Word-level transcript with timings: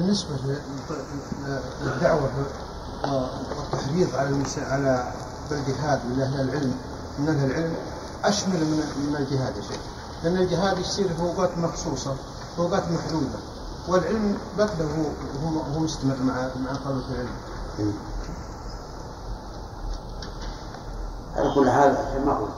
بالنسبة 0.00 0.30
للدعوة 1.82 2.30
والتحريض 3.04 4.08
على 4.14 4.44
على 4.70 5.12
الجهاد 5.50 6.00
من 6.06 6.20
أهل 6.22 6.40
العلم 6.40 6.74
من 7.18 7.28
أهل 7.28 7.50
العلم 7.50 7.74
أشمل 8.24 8.60
من 8.60 8.82
من 9.08 9.16
الجهاد 9.16 9.56
يا 9.56 9.62
شيخ 9.62 9.80
لأن 10.24 10.36
الجهاد 10.36 10.78
يصير 10.78 11.08
في 11.08 11.22
أوقات 11.22 11.58
مخصوصة 11.58 12.14
في 12.56 12.58
أوقات 12.62 12.82
محدودة 12.82 13.38
والعلم 13.88 14.38
بكله 14.58 15.12
هو 15.44 15.60
هو 15.74 15.80
مستمر 15.80 16.16
مع 16.22 16.34
مع 16.34 16.72
طلبة 16.84 17.04
العلم. 17.10 17.92
على 21.36 21.54
كل 21.54 21.70
حال 21.70 21.96
كما 22.14 22.32
قلت 22.34 22.50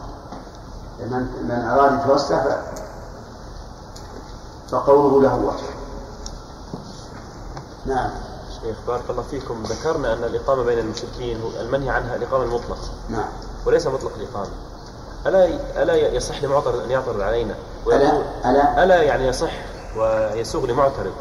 من 1.11 1.27
من 1.49 1.51
أراد 1.65 2.01
يتوسع 2.01 2.57
فقوله 4.71 5.23
له 5.23 5.37
وجه. 5.37 5.80
نعم. 7.87 8.11
شيخ 8.62 8.77
بارك 8.87 9.03
الله 9.11 9.23
فيكم 9.23 9.62
ذكرنا 9.62 10.12
أن 10.12 10.25
الإقامة 10.25 10.62
بين 10.62 10.79
المشركين 10.79 11.41
المنهي 11.61 11.91
عنها 11.91 12.16
الإقامة 12.16 12.45
المطلقة. 12.45 12.89
نعم. 13.09 13.29
وليس 13.66 13.87
مطلق 13.87 14.12
الإقامة. 14.16 14.51
ألا 15.27 15.45
ألا 15.83 15.95
يصح 15.95 16.43
لمعترض 16.43 16.83
أن 16.84 16.91
يعترض 16.91 17.20
علينا؟ 17.20 17.55
ألا 17.87 18.23
ألا 18.45 18.84
ألا 18.84 19.03
يعني 19.03 19.27
يصح 19.27 19.53
ويسوغ 19.97 20.66
لمعترض 20.66 21.12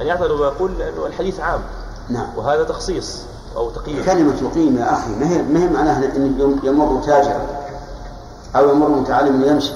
أن 0.00 0.06
يعترض 0.06 0.40
ويقول 0.40 0.82
أنه 0.82 1.06
الحديث 1.06 1.40
عام 1.40 1.60
نعم 2.08 2.26
وهذا 2.36 2.64
تخصيص 2.64 3.20
أو 3.56 3.70
تقييد 3.70 4.04
كلمة 4.04 4.34
يقيم 4.42 4.78
يا 4.78 4.92
أخي 4.92 5.10
ما 5.10 5.28
هي 5.28 5.42
ما 5.42 5.60
هي 5.60 5.68
معناها 5.68 6.04
أن 6.16 6.58
يمر 6.62 7.02
تاجر 7.06 7.40
أو 8.56 8.70
يمر 8.70 8.88
متعلم 8.88 9.44
يمشي 9.44 9.72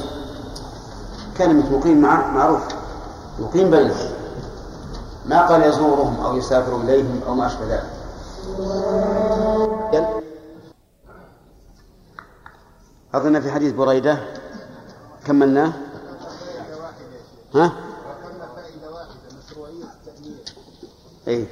كلمة 1.38 1.78
يقيم 1.78 2.00
مع 2.00 2.26
معروف 2.30 2.60
يقيم 3.38 3.70
بينهم 3.70 3.96
ما 5.28 5.46
قال 5.46 5.62
يزورهم 5.62 6.20
أو 6.20 6.36
يسافر 6.36 6.80
إليهم 6.80 7.20
أو 7.26 7.34
ما 7.34 7.46
أشبه 7.46 7.64
ذلك. 7.64 7.90
أظن 13.14 13.40
في 13.40 13.50
حديث 13.50 13.72
بريدة. 13.72 14.18
كملناه؟ 15.26 15.72
ها؟ 17.54 17.72
اي 21.28 21.46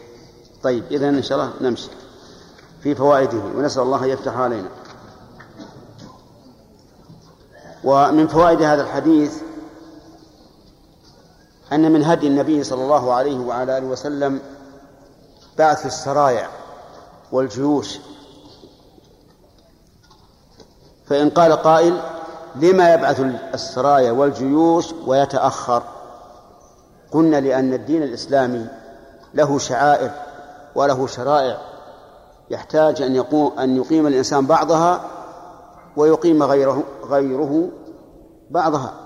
طيب 0.62 0.84
اذا 0.90 1.08
إن 1.08 1.22
شاء 1.22 1.38
الله 1.38 1.52
نمشي. 1.60 1.90
في 2.82 2.94
فوائده 2.94 3.38
ونسأل 3.56 3.82
الله 3.82 4.04
أن 4.04 4.08
يفتح 4.08 4.36
علينا. 4.36 4.68
ومن 7.84 8.26
فوائد 8.26 8.62
هذا 8.62 8.82
الحديث 8.82 9.42
أن 11.72 11.92
من 11.92 12.04
هدي 12.04 12.26
النبي 12.26 12.64
صلى 12.64 12.82
الله 12.82 13.12
عليه 13.12 13.38
وعلى 13.38 13.78
آله 13.78 13.86
وسلم 13.86 14.40
بعث 15.58 15.86
السرايا 15.86 16.48
والجيوش. 17.32 17.98
فإن 21.06 21.30
قال 21.30 21.52
قائل 21.52 22.00
لما 22.56 22.94
يبعث 22.94 23.20
السرايا 23.54 24.12
والجيوش 24.12 24.92
ويتأخر؟ 25.06 25.82
قلنا 27.12 27.40
لأن 27.40 27.72
الدين 27.72 28.02
الإسلامي 28.02 28.66
له 29.34 29.58
شعائر 29.58 30.10
وله 30.74 31.06
شرائع. 31.06 31.58
يحتاج 32.50 33.02
أن 33.02 33.14
يقوم 33.14 33.58
أن 33.58 33.76
يقيم 33.76 34.06
الإنسان 34.06 34.46
بعضها 34.46 35.00
ويقيم 35.96 36.42
غيره 36.42 36.82
غيره 37.04 37.68
بعضها. 38.50 39.05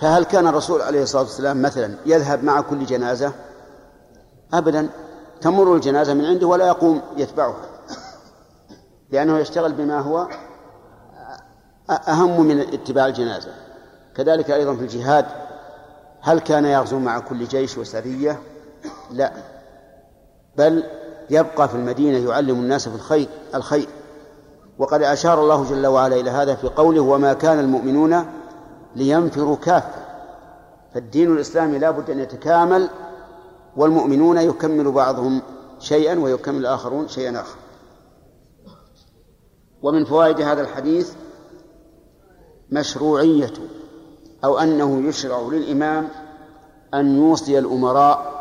فهل 0.00 0.24
كان 0.24 0.46
الرسول 0.46 0.82
عليه 0.82 1.02
الصلاة 1.02 1.22
والسلام 1.22 1.62
مثلا 1.62 1.94
يذهب 2.06 2.44
مع 2.44 2.60
كل 2.60 2.86
جنازة؟ 2.86 3.32
أبدا. 4.54 4.88
تمر 5.40 5.74
الجنازة 5.74 6.14
من 6.14 6.24
عنده 6.24 6.46
ولا 6.46 6.66
يقوم 6.66 7.02
يتبعها. 7.16 7.66
لأنه 9.10 9.38
يشتغل 9.38 9.72
بما 9.72 10.00
هو 10.00 10.28
أهم 11.90 12.40
من 12.40 12.60
اتباع 12.60 13.06
الجنازة. 13.06 13.50
كذلك 14.16 14.50
أيضا 14.50 14.74
في 14.74 14.82
الجهاد 14.82 15.26
هل 16.20 16.38
كان 16.40 16.64
يغزو 16.64 16.98
مع 16.98 17.18
كل 17.18 17.44
جيش 17.44 17.78
وسرية؟ 17.78 18.40
لا. 19.10 19.32
بل 20.56 20.84
يبقى 21.30 21.68
في 21.68 21.74
المدينة 21.74 22.30
يعلم 22.30 22.56
الناس 22.56 22.88
في 22.88 22.94
الخير 22.94 23.28
الخير. 23.54 23.88
وقد 24.78 25.02
أشار 25.02 25.40
الله 25.40 25.64
جل 25.64 25.86
وعلا 25.86 26.16
إلى 26.16 26.30
هذا 26.30 26.54
في 26.54 26.68
قوله 26.68 27.00
وما 27.00 27.32
كان 27.32 27.60
المؤمنون 27.60 28.26
لينفروا 28.96 29.56
كافة 29.56 30.06
فالدين 30.94 31.32
الإسلامي 31.32 31.78
لا 31.78 31.90
بد 31.90 32.10
أن 32.10 32.18
يتكامل 32.18 32.88
والمؤمنون 33.76 34.38
يكمل 34.38 34.92
بعضهم 34.92 35.42
شيئا 35.78 36.18
ويكمل 36.18 36.56
الآخرون 36.56 37.08
شيئا 37.08 37.40
آخر. 37.40 37.56
ومن 39.82 40.04
فوائد 40.04 40.40
هذا 40.40 40.62
الحديث 40.62 41.12
مشروعية 42.72 43.52
أو 44.44 44.58
أنه 44.58 45.08
يشرع 45.08 45.40
للإمام 45.40 46.08
أن 46.94 47.16
يوصي 47.16 47.58
الأمراء 47.58 48.36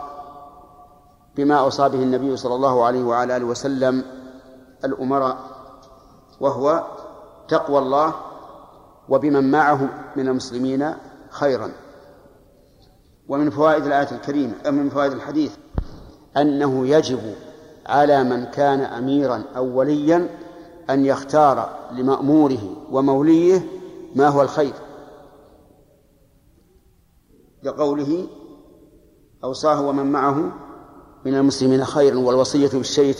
بما 1.35 1.55
أوصى 1.55 1.89
به 1.89 2.03
النبي 2.03 2.37
صلى 2.37 2.55
الله 2.55 2.85
عليه 2.85 3.03
وعلى 3.03 3.37
آله 3.37 3.45
وسلم 3.45 4.03
الأمراء 4.85 5.37
وهو 6.39 6.83
تقوى 7.47 7.79
الله 7.79 8.13
وبمن 9.09 9.51
معه 9.51 9.89
من 10.15 10.27
المسلمين 10.27 10.93
خيرا. 11.29 11.71
ومن 13.27 13.49
فوائد 13.49 13.85
الآية 13.85 14.11
الكريمة 14.11 14.53
من 14.65 14.89
فوائد 14.89 15.11
الحديث 15.11 15.55
أنه 16.37 16.87
يجب 16.87 17.35
على 17.85 18.23
من 18.23 18.45
كان 18.45 18.81
أميرا 18.81 19.43
أو 19.57 19.79
وليا 19.79 20.29
أن 20.89 21.05
يختار 21.05 21.79
لمأموره 21.91 22.75
وموليه 22.91 23.61
ما 24.15 24.27
هو 24.27 24.41
الخير. 24.41 24.73
لقوله 27.63 28.27
أوصاه 29.43 29.87
ومن 29.87 30.11
معه 30.11 30.51
من 31.25 31.35
المسلمين 31.35 31.85
خيرا 31.85 32.19
والوصية 32.19 32.67
بالشيء 32.67 33.13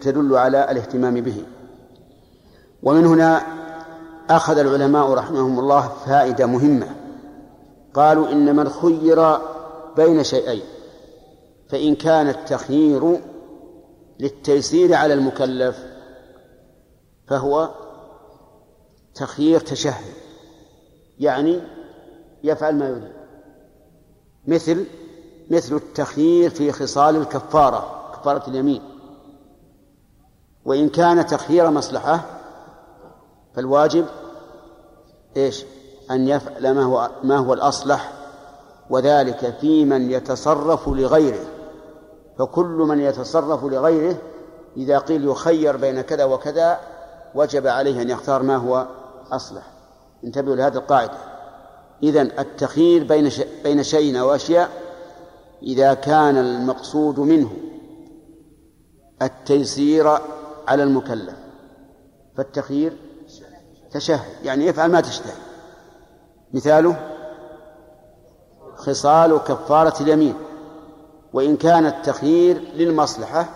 تدل 0.00 0.36
على 0.36 0.70
الاهتمام 0.70 1.14
به. 1.14 1.42
ومن 2.82 3.06
هنا 3.06 3.57
أخذ 4.30 4.58
العلماء 4.58 5.12
رحمهم 5.12 5.58
الله 5.58 5.88
فائدة 6.06 6.46
مهمة. 6.46 6.96
قالوا 7.94 8.32
إن 8.32 8.56
من 8.56 8.68
خير 8.68 9.38
بين 9.96 10.24
شيئين 10.24 10.62
فإن 11.68 11.94
كان 11.94 12.28
التخيير 12.28 13.20
للتيسير 14.20 14.94
على 14.94 15.14
المكلف 15.14 15.84
فهو 17.26 17.70
تخيير 19.14 19.60
تشهي 19.60 20.12
يعني 21.18 21.60
يفعل 22.44 22.74
ما 22.74 22.88
يريد. 22.88 23.12
مثل 24.46 24.86
مثل 25.50 25.76
التخيير 25.76 26.50
في 26.50 26.72
خصال 26.72 27.16
الكفارة 27.16 28.12
كفارة 28.14 28.50
اليمين. 28.50 28.82
وإن 30.64 30.88
كان 30.88 31.26
تخيير 31.26 31.70
مصلحة 31.70 32.37
فالواجب 33.58 34.06
إيش؟ 35.36 35.64
أن 36.10 36.28
يفعل 36.28 36.74
ما 36.74 36.82
هو 36.82 37.10
ما 37.22 37.36
هو 37.36 37.54
الأصلح 37.54 38.12
وذلك 38.90 39.54
في 39.60 39.84
من 39.84 40.10
يتصرف 40.10 40.88
لغيره. 40.88 41.44
فكل 42.38 42.64
من 42.64 43.00
يتصرف 43.00 43.64
لغيره 43.64 44.16
إذا 44.76 44.98
قيل 44.98 45.28
يخير 45.28 45.76
بين 45.76 46.00
كذا 46.00 46.24
وكذا 46.24 46.80
وجب 47.34 47.66
عليه 47.66 48.02
أن 48.02 48.10
يختار 48.10 48.42
ما 48.42 48.56
هو 48.56 48.86
أصلح. 49.32 49.62
انتبهوا 50.24 50.56
لهذه 50.56 50.76
القاعدة. 50.76 51.18
إذن 52.02 52.30
التخيير 52.38 53.04
بين 53.04 53.30
بين 53.64 53.82
شيء 53.82 54.20
أو 54.20 54.34
أشياء 54.34 54.70
إذا 55.62 55.94
كان 55.94 56.36
المقصود 56.36 57.20
منه 57.20 57.50
التيسير 59.22 60.08
على 60.68 60.82
المكلف. 60.82 61.36
فالتخيير 62.36 63.07
تشهد. 63.90 64.44
يعني 64.44 64.66
يفعل 64.66 64.90
ما 64.90 65.00
تشتهي. 65.00 65.32
مثاله 66.54 66.96
خصال 68.76 69.38
كفارة 69.38 70.02
اليمين. 70.02 70.34
وإن 71.32 71.56
كان 71.56 71.86
التخيير 71.86 72.60
للمصلحة 72.74 73.48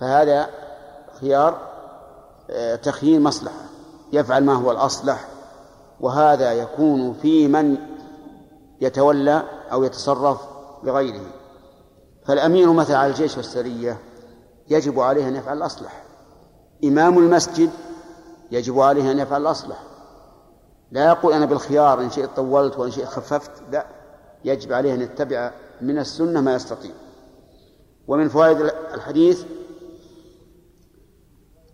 فهذا 0.00 0.50
خيار 1.20 1.58
آه، 2.50 2.76
تخيير 2.76 3.20
مصلحة. 3.20 3.64
يفعل 4.12 4.44
ما 4.44 4.54
هو 4.54 4.70
الأصلح. 4.70 5.28
وهذا 6.00 6.52
يكون 6.52 7.14
في 7.22 7.48
من 7.48 7.76
يتولى 8.80 9.42
أو 9.72 9.84
يتصرف 9.84 10.40
بغيره. 10.84 11.26
فالأمير 12.26 12.72
مثلا 12.72 12.98
على 12.98 13.10
الجيش 13.10 13.36
والسرية 13.36 13.98
يجب 14.70 15.00
عليه 15.00 15.28
أن 15.28 15.36
يفعل 15.36 15.56
الأصلح. 15.56 16.02
إمام 16.84 17.18
المسجد 17.18 17.70
يجب 18.54 18.80
عليه 18.80 19.10
أن 19.10 19.18
يفعل 19.18 19.42
الأصلح. 19.42 19.82
لا 20.90 21.06
يقول 21.06 21.32
أنا 21.32 21.46
بالخيار 21.46 22.00
إن 22.00 22.10
شئت 22.10 22.30
طولت 22.36 22.78
وإن 22.78 22.90
شئت 22.90 23.08
خففت 23.08 23.50
لا. 23.72 23.86
يجب 24.44 24.72
عليه 24.72 24.94
أن 24.94 25.00
يتبع 25.00 25.52
من 25.80 25.98
السنة 25.98 26.40
ما 26.40 26.54
يستطيع. 26.54 26.92
ومن 28.08 28.28
فوائد 28.28 28.60
الحديث 28.94 29.44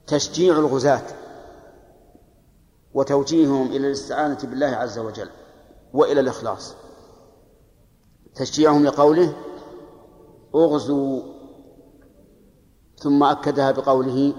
تشجيع 0.06 0.58
الغزاة 0.58 1.02
وتوجيههم 2.94 3.66
إلى 3.66 3.86
الاستعانة 3.86 4.38
بالله 4.42 4.66
عز 4.66 4.98
وجل 4.98 5.28
وإلى 5.92 6.20
الإخلاص. 6.20 6.74
تشجيعهم 8.34 8.84
لقوله 8.84 9.36
اغزوا 10.54 11.22
ثم 12.98 13.22
أكدها 13.22 13.70
بقوله 13.70 14.32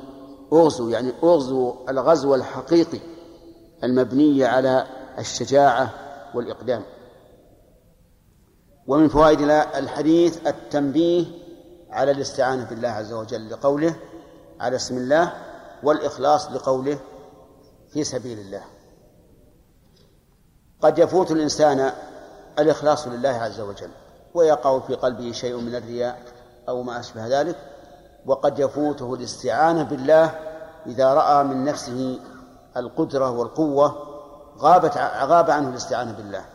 اغزوا 0.53 0.91
يعني 0.91 1.11
اغزوا 1.23 1.73
الغزو 1.89 2.35
الحقيقي 2.35 2.99
المبني 3.83 4.45
على 4.45 4.87
الشجاعة 5.19 5.93
والإقدام. 6.35 6.83
ومن 8.87 9.07
فوائد 9.07 9.41
الحديث 9.75 10.47
التنبيه 10.47 11.25
على 11.89 12.11
الاستعانة 12.11 12.63
بالله 12.63 12.89
عز 12.89 13.13
وجل 13.13 13.49
لقوله 13.49 13.95
على 14.59 14.75
اسم 14.75 14.97
الله 14.97 15.33
والإخلاص 15.83 16.51
لقوله 16.51 16.99
في 17.89 18.03
سبيل 18.03 18.39
الله. 18.39 18.63
قد 20.81 20.99
يفوت 20.99 21.31
الإنسان 21.31 21.91
الإخلاص 22.59 23.07
لله 23.07 23.29
عز 23.29 23.59
وجل 23.59 23.89
ويقع 24.33 24.79
في 24.79 24.95
قلبه 24.95 25.31
شيء 25.31 25.57
من 25.57 25.75
الرياء 25.75 26.21
أو 26.69 26.83
ما 26.83 26.99
أشبه 26.99 27.41
ذلك 27.41 27.70
وقد 28.25 28.59
يفوته 28.59 29.13
الاستعانة 29.13 29.83
بالله 29.83 30.25
إذا 30.85 31.13
رأى 31.13 31.43
من 31.43 31.65
نفسه 31.65 32.19
القدرة 32.77 33.29
والقوة 33.31 34.07
غابت 34.57 34.97
غاب 34.97 35.51
عنه 35.51 35.69
الاستعانة 35.69 36.11
بالله 36.11 36.45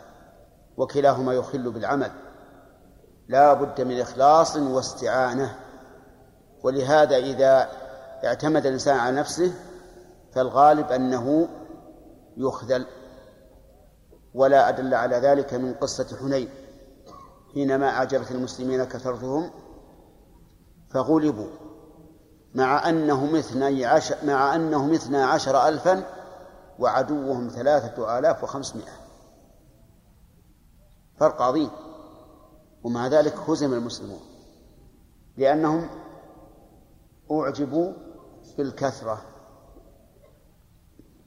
وكلاهما 0.77 1.33
يخل 1.33 1.71
بالعمل. 1.71 2.11
لا 3.29 3.53
بد 3.53 3.81
من 3.81 4.01
إخلاص 4.01 4.57
واستعانة. 4.57 5.57
ولهذا 6.63 7.17
إذا 7.17 7.69
اعتمد 8.25 8.67
الإنسان 8.67 8.99
على 8.99 9.17
نفسه 9.17 9.53
فالغالب 10.33 10.93
أنه 10.93 11.49
يخذل. 12.37 12.87
ولا 14.35 14.69
أدل 14.69 14.95
على 14.95 15.17
ذلك 15.17 15.55
من 15.55 15.75
قصة 15.75 16.17
حنين 16.21 16.49
حينما 17.55 17.89
أعجبت 17.89 18.31
المسلمين 18.31 18.85
كثرتهم 18.85 19.51
فغلبوا. 20.91 21.51
مع 22.55 22.89
أنهم 22.89 23.37
اثني 23.37 23.85
عشر 23.85 24.17
مع 24.25 24.55
أنهم 24.55 24.93
اثنا 24.93 25.27
عشر 25.27 25.69
ألفا 25.69 26.05
وعدوهم 26.79 27.49
ثلاثة 27.49 28.19
آلاف 28.19 28.45
وخمسمائة. 28.45 28.93
فرق 31.17 31.43
عظيم. 31.43 31.71
ومع 32.85 33.07
ذلك 33.07 33.35
هزم 33.37 33.73
المسلمون. 33.73 34.21
لأنهم 35.37 35.89
أعجبوا 37.31 37.93
بالكثرة. 38.59 39.23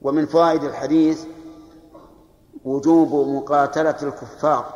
ومن 0.01 0.25
فوائد 0.25 0.63
الحديث 0.63 1.25
وجوب 2.65 3.27
مقاتلة 3.27 3.95
الكفار 4.03 4.73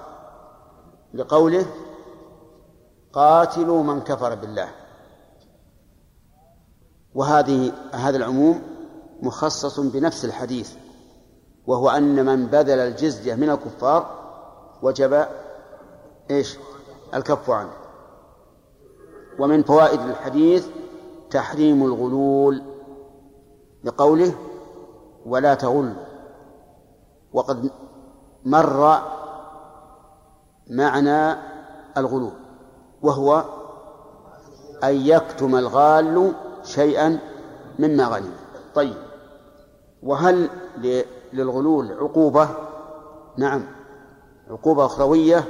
لقوله 1.14 1.66
قاتلوا 3.14 3.84
من 3.84 4.02
كفر 4.02 4.36
بالله. 4.36 4.70
وهذه 7.16 7.72
هذا 7.92 8.18
العموم 8.18 8.62
مخصص 9.22 9.80
بنفس 9.80 10.26
الحديث 10.26 10.74
وهو 11.68 11.90
أن 11.90 12.26
من 12.26 12.46
بذل 12.46 12.80
الجزية 12.80 13.36
من 13.36 13.50
الكفار 13.50 14.24
وجب 14.82 15.28
إيش؟ 16.32 16.58
الكف 17.14 17.50
عنه. 17.50 17.74
ومن 19.40 19.64
فوائد 19.64 20.00
الحديث 20.00 20.68
تحريم 21.32 21.84
الغلول 21.84 22.64
لقوله 23.84 24.34
ولا 25.26 25.54
تغل. 25.54 25.94
وقد 27.34 27.72
مر 28.46 29.02
معنى 30.70 31.36
الغلو 31.98 32.32
وهو 33.04 33.44
أن 34.84 34.96
يكتم 34.96 35.56
الغال 35.56 36.34
شيئا 36.64 37.20
مما 37.80 38.08
غنم. 38.08 38.34
طيب. 38.76 38.96
وهل 40.04 40.50
للغلول 41.34 41.92
عقوبة؟ 41.92 42.50
نعم. 43.38 43.64
عقوبة 44.50 44.86
أخروية 44.86 45.44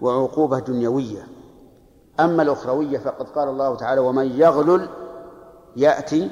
وعقوبة 0.00 0.58
دنيوية. 0.58 1.26
أما 2.20 2.42
الأخروية 2.42 2.98
فقد 2.98 3.28
قال 3.28 3.48
الله 3.48 3.76
تعالى 3.76 4.00
ومن 4.00 4.40
يغلل 4.40 4.88
يأتي 5.76 6.30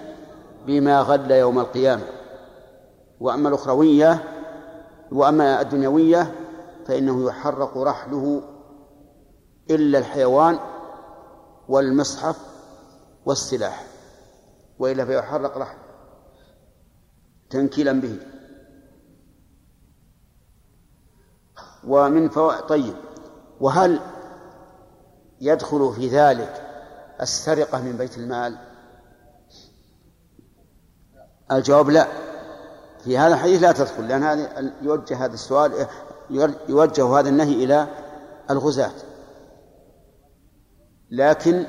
بما 0.67 1.00
غل 1.00 1.31
يوم 1.31 1.58
القيامة. 1.58 2.03
وأما 3.20 3.49
الأخروية 3.49 4.25
وأما 5.12 5.61
الدنيوية 5.61 6.35
فإنه 6.87 7.29
يحرق 7.29 7.79
رحله 7.79 8.43
إلا 9.70 9.99
الحيوان 9.99 10.58
والمصحف 11.69 12.37
والسلاح 13.26 13.87
وإلا 14.78 15.05
فيحرق 15.05 15.58
رحله 15.58 15.78
تنكيلا 17.50 17.93
به. 17.93 18.17
ومن 21.84 22.28
فوائد 22.28 22.61
طيب 22.61 22.94
وهل 23.61 24.00
يدخل 25.40 25.93
في 25.93 26.08
ذلك 26.08 26.67
السرقة 27.20 27.82
من 27.82 27.96
بيت 27.96 28.19
المال؟ 28.19 28.58
الجواب 31.52 31.90
لا. 31.90 32.06
في 33.05 33.19
هذا 33.19 33.34
الحديث 33.34 33.62
لا 33.62 33.72
تدخل 33.72 34.08
لأن 34.08 34.22
هذا 34.22 34.72
يوجه 34.82 35.25
هذا 35.25 35.34
السؤال 35.34 35.87
يوجه 36.69 37.19
هذا 37.19 37.28
النهي 37.28 37.64
إلى 37.64 37.87
الغزاة. 38.50 38.93
لكن 41.11 41.67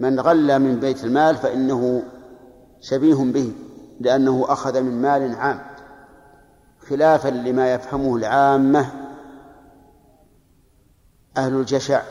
من 0.00 0.20
غل 0.20 0.58
من 0.58 0.80
بيت 0.80 1.04
المال 1.04 1.36
فإنه 1.36 2.02
شبيه 2.80 3.14
به 3.14 3.52
لأنه 4.00 4.44
أخذ 4.48 4.80
من 4.80 5.02
مال 5.02 5.34
عام. 5.34 5.60
خلافا 6.88 7.28
لما 7.28 7.74
يفهمه 7.74 8.16
العامة 8.16 8.92
أهل 11.36 11.54
الجشع 11.54 12.02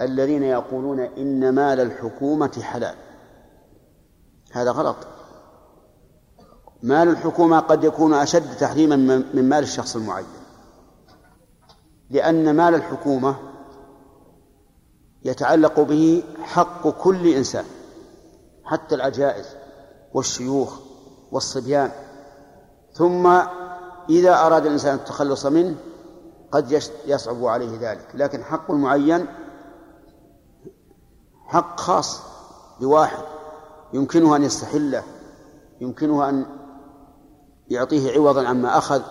الذين 0.00 0.42
يقولون 0.42 1.00
إن 1.00 1.54
مال 1.54 1.80
الحكومة 1.80 2.60
حلال. 2.62 2.94
هذا 4.52 4.70
غلط. 4.70 4.96
مال 6.82 7.08
الحكومة 7.08 7.58
قد 7.58 7.84
يكون 7.84 8.14
أشد 8.14 8.56
تحريما 8.56 8.96
من 9.34 9.48
مال 9.48 9.62
الشخص 9.62 9.96
المعين. 9.96 10.26
لأن 12.10 12.56
مال 12.56 12.74
الحكومة 12.74 13.36
يتعلق 15.26 15.80
به 15.80 16.24
حق 16.40 16.88
كل 16.88 17.26
إنسان 17.26 17.64
حتى 18.64 18.94
العجائز 18.94 19.46
والشيوخ 20.14 20.78
والصبيان. 21.32 21.92
ثم 22.92 23.26
إذا 24.10 24.46
أراد 24.46 24.66
الإنسان 24.66 24.94
التخلص 24.94 25.46
منه 25.46 25.76
قد 26.52 26.82
يصعب 27.06 27.44
عليه 27.44 27.78
ذلك. 27.80 28.08
لكن 28.14 28.44
حق 28.44 28.70
المعين 28.70 29.26
حق 31.46 31.80
خاص 31.80 32.22
بواحد 32.80 33.24
يمكنه 33.92 34.36
أن 34.36 34.42
يستحله 34.42 35.02
يمكنه 35.80 36.28
أن 36.28 36.46
يعطيه 37.68 38.12
عوضا 38.12 38.48
عما 38.48 38.78
أخذ 38.78 39.02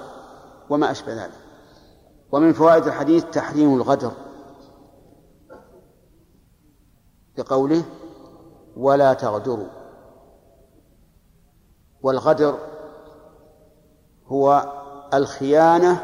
وما 0.69 0.91
أشبه 0.91 1.13
ذلك. 1.13 1.39
ومن 2.31 2.53
فوائد 2.53 2.87
الحديث 2.87 3.23
تحريم 3.23 3.75
الغدر. 3.75 4.11
بقوله 7.37 7.83
ولا 8.77 9.13
تغدروا. 9.13 9.67
والغدر 12.01 12.57
هو 14.27 14.73
الخيانة 15.13 16.03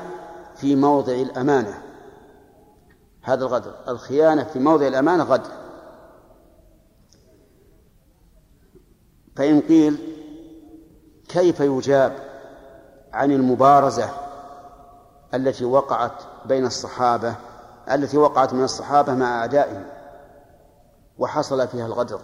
في 0.56 0.76
موضع 0.76 1.14
الأمانة. 1.14 1.84
هذا 3.22 3.46
الغدر 3.46 3.76
الخيانة 3.88 4.44
في 4.44 4.60
موضع 4.60 4.88
الأمانة 4.88 5.24
غدر. 5.24 5.52
فإن 9.36 9.62
قيل 9.62 9.98
كيف 11.30 11.60
يجاب 11.60 12.32
عن 13.14 13.32
المبارزة 13.32 14.10
التي 15.34 15.66
وقعت 15.66 16.24
بين 16.46 16.66
الصحابة 16.66 17.36
التي 17.92 18.18
وقعت 18.18 18.54
من 18.54 18.64
الصحابة 18.64 19.14
مع 19.14 19.40
أعدائهم؟ 19.40 20.01
وحصل 21.22 21.68
فيها 21.68 21.86
الغدر. 21.86 22.20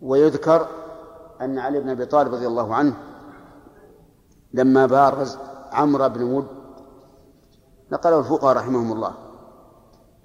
ويذكر 0.00 0.68
أن 1.40 1.58
علي 1.58 1.80
بن 1.80 1.88
أبي 1.88 2.06
طالب 2.06 2.34
رضي 2.34 2.46
الله 2.46 2.74
عنه 2.74 2.94
لما 4.54 4.86
بارز 4.86 5.38
عمرو 5.72 6.08
بن 6.08 6.22
ود 6.22 6.46
نقله 7.92 8.18
الفقهاء 8.18 8.56
رحمهم 8.56 8.92
الله 8.92 9.14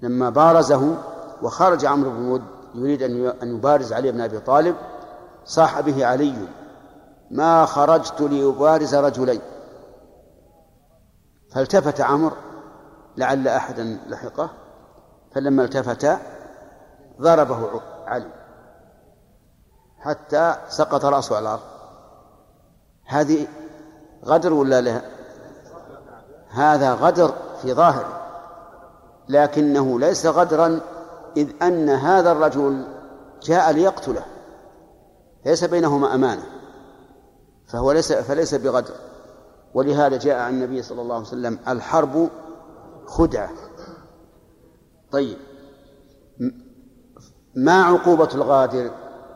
لما 0.02 0.30
بارزه 0.30 0.96
وخرج 1.42 1.86
عمرو 1.86 2.10
بن 2.10 2.28
ود 2.28 2.42
يريد 2.74 3.02
أن 3.42 3.56
يبارز 3.56 3.92
علي 3.92 4.12
بن 4.12 4.20
أبي 4.20 4.40
طالب 4.40 4.76
صاح 5.44 5.80
به 5.80 6.06
علي 6.06 6.48
ما 7.30 7.66
خرجت 7.66 8.20
لأبارز 8.20 8.94
رجلين. 8.94 9.40
فالتفت 11.52 12.00
عمرو 12.00 12.36
لعل 13.16 13.48
أحدا 13.48 13.98
لحقه 14.06 14.50
فلما 15.34 15.64
التفت 15.64 16.18
ضربه 17.20 17.80
علي 18.06 18.30
حتى 19.98 20.54
سقط 20.68 21.04
رأسه 21.04 21.36
على 21.36 21.42
الأرض. 21.42 21.60
هذه 23.04 23.46
غدر 24.24 24.52
ولا 24.52 24.80
لا؟ 24.80 25.02
هذا 26.50 26.94
غدر 26.94 27.34
في 27.62 27.74
ظاهره 27.74 28.20
لكنه 29.28 30.00
ليس 30.00 30.26
غدرا 30.26 30.80
إذ 31.36 31.48
أن 31.62 31.88
هذا 31.88 32.32
الرجل 32.32 32.84
جاء 33.42 33.72
ليقتله 33.72 34.24
ليس 35.46 35.64
بينهما 35.64 36.14
أمانة 36.14 36.42
فهو 37.66 37.92
ليس 37.92 38.12
فليس 38.12 38.54
بغدر. 38.54 38.94
ولهذا 39.74 40.16
جاء 40.16 40.38
عن 40.38 40.54
النبي 40.54 40.82
صلى 40.82 41.02
الله 41.02 41.14
عليه 41.14 41.26
وسلم 41.26 41.58
الحرب 41.68 42.28
خدعة. 43.06 43.50
طيب. 45.12 45.38
ما 47.54 47.82
عقوبة 47.82 48.28
الغادر؟ 48.34 48.90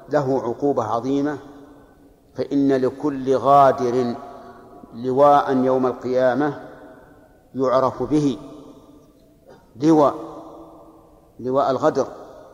له 0.08 0.42
عقوبة 0.42 0.84
عظيمة. 0.84 1.38
فإن 2.34 2.72
لكل 2.72 3.36
غادر 3.36 4.14
لواء 4.94 5.56
يوم 5.56 5.86
القيامة 5.86 6.60
يعرف 7.54 8.02
به. 8.02 8.38
لواء 9.76 10.14
لواء 11.40 11.70
الغدر. 11.70 12.06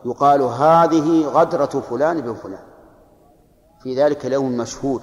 يقال 0.05 0.41
هذه 0.41 1.25
غدرة 1.25 1.65
فلان 1.65 2.21
بن 2.21 2.33
فلان. 2.33 2.63
في 3.83 3.95
ذلك 3.95 4.25
اليوم 4.25 4.57
مشهود. 4.57 5.01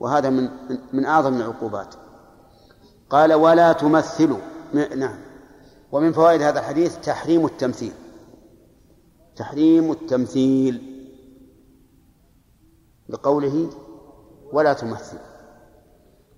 وهذا 0.00 0.30
من 0.30 0.48
من 0.92 1.04
أعظم 1.04 1.34
العقوبات. 1.34 1.94
قال 3.10 3.32
ولا 3.32 3.72
تمثلوا. 3.72 4.38
نعم. 4.72 5.31
ومن 5.92 6.12
فوائد 6.12 6.42
هذا 6.42 6.60
الحديث 6.60 6.98
تحريم 6.98 7.46
التمثيل. 7.46 7.92
تحريم 9.36 9.92
التمثيل. 9.92 11.04
لقوله 13.08 13.70
ولا 14.52 14.72
تمثل. 14.72 15.18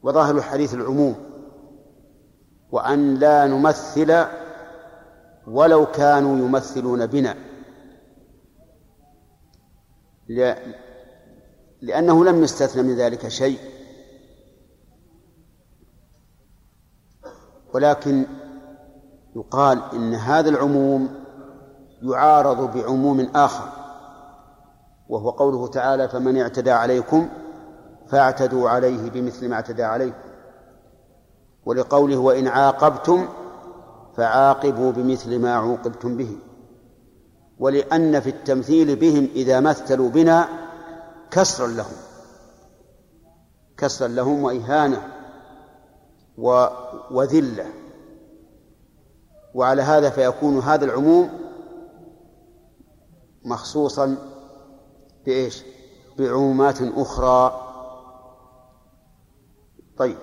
وظاهر 0.02 0.36
الحديث 0.36 0.74
العموم. 0.74 1.14
وأن 2.72 3.14
لا 3.14 3.46
نمثل 3.46 4.24
ولو 5.46 5.86
كانوا 5.86 6.38
يمثلون 6.38 7.06
بنا. 7.06 7.36
لأنه 11.82 12.24
لم 12.24 12.42
يستثنى 12.42 12.82
من 12.82 12.96
ذلك 12.96 13.28
شيء. 13.28 13.58
ولكن 17.74 18.24
يقال 19.36 19.82
إن 19.92 20.14
هذا 20.14 20.48
العموم 20.48 21.08
يعارض 22.02 22.76
بعموم 22.76 23.20
آخر 23.34 23.68
وهو 25.08 25.30
قوله 25.30 25.66
تعالى 25.66 26.08
فمن 26.08 26.40
اعتدى 26.40 26.70
عليكم 26.70 27.28
فاعتدوا 28.08 28.70
عليه 28.70 29.10
بمثل 29.10 29.48
ما 29.48 29.54
اعتدى 29.54 29.82
عليكم 29.84 30.18
ولقوله 31.66 32.16
وإن 32.16 32.48
عاقبتم 32.48 33.28
فعاقبوا 34.16 34.92
بمثل 34.92 35.38
ما 35.38 35.54
عوقبتم 35.54 36.16
به. 36.16 36.36
ولأن 37.58 38.20
في 38.20 38.30
التمثيل 38.30 38.96
بهم 38.96 39.28
إذا 39.34 39.60
مثلوا 39.60 40.08
بنا 40.08 40.48
كسرا 41.30 41.66
لهم 41.66 41.96
كسرا 43.76 44.08
لهم 44.08 44.42
وإهانة 44.42 45.02
وذلة. 47.10 47.83
وعلى 49.54 49.82
هذا 49.82 50.10
فيكون 50.10 50.58
هذا 50.58 50.84
العموم 50.84 51.30
مخصوصا 53.44 54.16
بإيش؟ 55.26 55.62
بعمومات 56.18 56.78
أخرى 56.82 57.60
طيب 59.96 60.16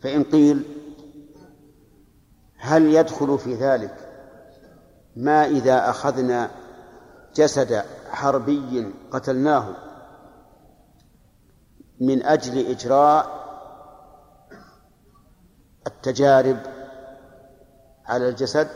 فإن 0.00 0.24
قيل 0.24 0.64
هل 2.56 2.94
يدخل 2.94 3.38
في 3.38 3.54
ذلك 3.54 3.96
ما 5.16 5.46
إذا 5.46 5.90
أخذنا 5.90 6.50
جسد 7.34 7.84
حربي 8.10 8.92
قتلناه 9.10 9.74
من 12.00 12.22
أجل 12.22 12.66
إجراء 12.66 13.40
التجارب 15.86 16.79
على 18.10 18.28
الجسد 18.28 18.68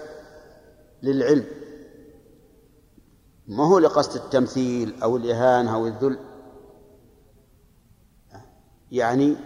للعلم. 1.03 1.45
ما 3.47 3.67
هو 3.67 3.79
لقصد 3.79 4.23
التمثيل 4.23 5.03
أو 5.03 5.17
الإهانة 5.17 5.75
أو 5.75 5.87
الذل؟ 5.87 6.19
يعني 8.91 9.37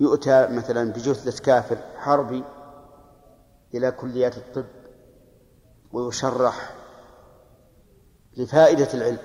يؤتى 0.00 0.46
مثلا 0.50 0.92
بجثة 0.92 1.42
كافر 1.42 1.78
حربي 1.96 2.44
إلى 3.74 3.90
كليات 3.90 4.36
الطب 4.36 4.64
ويشرح 5.92 6.74
لفائدة 8.36 8.88
العلم. 8.94 9.18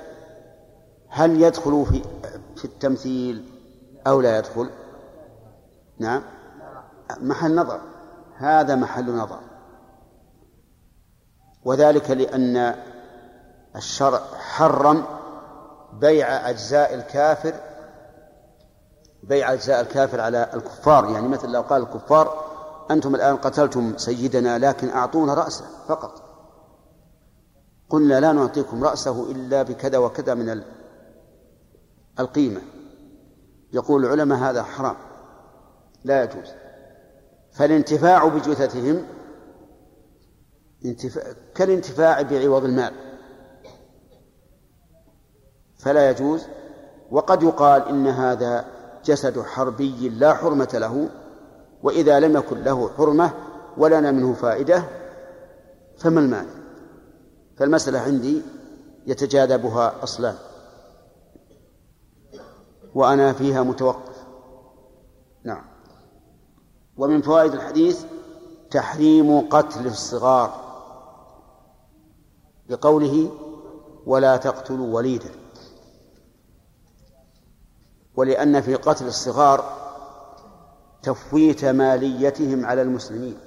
هل 1.07 1.41
يدخل 1.41 1.85
في 1.85 2.01
في 2.55 2.65
التمثيل 2.65 3.45
أو 4.07 4.21
لا 4.21 4.37
يدخل؟ 4.37 4.69
نعم. 5.99 6.23
محل 7.21 7.55
نظر. 7.55 7.81
هذا 8.37 8.75
محل 8.75 9.15
نظر. 9.15 9.50
وذلك 11.65 12.11
لأن 12.11 12.75
الشرع 13.75 14.19
حرم 14.37 15.03
بيع 15.93 16.49
أجزاء 16.49 16.93
الكافر 16.93 17.53
بيع 19.23 19.53
أجزاء 19.53 19.81
الكافر 19.81 20.21
على 20.21 20.49
الكفار. 20.53 21.09
يعني 21.09 21.27
مثل 21.27 21.51
لو 21.51 21.61
قال 21.61 21.81
الكفار 21.81 22.43
أنتم 22.91 23.15
الآن 23.15 23.37
قتلتم 23.37 23.97
سيدنا 23.97 24.57
لكن 24.57 24.89
أعطونا 24.89 25.33
رأسه 25.33 25.65
فقط. 25.87 26.21
قلنا 27.89 28.19
لا 28.19 28.31
نعطيكم 28.31 28.83
رأسه 28.83 29.31
إلا 29.31 29.63
بكذا 29.63 29.97
وكذا 29.97 30.33
من 30.33 30.63
القيمة. 32.19 32.61
يقول 33.73 34.05
العلماء 34.05 34.37
هذا 34.37 34.63
حرام 34.63 34.95
لا 36.03 36.23
يجوز. 36.23 36.51
فالانتفاع 37.51 38.27
بجثثهم 38.27 39.05
كالانتفاع 41.55 42.21
بعوض 42.21 42.63
المال. 42.63 42.93
فلا 45.77 46.09
يجوز. 46.09 46.45
وقد 47.11 47.43
يقال 47.43 47.87
إن 47.87 48.07
هذا 48.07 48.65
جسد 49.05 49.41
حربي 49.41 50.09
لا 50.09 50.33
حرمة 50.33 50.69
له 50.73 51.09
وإذا 51.83 52.19
لم 52.19 52.37
يكن 52.37 52.63
له 52.63 52.89
حرمة 52.89 53.33
ولنا 53.77 54.11
منه 54.11 54.33
فائدة 54.33 54.83
فما 55.97 56.19
المانع 56.19 56.51
فالمسألة 57.57 57.99
عندي 57.99 58.41
يتجاذبها 59.07 60.03
أصلان 60.03 60.35
وأنا 62.95 63.33
فيها 63.33 63.63
متوقف. 63.63 64.25
نعم. 65.43 65.63
ومن 66.97 67.21
فوائد 67.21 67.53
الحديث 67.53 68.03
تحريم 68.71 69.49
قتل 69.49 69.87
الصغار. 69.87 70.60
بقوله 72.71 73.31
ولا 74.05 74.37
تقتلوا 74.37 74.95
وليدا. 74.95 75.29
ولأن 78.15 78.61
في 78.61 78.75
قتل 78.75 79.07
الصغار 79.07 79.81
تفويت 81.03 81.65
ماليتهم 81.65 82.65
على 82.65 82.81
المسلمين. 82.81 83.37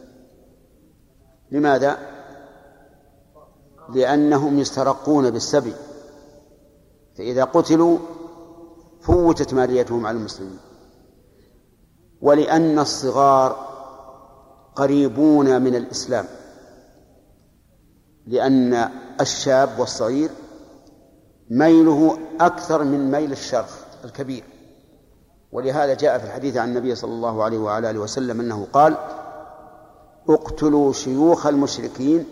لماذا؟ 1.50 1.99
لأنهم 3.95 4.59
يسترقون 4.59 5.31
بالسبي. 5.31 5.75
فإذا 7.19 7.45
قتلوا 7.45 7.99
فوتت 9.00 9.54
ماليتهم 9.54 10.07
على 10.07 10.19
المسلمين. 10.19 10.59
ولأن 12.21 12.78
الصغار 12.78 13.52
قريبون 14.76 15.62
من 15.62 15.75
الإسلام. 15.75 16.26
لأن 18.26 18.90
الشاب 19.21 19.78
والصغير 19.78 20.31
ميله 21.50 22.19
أكثر 22.40 22.85
من 22.85 23.11
ميل 23.11 23.33
الشرخ 23.33 23.76
الكبير. 24.04 24.45
ولهذا 25.52 25.95
جاء 25.95 26.19
في 26.19 26.25
الحديث 26.25 26.57
عن 26.57 26.69
النبي 26.69 26.95
صلى 26.95 27.12
الله 27.12 27.45
عليه 27.45 27.59
وعلى 27.59 27.90
آله 27.90 28.00
وسلم 28.00 28.40
أنه 28.40 28.66
قال 28.73 28.97
اقتلوا 30.28 30.93
شيوخ 30.93 31.47
المشركين 31.47 32.26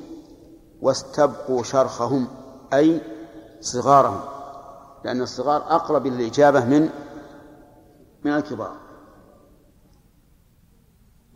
واستبقوا 0.83 1.63
شرخهم 1.63 2.29
أي 2.73 3.01
صغارهم 3.61 4.21
لأن 5.05 5.23
الصغار 5.23 5.57
أقرب 5.57 6.07
للإجابة 6.07 6.65
من 6.65 6.89
من 8.25 8.33
الكبار. 8.33 8.77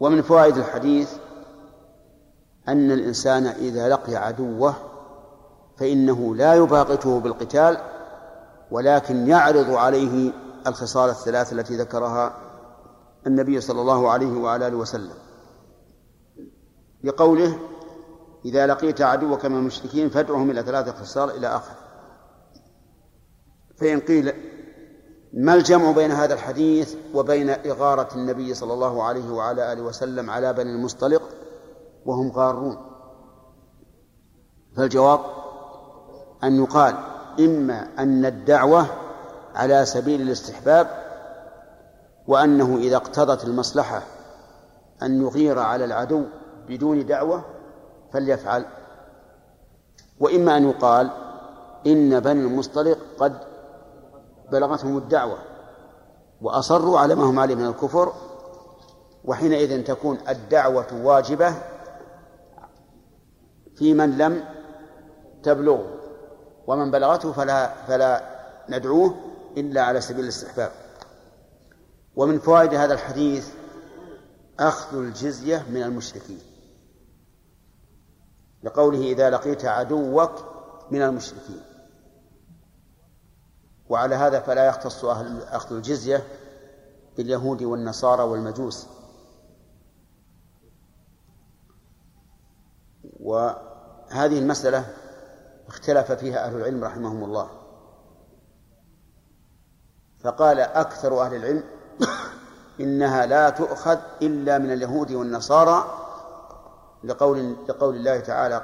ومن 0.01 0.23
فوائد 0.23 0.57
الحديث 0.57 1.13
أن 2.69 2.93
الإنسان 2.93 3.47
إذا 3.47 3.89
لقي 3.89 4.17
عدوه 4.17 4.75
فإنه 5.77 6.35
لا 6.35 6.55
يباغته 6.55 7.21
بالقتال 7.21 7.79
ولكن 8.71 9.29
يعرض 9.29 9.71
عليه 9.71 10.33
الخصال 10.67 11.11
الثلاث 11.11 11.53
التي 11.53 11.77
ذكرها 11.77 12.35
النبي 13.27 13.61
صلى 13.61 13.81
الله 13.81 14.11
عليه 14.11 14.39
وعلى 14.39 14.67
آله 14.67 14.77
وسلم. 14.77 15.15
لقوله 17.05 17.59
إذا 18.45 18.67
لقيت 18.67 19.01
عدوك 19.01 19.47
من 19.47 19.57
المشركين 19.57 20.09
فادعهم 20.09 20.51
إلى 20.51 20.63
ثلاثة 20.63 20.93
خصال 20.93 21.31
إلى 21.31 21.47
آخر. 21.47 21.75
فإن 23.77 24.01
قيل 24.01 24.33
ما 25.33 25.55
الجمع 25.55 25.91
بين 25.91 26.11
هذا 26.11 26.35
الحديث 26.35 26.95
وبين 27.15 27.51
إغارة 27.51 28.09
النبي 28.15 28.55
صلى 28.55 28.73
الله 28.73 29.03
عليه 29.03 29.31
وعلى 29.31 29.73
آله 29.73 29.83
وسلم 29.83 30.31
على 30.31 30.53
بني 30.53 30.71
المصطلق؟ 30.71 31.23
وهم 32.07 32.33
غارون. 32.33 32.77
فالجواب 34.77 35.21
أن 36.45 36.63
يقال 36.63 36.95
إما 37.41 37.89
أن 37.99 38.25
الدعوة 38.25 38.87
على 39.55 39.85
سبيل 39.85 40.21
الاستحباب 40.21 40.89
وأنه 42.27 42.77
إذا 42.77 42.97
اقتضت 42.97 43.45
المصلحة 43.45 44.03
أن 45.03 45.23
يغير 45.23 45.59
على 45.59 45.85
العدو 45.85 46.25
بدون 46.69 47.07
دعوة 47.07 47.45
فليفعل. 48.13 48.65
وإما 50.21 50.57
أن 50.57 50.71
يقال 50.71 51.11
إن 51.87 52.21
بني 52.21 52.41
المصطلق 52.41 52.99
قد 53.19 53.39
بلغتهم 54.53 54.99
الدعوة 54.99 55.39
وأصروا 56.43 56.99
على 56.99 57.15
ما 57.15 57.25
هم 57.25 57.39
عليه 57.39 57.55
من 57.55 57.67
الكفر 57.67 58.13
وحينئذ 59.25 59.85
تكون 59.85 60.19
الدعوة 60.29 60.87
واجبة 61.03 61.55
في 63.77 63.95
من 63.95 64.19
لم 64.19 64.45
تبلغه 65.43 66.01
ومن 66.67 66.91
بلغته 66.91 67.33
فلا 67.33 67.75
فلا 67.87 68.37
ندعوه 68.69 69.15
إلا 69.57 69.83
على 69.83 70.01
سبيل 70.01 70.25
الاستحباب. 70.25 70.73
ومن 72.17 72.39
فوائد 72.39 72.75
هذا 72.75 72.95
الحديث 72.95 73.55
أخذ 74.61 74.97
الجزية 74.97 75.67
من 75.71 75.83
المشركين. 75.83 76.41
لقوله 78.63 79.13
إذا 79.13 79.31
لقيت 79.31 79.65
عدوك 79.65 80.33
من 80.91 81.03
المشركين. 81.03 81.61
وعلى 83.89 84.15
هذا 84.15 84.41
فلا 84.41 84.67
يختص 84.67 85.05
أهل 85.05 85.43
أخذ 85.43 85.77
الجزية 85.77 86.25
باليهود 87.17 87.63
والنصارى 87.63 88.23
والمجوس. 88.23 88.87
وهذه 94.11 94.39
المسألة 94.39 94.85
اختلف 95.69 96.13
فيها 96.13 96.47
أهل 96.47 96.57
العلم 96.57 96.85
رحمهم 96.85 97.25
الله. 97.25 97.49
فقال 100.25 100.61
أكثر 100.61 101.23
أهل 101.23 101.35
العلم 101.35 101.65
إنها 102.81 103.27
لا 103.27 103.51
تؤخذ 103.51 103.99
إلا 104.23 104.59
من 104.59 104.73
اليهود 104.73 105.13
والنصارى 105.13 105.85
لقول 107.05 107.57
لقول 107.69 107.97
الله 107.97 108.21
تعالى 108.21 108.63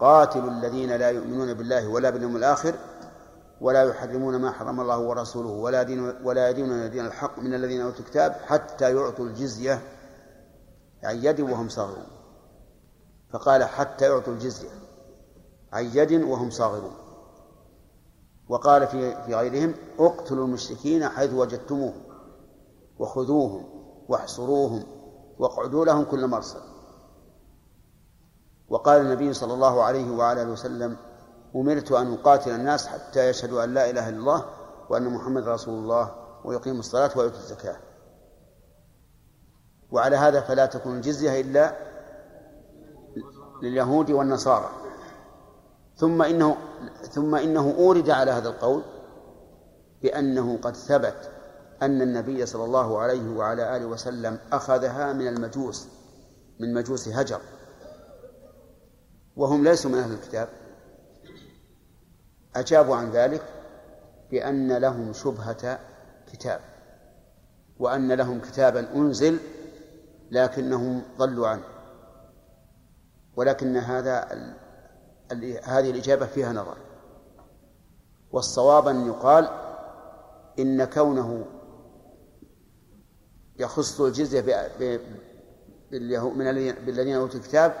قاتلوا 0.00 0.50
الذين 0.50 0.92
لا 0.92 1.10
يؤمنون 1.10 1.54
بالله 1.54 1.88
ولا 1.88 2.10
باليوم 2.10 2.36
الآخر 2.36 2.74
ولا 3.60 3.82
يحرمون 3.82 4.36
ما 4.36 4.50
حرم 4.50 4.80
الله 4.80 4.98
ورسوله 4.98 5.48
ولا 5.48 5.82
دين 5.82 6.14
ولا 6.24 6.48
يدينون 6.50 6.90
دين 6.90 7.06
الحق 7.06 7.38
من 7.38 7.54
الذين 7.54 7.80
أوتوا 7.80 8.00
الكتاب 8.00 8.32
حتى 8.46 8.94
يعطوا 8.94 9.24
الجزية 9.24 9.82
عن 11.04 11.24
يد 11.24 11.40
وهم 11.40 11.68
صاغرون. 11.68 12.15
فقال 13.30 13.64
حتى 13.64 14.04
يعطوا 14.04 14.32
الجزية. 14.32 14.70
عن 15.72 15.84
يد 15.84 16.12
وهم 16.12 16.50
صاغرون. 16.50 16.94
وقال 18.48 18.86
في 18.86 19.22
في 19.22 19.34
غيرهم 19.34 19.74
اقتلوا 19.98 20.46
المشركين 20.46 21.08
حيث 21.08 21.32
وجدتموهم 21.32 22.02
وخذوهم 22.98 23.64
واحصروهم 24.08 24.84
واقعدوا 25.38 25.84
لهم 25.84 26.04
كل 26.04 26.26
مرصد. 26.26 26.62
وقال 28.68 29.00
النبي 29.00 29.32
صلى 29.32 29.54
الله 29.54 29.82
عليه 29.82 30.10
وعلى 30.10 30.42
آله 30.42 30.50
وسلم 30.50 30.96
أمرت 31.56 31.92
أن 31.92 32.12
أقاتل 32.12 32.50
الناس 32.50 32.86
حتى 32.86 33.28
يشهدوا 33.28 33.64
أن 33.64 33.74
لا 33.74 33.90
إله 33.90 34.08
إلا 34.08 34.18
الله 34.18 34.44
وأن 34.88 35.14
محمد 35.14 35.48
رسول 35.48 35.74
الله 35.74 36.14
ويقيموا 36.44 36.78
الصلاة 36.78 37.10
ويؤتوا 37.16 37.38
الزكاة. 37.38 37.76
وعلى 39.90 40.16
هذا 40.16 40.40
فلا 40.40 40.66
تكون 40.66 40.96
الجزية 40.96 41.40
إلا 41.40 41.85
لليهود 43.62 44.10
والنصارى. 44.10 44.70
ثم 45.96 46.22
إنه 46.22 46.56
ثم 47.10 47.34
إنه 47.34 47.74
أورد 47.78 48.10
على 48.10 48.30
هذا 48.30 48.48
القول 48.48 48.82
بأنه 50.02 50.58
قد 50.62 50.76
ثبت 50.76 51.30
أن 51.82 52.02
النبي 52.02 52.46
صلى 52.46 52.64
الله 52.64 52.98
عليه 52.98 53.36
وعلى 53.36 53.76
آله 53.76 53.86
وسلم 53.86 54.38
أخذها 54.52 55.12
من 55.12 55.28
المجوس 55.28 55.86
من 56.60 56.74
مجوس 56.74 57.08
هجر. 57.08 57.40
وهم 59.36 59.64
ليسوا 59.64 59.90
من 59.90 59.98
أهل 59.98 60.12
الكتاب. 60.12 60.48
أجابوا 62.56 62.96
عن 62.96 63.10
ذلك 63.10 63.42
بأن 64.30 64.72
لهم 64.76 65.12
شبهة 65.12 65.78
كتاب 66.32 66.60
وأن 67.78 68.12
لهم 68.12 68.40
كتابا 68.40 68.94
أنزل 68.94 69.38
لكنهم 70.30 71.02
ضلوا 71.18 71.48
عنه. 71.48 71.75
ولكن 73.36 73.76
هذا 73.76 74.24
هذه 75.62 75.90
الإجابة 75.90 76.26
فيها 76.26 76.52
نظر. 76.52 76.76
والصواب 78.32 78.88
أن 78.88 79.06
يقال 79.06 79.48
إن 80.58 80.84
كونه 80.84 81.44
يخص 83.58 84.00
الجزية 84.00 84.40
من 86.32 86.48
الذين 86.88 87.14
أوتوا 87.14 87.40
الكتاب 87.40 87.74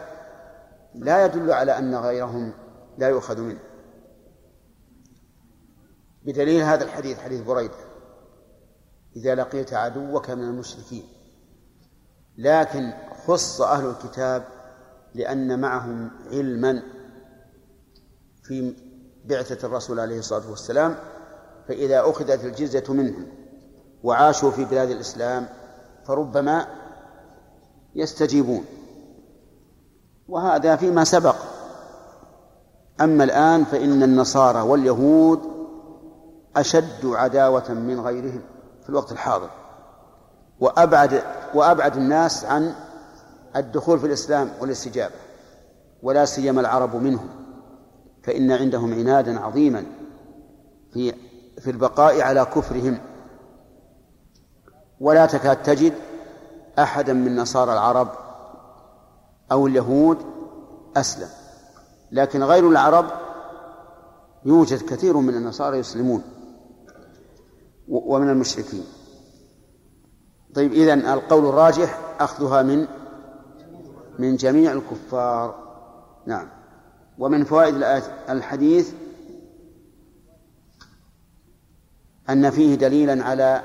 لا 0.94 1.24
يدل 1.24 1.52
على 1.52 1.78
أن 1.78 1.94
غيرهم 1.94 2.52
لا 2.98 3.08
يؤخذ 3.08 3.40
منه. 3.40 3.60
بدليل 6.22 6.62
هذا 6.62 6.84
الحديث 6.84 7.18
حديث 7.18 7.40
بريدة. 7.40 7.74
إذا 9.16 9.34
لقيت 9.34 9.72
عدوك 9.72 10.30
من 10.30 10.42
المشركين. 10.44 11.04
لكن 12.38 12.92
خص 13.26 13.60
أهل 13.60 13.86
الكتاب 13.86 14.55
لأن 15.16 15.60
معهم 15.60 16.10
علما 16.30 16.82
في 18.42 18.74
بعثة 19.24 19.66
الرسول 19.66 20.00
عليه 20.00 20.18
الصلاة 20.18 20.50
والسلام 20.50 20.96
فإذا 21.68 22.00
أخذت 22.00 22.44
الجزية 22.44 22.84
منهم 22.88 23.26
وعاشوا 24.02 24.50
في 24.50 24.64
بلاد 24.64 24.90
الإسلام 24.90 25.48
فربما 26.06 26.66
يستجيبون. 27.94 28.64
وهذا 30.28 30.76
فيما 30.76 31.04
سبق. 31.04 31.36
أما 33.00 33.24
الآن 33.24 33.64
فإن 33.64 34.02
النصارى 34.02 34.60
واليهود 34.60 35.40
أشد 36.56 37.06
عداوة 37.06 37.72
من 37.72 38.00
غيرهم 38.00 38.42
في 38.82 38.88
الوقت 38.88 39.12
الحاضر 39.12 39.50
وأبعد 40.60 41.22
وأبعد 41.54 41.96
الناس 41.96 42.44
عن 42.44 42.74
الدخول 43.56 43.98
في 43.98 44.06
الإسلام 44.06 44.50
والاستجابة 44.60 45.14
ولا 46.02 46.24
سيما 46.24 46.60
العرب 46.60 46.96
منهم 46.96 47.28
فإن 48.22 48.52
عندهم 48.52 48.94
عنادا 48.94 49.40
عظيما 49.40 49.84
في 50.92 51.14
في 51.58 51.70
البقاء 51.70 52.20
على 52.20 52.44
كفرهم. 52.44 52.98
ولا 55.00 55.26
تكاد 55.26 55.62
تجد 55.62 55.92
أحدا 56.78 57.12
من 57.12 57.36
نصارى 57.36 57.72
العرب 57.72 58.08
أو 59.52 59.66
اليهود 59.66 60.18
أسلم 60.96 61.28
لكن 62.12 62.42
غير 62.42 62.68
العرب 62.68 63.06
يوجد 64.44 64.82
كثير 64.82 65.16
من 65.16 65.34
النصارى 65.34 65.78
يسلمون 65.78 66.22
ومن 67.88 68.30
المشركين. 68.30 68.84
طيب 70.54 70.72
إذن 70.72 71.06
القول 71.06 71.46
الراجح 71.46 72.00
أخذها 72.20 72.62
من 72.62 72.86
من 74.18 74.36
جميع 74.36 74.72
الكفار. 74.72 75.54
نعم. 76.26 76.48
ومن 77.18 77.44
فوائد 77.44 77.74
الحديث 78.30 78.92
أن 82.30 82.50
فيه 82.50 82.74
دليلا 82.74 83.24
على 83.24 83.62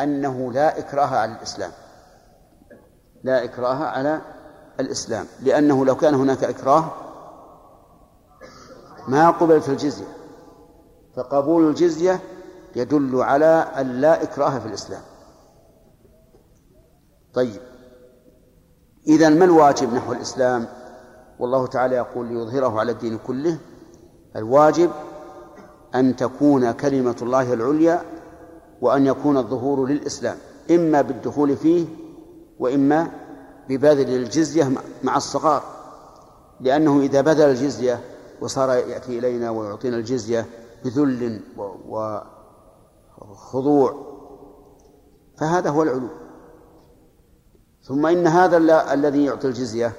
أنه 0.00 0.52
لا 0.52 0.78
إكراه 0.78 1.06
على 1.06 1.32
الإسلام. 1.32 1.70
لا 3.24 3.44
إكراه 3.44 3.84
على 3.84 4.20
الإسلام. 4.80 5.26
لأنه 5.42 5.84
لو 5.84 5.96
كان 5.96 6.14
هناك 6.14 6.44
إكراه 6.44 6.92
ما 9.08 9.30
قبلت 9.30 9.68
الجزية. 9.68 10.16
فقبول 11.16 11.68
الجزية 11.68 12.20
يدل 12.76 13.22
على 13.22 13.66
أن 13.76 14.00
لا 14.00 14.22
إكراه 14.22 14.58
في 14.58 14.66
الإسلام. 14.66 15.02
طيب. 17.34 17.75
إذا 19.08 19.28
ما 19.28 19.44
الواجب 19.44 19.94
نحو 19.94 20.12
الإسلام؟ 20.12 20.66
والله 21.38 21.66
تعالى 21.66 21.96
يقول 21.96 22.26
ليظهره 22.26 22.80
على 22.80 22.92
الدين 22.92 23.18
كله 23.26 23.58
الواجب 24.36 24.90
أن 25.94 26.16
تكون 26.16 26.72
كلمة 26.72 27.16
الله 27.22 27.52
العليا 27.52 28.02
وأن 28.80 29.06
يكون 29.06 29.36
الظهور 29.36 29.86
للإسلام 29.86 30.36
إما 30.70 31.02
بالدخول 31.02 31.56
فيه 31.56 31.86
وإما 32.58 33.10
ببذل 33.68 34.14
الجزية 34.14 34.70
مع 35.04 35.16
الصغار 35.16 35.62
لأنه 36.60 37.00
إذا 37.00 37.20
بذل 37.20 37.50
الجزية 37.50 38.00
وصار 38.40 38.70
يأتي 38.70 39.18
إلينا 39.18 39.50
ويعطينا 39.50 39.96
الجزية 39.96 40.46
بذل 40.84 41.40
وخضوع 43.18 43.94
فهذا 45.38 45.70
هو 45.70 45.82
العلو. 45.82 46.08
ثم 47.86 48.06
إن 48.06 48.26
هذا 48.26 48.56
الذي 48.92 49.24
يعطي 49.24 49.48
الجزية 49.48 49.92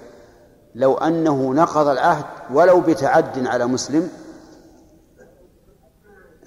لو 0.75 0.93
أنه 0.93 1.53
نقض 1.53 1.87
العهد 1.87 2.25
ولو 2.51 2.81
بتعد 2.81 3.47
على 3.47 3.65
مسلم 3.65 4.09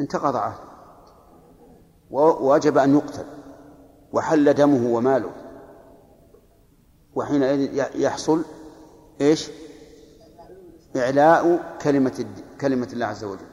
انتقض 0.00 0.36
عهده 0.36 0.70
ووجب 2.10 2.78
أن 2.78 2.94
يقتل 2.94 3.24
وحل 4.12 4.54
دمه 4.54 4.94
وماله. 4.94 5.30
وحينئذ 7.14 7.84
يحصل 7.94 8.42
إيش؟ 9.20 9.50
إعلاء 10.96 11.76
كلمة 11.82 12.26
كلمة 12.60 12.88
الله 12.92 13.06
عز 13.06 13.24
وجل. 13.24 13.46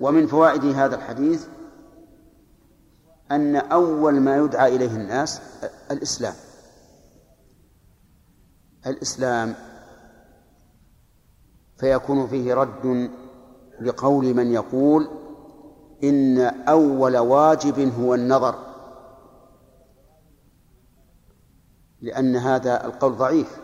ومن 0.00 0.26
فوائد 0.26 0.64
هذا 0.64 0.96
الحديث 0.96 1.46
أن 3.32 3.56
أول 3.56 4.20
ما 4.20 4.36
يدعى 4.36 4.76
إليه 4.76 4.96
الناس 4.96 5.40
الإسلام. 5.90 6.34
الإسلام 8.86 9.54
فيكون 11.76 12.26
فيه 12.26 12.54
رد 12.54 13.10
لقول 13.80 14.34
من 14.34 14.52
يقول 14.52 15.08
إن 16.04 16.38
أول 16.68 17.16
واجب 17.16 17.92
هو 18.00 18.14
النظر 18.14 18.54
لأن 22.00 22.36
هذا 22.36 22.84
القول 22.86 23.16
ضعيف. 23.16 23.60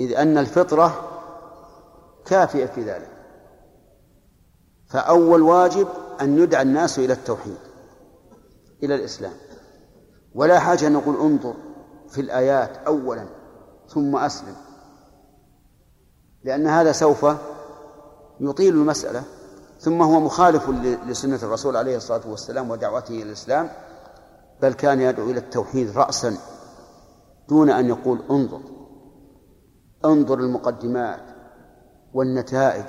إذ 0.00 0.16
أن 0.16 0.38
الفطرة 0.38 1.10
كافية 2.24 2.66
في 2.66 2.82
ذلك. 2.82 3.10
فأول 4.86 5.42
واجب 5.42 5.88
أن 6.20 6.38
يدعى 6.38 6.62
الناس 6.62 6.98
إلى 6.98 7.12
التوحيد 7.12 7.58
إلى 8.82 8.94
الإسلام. 8.94 9.32
ولا 10.34 10.58
حاجة 10.58 10.86
أن 10.86 10.92
نقول 10.92 11.16
انظر 11.16 11.54
في 12.08 12.20
الآيات 12.20 12.76
أولا 12.76 13.26
ثم 13.88 14.16
أسلم. 14.16 14.56
لأن 16.44 16.66
هذا 16.66 16.92
سوف 16.92 17.26
يطيل 18.40 18.74
المسألة. 18.74 19.22
ثم 19.80 20.02
هو 20.02 20.20
مخالف 20.20 20.68
لسنة 21.06 21.38
الرسول 21.42 21.76
عليه 21.76 21.96
الصلاة 21.96 22.30
والسلام 22.30 22.70
ودعوته 22.70 23.14
إلى 23.14 23.22
الإسلام 23.22 23.70
بل 24.62 24.72
كان 24.72 25.00
يدعو 25.00 25.30
إلى 25.30 25.38
التوحيد 25.38 25.98
رأسا 25.98 26.36
دون 27.48 27.70
أن 27.70 27.88
يقول 27.88 28.22
انظر. 28.30 28.60
انظر 30.04 30.38
المقدمات 30.38 31.22
والنتائج 32.14 32.84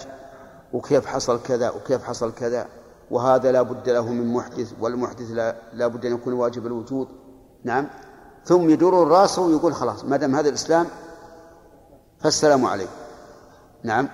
وكيف 0.74 1.06
حصل 1.06 1.44
كذا 1.44 1.70
وكيف 1.70 2.04
حصل 2.04 2.34
كذا. 2.34 2.81
وهذا 3.12 3.52
لا 3.52 3.62
بد 3.62 3.90
له 3.90 4.14
من 4.14 4.34
محدث 4.34 4.74
والمحدث 4.80 5.32
لا, 5.32 5.56
لا 5.74 5.88
بد 5.88 6.06
أن 6.06 6.14
يكون 6.14 6.34
واجب 6.34 6.66
الوجود. 6.66 7.08
نعم. 7.64 7.88
ثم 8.46 8.70
يدور 8.70 9.04
الراس 9.04 9.40
ويقول 9.40 9.74
خلاص 9.74 10.06
ما 10.06 10.18
دام 10.18 10.36
هذا 10.36 10.50
الإسلام 10.50 10.88
فالسلام 12.20 12.66
عليكم. 12.66 12.92
نعم. 13.84 14.08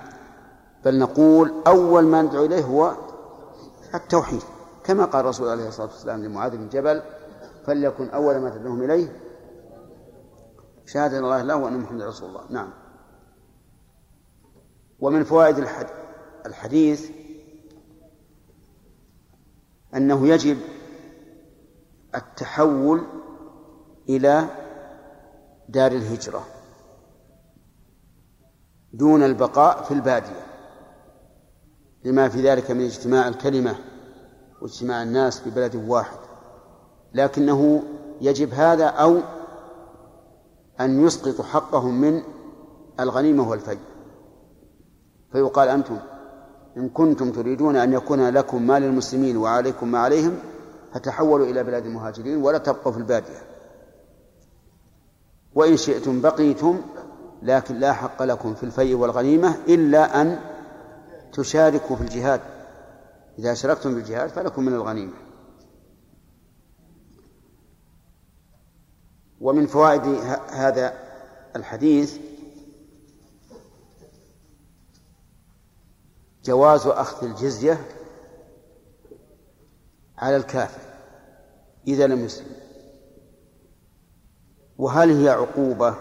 بل 0.86 1.00
نقول 1.00 1.54
أول 1.68 2.04
ما 2.04 2.22
ندعو 2.22 2.46
إليه 2.46 2.64
هو 2.64 2.96
التوحيد. 3.96 4.42
كما 4.84 5.06
قال 5.06 5.22
الرسول 5.22 5.50
عليه 5.50 5.68
الصلاة 5.68 5.88
والسلام 5.88 6.24
لمعاذ 6.24 6.58
بن 6.58 6.70
جبل 6.70 7.02
فليكن 7.66 8.10
أول 8.10 8.38
ما 8.38 8.50
تدعوهم 8.50 8.84
إليه 8.84 9.20
شهادة 10.86 11.20
الله 11.20 11.42
له 11.42 11.56
وأن 11.56 11.78
محمد 11.78 12.02
رسول 12.02 12.30
الله. 12.30 12.42
نعم. 12.50 12.70
ومن 15.00 15.24
فوائد 15.24 15.68
الحديث 16.46 17.12
أنه 19.98 20.28
يجب 20.28 20.58
التحول 22.16 23.04
إلى 24.10 24.46
دار 25.70 25.92
الهجرة 25.92 26.44
دون 28.94 29.24
البقاء 29.24 29.84
في 29.84 29.94
البادية 29.94 30.48
لما 32.06 32.30
في 32.30 32.42
ذلك 32.42 32.72
من 32.72 32.86
اجتماع 32.86 33.28
الكلمة 33.28 33.76
واجتماع 34.62 35.04
الناس 35.04 35.40
في 35.40 35.50
بلد 35.50 35.76
واحد. 35.76 36.18
لكنه 37.14 37.84
يجب 38.22 38.54
هذا 38.54 38.86
أو 38.86 39.20
أن 40.80 41.06
يسقطوا 41.06 41.46
حقهم 41.46 42.02
من 42.02 42.24
الغنيمة 43.00 43.50
والفي. 43.50 43.78
فيقال 45.32 45.70
أنتم 45.70 45.98
إن 46.78 46.90
كنتم 46.90 47.32
تريدون 47.32 47.76
أن 47.76 47.94
يكون 47.94 48.30
لكم 48.30 48.68
ما 48.68 48.80
للمسلمين 48.80 49.38
وعليكم 49.38 49.92
ما 49.92 50.00
عليهم 50.00 50.40
فتحولوا 50.94 51.46
إلى 51.46 51.63
بلاد 51.63 51.86
المهاجرين 51.86 52.38
ولا 52.38 52.58
تبقوا 52.58 52.92
في 52.92 52.98
البادية. 52.98 53.42
وإن 55.56 55.78
شئتم 55.78 56.22
بقيتم 56.22 56.82
لكن 57.44 57.76
لا 57.76 57.94
حق 57.94 58.24
لكم 58.24 58.54
في 58.54 58.63
الفيء 58.63 58.96
والغنيمة 58.96 59.56
إلا 59.68 60.22
أن 60.22 60.40
تشاركوا 61.34 61.96
في 61.96 62.02
الجهاد. 62.02 62.42
إذا 63.40 63.52
أشركتم 63.52 63.94
في 63.94 64.00
الجهاد 64.00 64.30
فلكم 64.30 64.63
من 64.63 64.74
الغنيمة. 64.74 65.13
ومن 69.42 69.68
فوائد 69.68 70.02
هذا 70.50 70.94
الحديث 71.56 72.18
جواز 76.48 76.88
أخذ 76.88 77.28
الجزية 77.28 77.86
على 80.18 80.36
الكافر 80.36 80.82
إذا 81.88 82.08
لم 82.08 82.26
يسلم. 82.26 82.56
وهل 84.78 85.12
هي 85.12 85.30
عقوبة 85.30 85.96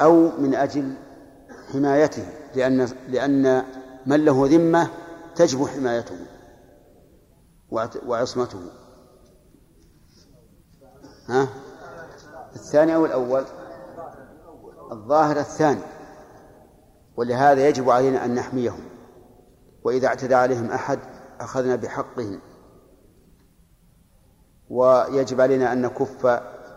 أو 0.00 0.30
من 0.38 0.54
أجل 0.54 0.94
حمايته؟ 1.72 2.26
لأن 2.54 2.88
لأن 3.08 3.64
من 4.06 4.24
له 4.24 4.46
ذمة 4.46 4.90
تجب 5.36 5.66
حمايته 5.66 6.16
وعصمته. 8.06 8.60
ها؟ 11.28 11.48
الثاني 12.56 12.94
أو 12.94 13.06
الأول؟ 13.06 13.44
الظاهر 14.92 15.40
الثاني. 15.40 15.95
ولهذا 17.16 17.68
يجب 17.68 17.90
علينا 17.90 18.24
أن 18.24 18.34
نحميهم. 18.34 18.80
وإذا 19.84 20.06
اعتدى 20.06 20.34
عليهم 20.34 20.70
أحد 20.70 20.98
أخذنا 21.40 21.76
بحقهم. 21.76 22.40
ويجب 24.70 25.40
علينا 25.40 25.72
أن 25.72 25.82
نكف 25.82 26.26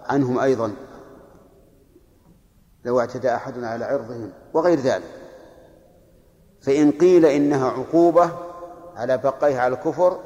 عنهم 0.05 0.39
أيضا. 0.39 0.75
لو 2.85 2.99
اعتدى 2.99 3.35
أحدنا 3.35 3.67
على 3.67 3.85
عرضهم 3.85 4.31
وغير 4.53 4.79
ذلك. 4.79 5.19
فإن 6.61 6.91
قيل 6.91 7.25
إنها 7.25 7.69
عقوبة 7.69 8.31
على 8.95 9.17
بقائها 9.17 9.61
على 9.61 9.75
الكفر 9.75 10.19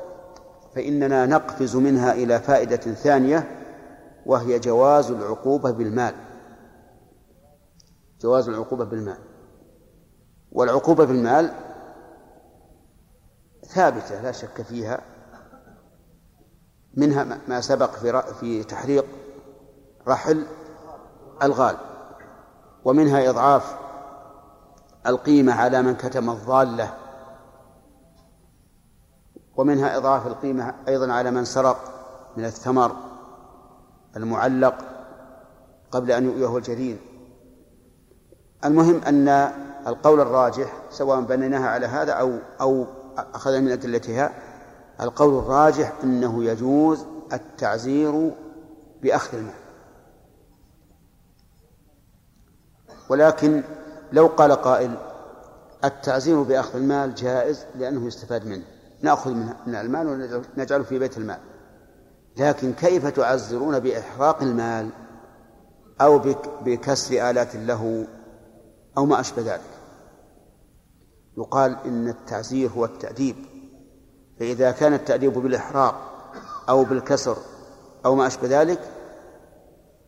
فإننا 0.76 1.26
نقفز 1.26 1.76
منها 1.76 2.14
إلى 2.14 2.40
فائدة 2.40 2.78
ثانية 2.78 3.60
وهي 4.26 4.60
جواز 4.60 5.12
العقوبة 5.12 5.72
بالمال. 5.72 6.16
جواز 8.22 8.50
العقوبة 8.50 8.86
بالمال. 8.86 9.33
والعقوبة 10.54 11.06
بالمال 11.06 11.54
ثابتة 13.66 14.22
لا 14.22 14.32
شك 14.32 14.62
فيها 14.62 15.02
منها 16.94 17.40
ما 17.48 17.62
سبق 17.62 17.92
في 17.96 18.34
في 18.40 18.64
تحريق 18.64 19.06
رحل 20.08 20.46
الغال 21.44 21.78
ومنها 22.86 23.30
إضعاف 23.30 23.76
القيمة 25.08 25.54
على 25.54 25.82
من 25.82 25.96
كتم 25.96 26.30
الضالة 26.30 26.94
ومنها 29.56 29.98
إضعاف 29.98 30.28
القيمة 30.28 30.76
أيضا 30.88 31.14
على 31.14 31.32
من 31.32 31.46
سرق 31.46 31.78
من 32.38 32.46
الثمر 32.46 32.96
المعلق 34.18 34.76
قبل 35.92 36.12
أن 36.12 36.26
يؤيه 36.26 36.58
الجرير 36.58 36.98
المهم 38.66 39.02
أن 39.04 39.52
القول 39.88 40.22
الراجح 40.22 40.74
سواء 40.92 41.22
بنيناها 41.22 41.68
على 41.68 41.86
هذا 41.86 42.12
أو 42.12 42.38
أو 42.62 42.86
أخذنا 43.18 43.60
من 43.60 43.72
أدلتها 43.72 44.32
القول 45.02 45.40
الراجح 45.40 45.94
أنه 46.04 46.44
يجوز 46.44 47.06
التعزير 47.34 48.32
بأخذ 49.02 49.38
المال. 49.38 49.54
ولكن 53.10 53.64
لو 54.12 54.28
قال 54.28 54.52
قائل 54.52 54.96
التعزير 55.84 56.44
بأخذ 56.44 56.76
المال 56.76 57.16
جائز 57.16 57.66
لأنه 57.76 58.08
يستفاد 58.08 58.46
منه 58.46 58.64
نأخذ 59.02 59.34
من 59.68 59.76
المال 59.76 60.08
ونجعله 60.58 60.84
في 60.84 61.00
بيت 61.00 61.18
المال. 61.18 61.40
لكن 62.38 62.74
كيف 62.74 63.08
تعزرون 63.08 63.80
بإحراق 63.80 64.42
المال 64.42 64.90
أو 66.02 66.22
بكسر 66.66 67.30
آلات 67.30 67.56
له 67.56 68.08
أو 68.98 69.06
ما 69.06 69.20
أشبه 69.20 69.42
ذلك؟ 69.42 69.73
يقال 71.38 71.78
إن 71.86 72.08
التعزير 72.08 72.70
هو 72.70 72.86
التأديب 72.86 73.36
فإذا 74.40 74.72
كان 74.72 74.94
التأديب 74.94 75.34
بالإحراق 75.34 75.96
أو 76.70 76.84
بالكسر 76.84 77.38
أو 78.06 78.16
ما 78.16 78.28
أشبه 78.28 78.62
ذلك 78.62 78.80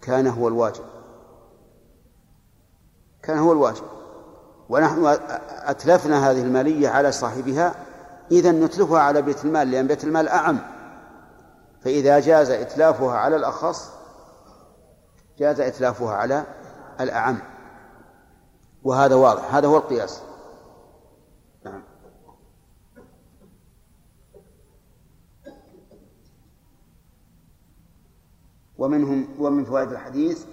كان 0.02 0.28
هو 0.28 0.48
الواجب 0.48 0.84
كان 3.24 3.38
هو 3.38 3.52
الواجب. 3.52 3.84
ونحن 4.70 5.18
أتلفنا 5.50 6.32
هذه 6.32 6.42
المالية 6.42 6.90
على 6.90 7.12
صاحبها 7.12 7.76
إذا 8.32 8.52
نتلفها 8.52 9.00
على 9.00 9.22
بيت 9.22 9.46
المال 9.46 9.72
لأن 9.72 9.88
بيت 9.88 10.04
المال 10.04 10.28
أعم. 10.28 10.60
فإذا 11.82 12.20
جاز 12.20 12.50
إتلافها 12.50 13.18
على 13.18 13.36
الأخص 13.36 13.92
جاز 15.40 15.60
إتلافها 15.60 16.14
على 16.14 16.44
الأعم. 17.00 17.38
وهذا 18.84 19.16
واضح 19.16 19.56
هذا 19.56 19.68
هو 19.68 19.78
القياس. 19.78 20.22
ومنهم 28.78 29.28
ومن 29.40 29.66
فوائد 29.66 29.92
الحديث 29.92 30.46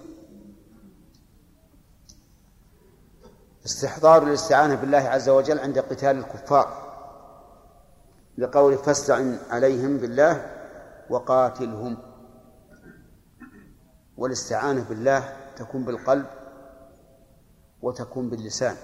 استحضار 3.65 4.23
الاستعانة 4.23 4.75
بالله 4.75 4.97
عز 4.97 5.29
وجل 5.29 5.59
عند 5.59 5.79
قتال 5.79 6.17
الكفار 6.17 6.83
لقول 8.37 8.77
فاستعن 8.77 9.39
عليهم 9.49 9.97
بالله 9.97 10.51
وقاتلهم. 11.09 11.97
والاستعانة 14.17 14.83
بالله 14.89 15.37
تكون 15.55 15.83
بالقلب 15.83 16.25
وتكون 17.81 18.29
باللسان. 18.29 18.75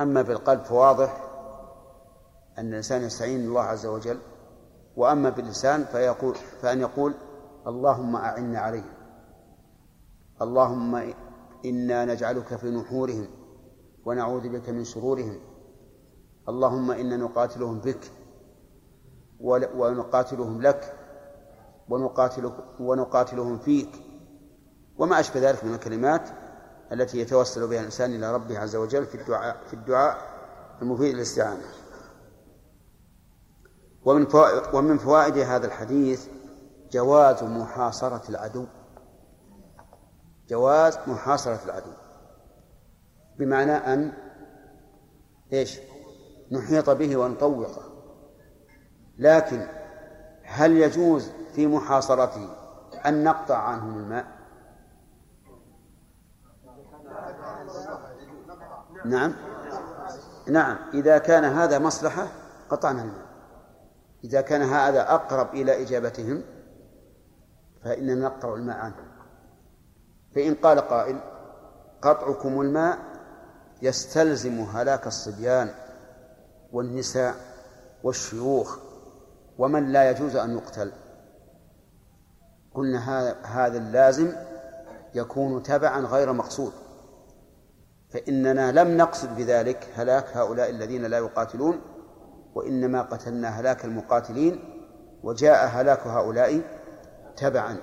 أما 0.00 0.22
بالقلب 0.22 0.64
فواضح 0.64 1.26
أن 2.58 2.68
الإنسان 2.68 3.02
يستعين 3.02 3.40
الله 3.40 3.62
عز 3.62 3.86
وجل 3.86 4.18
وأما 4.96 5.30
باللسان 5.30 5.84
فيقول 5.84 6.36
فأن 6.62 6.80
يقول 6.80 7.14
اللهم 7.66 8.16
أعنا 8.16 8.58
عليهم. 8.58 8.92
اللهم 10.42 11.12
إنا 11.64 12.04
نجعلك 12.04 12.56
في 12.56 12.70
نحورهم 12.70 13.28
ونعوذ 14.04 14.48
بك 14.48 14.68
من 14.68 14.84
شرورهم 14.84 15.40
اللهم 16.48 16.90
إنا 16.90 17.16
نقاتلهم 17.16 17.78
بك 17.78 18.10
ونقاتلهم 19.40 20.62
لك 20.62 20.96
ونقاتل 21.88 22.52
ونقاتلهم 22.80 23.58
فيك. 23.58 23.90
وما 24.98 25.20
أشبه 25.20 25.50
ذلك 25.50 25.64
من 25.64 25.74
الكلمات 25.74 26.28
التي 26.92 27.18
يتوسل 27.18 27.66
بها 27.66 27.78
الإنسان 27.80 28.14
إلى 28.14 28.34
ربه 28.34 28.58
عز 28.58 28.76
وجل 28.76 29.06
في 29.06 29.14
الدعاء 29.14 29.56
في 29.66 29.74
الدعاء 29.74 30.18
المفيد 30.82 31.14
للاستعانة. 31.14 31.62
ومن 34.04 34.26
ومن 34.74 34.98
فوائد 34.98 35.38
هذا 35.38 35.66
الحديث 35.66 36.28
جواز 36.90 37.42
محاصرة 37.42 38.22
العدو. 38.28 38.66
جواز 40.48 40.98
محاصرة 41.06 41.60
العدو. 41.64 41.92
بمعنى 43.38 43.72
أن 43.72 44.12
إيش؟ 45.52 45.80
نحيط 46.52 46.90
به 46.90 47.16
ونطوقه. 47.16 47.82
لكن 49.18 49.66
هل 50.42 50.72
يجوز 50.72 51.30
في 51.54 51.66
محاصرته 51.66 52.48
أن 53.06 53.24
نقطع 53.24 53.56
عنهم 53.58 53.98
الماء؟ 53.98 54.26
نعم. 59.04 59.34
نعم. 60.48 60.78
إذا 60.94 61.18
كان 61.18 61.44
هذا 61.44 61.78
مصلحة 61.78 62.26
قطعنا 62.70 63.02
الماء. 63.02 63.26
إذا 64.24 64.40
كان 64.40 64.62
هذا 64.62 65.14
أقرب 65.14 65.54
إلى 65.54 65.82
إجابتهم 65.82 66.42
فإننا 67.84 68.14
نقطع 68.14 68.54
الماء 68.54 68.76
عنهم 68.76 69.10
فإن 70.34 70.54
قال 70.54 70.80
قائل 70.80 71.20
قطعكم 72.02 72.60
الماء 72.60 72.98
يستلزم 73.82 74.60
هلاك 74.60 75.06
الصبيان 75.06 75.70
والنساء 76.72 77.34
والشيوخ 78.02 78.78
ومن 79.58 79.92
لا 79.92 80.10
يجوز 80.10 80.36
أن 80.36 80.56
يقتل. 80.56 80.92
قلنا 82.74 83.34
هذا 83.42 83.78
اللازم 83.78 84.32
يكون 85.14 85.62
تبعا 85.62 86.00
غير 86.00 86.32
مقصود. 86.32 86.72
فإننا 88.10 88.72
لم 88.72 88.96
نقصد 88.96 89.36
بذلك 89.36 89.88
هلاك 89.94 90.36
هؤلاء 90.36 90.70
الذين 90.70 91.04
لا 91.04 91.18
يقاتلون 91.18 91.80
وإنما 92.54 93.02
قتلنا 93.02 93.48
هلاك 93.48 93.84
المقاتلين 93.84 94.64
وجاء 95.22 95.66
هلاك 95.66 96.06
هؤلاء 96.06 96.79
تبعا 97.40 97.76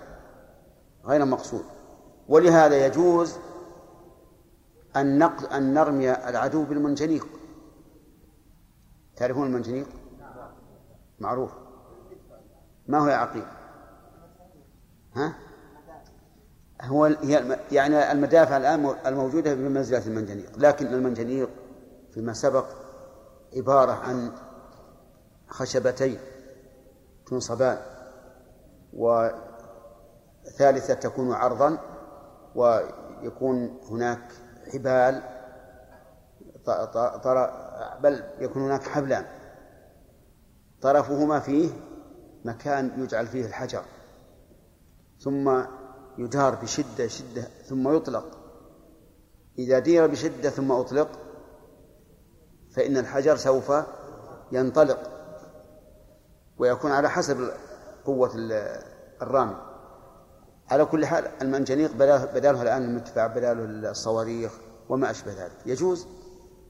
غير 1.06 1.26
مقصود 1.26 1.64
ولهذا 2.28 2.86
يجوز 2.86 3.36
أن 4.96 5.20
نقل 5.20 5.46
أن 5.46 5.74
نرمي 5.74 6.12
العدو 6.12 6.64
بالمنجنيق 6.64 7.28
تعرفون 9.16 9.48
المنجنيق؟ 9.48 9.88
معروف 11.20 11.52
ما 12.88 13.00
هو 13.00 13.08
يا 13.08 13.16
عقيل؟ 13.16 13.46
ها؟ 15.16 15.36
هو 16.82 17.06
هي 17.06 17.60
يعني 17.72 18.12
المدافع 18.12 18.58
الآن 18.58 18.96
الموجودة 19.06 19.54
بمنزلة 19.54 20.08
المنجنيق 20.08 20.58
لكن 20.58 20.88
المنجنيق 20.88 21.50
فيما 22.14 22.34
سبق 22.34 22.66
عبارة 23.56 23.92
عن 23.92 24.32
خشبتين 25.48 26.20
تنصبان 27.26 27.78
وثالثة 30.48 30.94
تكون 30.94 31.32
عرضا 31.32 31.78
ويكون 32.56 33.80
هناك 33.90 34.32
حبال 34.74 35.24
بل 38.02 38.24
يكون 38.40 38.62
هناك 38.62 38.84
حبلان. 38.84 39.26
طرفهما 40.82 41.40
فيه 41.40 41.70
مكان 42.46 43.04
يجعل 43.04 43.28
فيه 43.28 43.46
الحجر. 43.46 43.84
ثم 45.20 45.64
يدار 46.18 46.56
بشدة 46.56 47.08
شدة 47.08 47.42
ثم 47.42 47.96
يطلق. 47.96 48.26
إذا 49.60 49.80
دير 49.80 50.08
بشدة 50.08 50.50
ثم 50.50 50.72
أطلق 50.72 51.10
فإن 52.72 52.98
الحجر 52.98 53.36
سوف 53.36 53.74
ينطلق 54.52 55.00
ويكون 56.58 56.92
على 56.92 57.10
حسب 57.10 57.52
قوة 58.06 58.32
الرامي. 59.22 59.67
على 60.72 60.86
كل 60.86 61.06
حال 61.06 61.28
المنجنيق 61.42 61.92
بداله 62.36 62.62
الآن 62.62 62.84
المدفع 62.84 63.28
بداله 63.28 63.90
الصواريخ 63.92 64.52
وما 64.90 65.12
أشبه 65.12 65.32
ذلك. 65.32 65.58
يجوز 65.66 66.08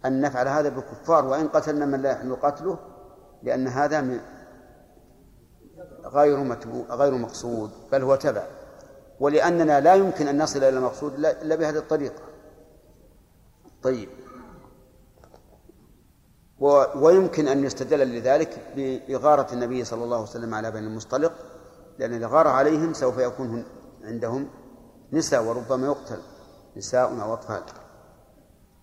أن 0.06 0.22
نفعل 0.22 0.48
هذا 0.48 0.70
بالكفار 0.70 1.26
وإن 1.26 1.48
قتلنا 1.48 1.86
من 1.86 2.02
لا 2.02 2.24
نقاتله 2.24 2.78
لأن 3.44 3.68
هذا 3.68 4.02
من 4.02 4.20
غير 6.06 6.54
غير 6.90 7.14
مقصود 7.14 7.72
بل 7.92 8.02
هو 8.02 8.16
تبع. 8.16 8.44
ولأننا 9.20 9.80
لا 9.80 9.96
يمكن 9.96 10.28
أن 10.28 10.42
نصل 10.42 10.60
إلى 10.60 10.70
المقصود 10.70 11.14
إلا 11.14 11.56
بهذه 11.56 11.78
الطريقة. 11.78 12.22
طيب. 13.84 14.10
ويمكن 16.96 17.48
أن 17.48 17.64
يستدل 17.64 18.00
لذلك 18.00 18.62
بإغارة 18.76 19.54
النبي 19.54 19.84
صلى 19.84 20.04
الله 20.04 20.18
عليه 20.18 20.30
وسلم 20.30 20.54
على 20.54 20.72
بني 20.72 20.88
المصطلق 20.88 21.34
لأن 22.00 22.14
الإغارة 22.14 22.50
عليهم 22.50 22.94
سوف 22.94 23.18
يكون 23.18 23.64
عندهم 24.08 24.48
نساء 25.14 25.44
وربما 25.44 25.88
يقتل 25.88 26.22
نساء 26.78 27.22
أو 27.22 27.34
أطفال. 27.34 27.64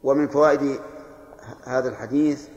ومن 0.02 0.28
فوائد 0.28 0.80
هذا 1.64 1.88
الحديث 1.88 2.48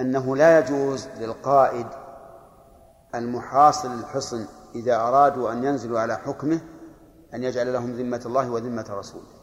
أنه 0.00 0.36
لا 0.36 0.58
يجوز 0.58 1.06
للقائد 1.06 1.86
المحاصر 3.14 3.88
للحصن 3.88 4.46
إذا 4.74 4.96
أرادوا 4.96 5.52
أن 5.52 5.64
ينزلوا 5.64 6.00
على 6.00 6.16
حكمه 6.16 6.60
أن 7.34 7.44
يجعل 7.44 7.72
لهم 7.72 7.92
ذمة 7.92 8.22
الله 8.26 8.50
وذمة 8.50 8.86
رسوله. 8.90 9.34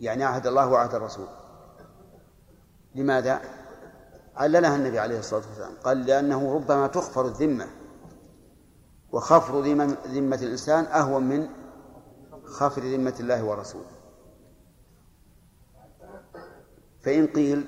يعني 0.00 0.24
عهد 0.24 0.46
الله 0.46 0.68
وعهد 0.68 0.94
الرسول. 0.94 1.28
لماذا؟ 2.94 3.61
عللها 4.36 4.76
النبي 4.76 4.98
عليه 4.98 5.18
الصلاة 5.18 5.42
والسلام 5.48 5.74
قال 5.84 6.06
لأنه 6.06 6.54
ربما 6.54 6.86
تخفر 6.86 7.26
الذمة 7.26 7.66
وخفر 9.12 9.60
ذمة 10.06 10.38
الإنسان 10.42 10.84
أهون 10.84 11.22
من 11.22 11.48
خفر 12.44 12.82
ذمة 12.82 13.14
الله 13.20 13.44
ورسوله. 13.44 13.90
فإن 17.02 17.26
قيل 17.26 17.64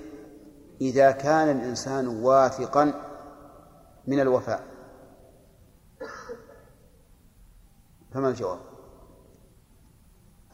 إذا 0.80 1.10
كان 1.10 1.48
الإنسان 1.58 2.06
واثقا 2.06 2.84
من 4.06 4.20
الوفاء 4.20 4.64
فما 8.12 8.28
الجواب؟ 8.28 8.58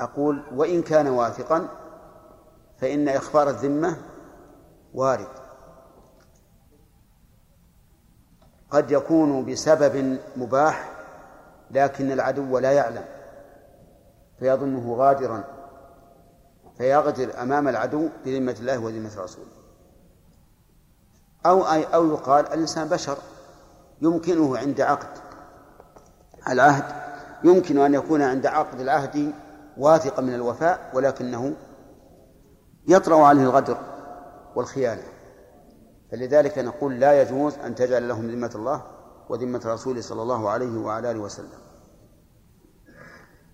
أقول 0.01 0.44
وإن 0.55 0.83
كان 0.83 1.07
واثقا 1.09 1.68
فإن 2.79 3.09
إخبار 3.09 3.49
الذمة 3.49 3.96
وارد. 4.94 5.39
قد 8.70 8.90
يكون 8.90 9.44
بسبب 9.44 10.18
مباح 10.37 10.90
لكن 11.70 12.12
العدو 12.12 12.59
لا 12.59 12.72
يعلم 12.72 13.04
فيظنه 14.38 14.94
غادرا 14.94 15.44
فيغدر 16.78 17.42
أمام 17.42 17.68
العدو 17.68 18.09
بذمة 18.24 18.56
الله 18.61 18.78
وذمة 18.78 19.11
رسوله. 19.18 19.46
أو 21.46 21.72
أي 21.72 21.85
أو 21.85 22.06
يقال 22.06 22.46
الإنسان 22.46 22.88
بشر 22.88 23.18
يمكنه 24.02 24.59
عند 24.59 24.80
عقد 24.80 25.18
العهد 26.48 26.85
يمكن 27.44 27.78
أن 27.78 27.94
يكون 27.94 28.22
عند 28.22 28.46
عقد 28.46 28.80
العهد 28.80 29.33
واثقا 29.76 30.22
من 30.22 30.35
الوفاء 30.35 30.90
ولكنه 30.94 31.54
يطرأ 32.88 33.26
عليه 33.26 33.42
الغدر 33.42 33.78
والخيانة. 34.56 35.02
فلذلك 36.11 36.59
نقول 36.59 37.01
لا 37.01 37.23
يجوز 37.23 37.55
أن 37.55 37.75
تجعل 37.75 38.09
لهم 38.09 38.31
ذمة 38.31 38.51
الله 38.55 38.83
وذمة 39.29 39.61
رسوله 39.66 40.01
صلى 40.01 40.23
الله 40.23 40.51
عليه 40.51 40.79
وعلى 40.79 41.11
آله 41.11 41.20
وسلم. 41.20 41.59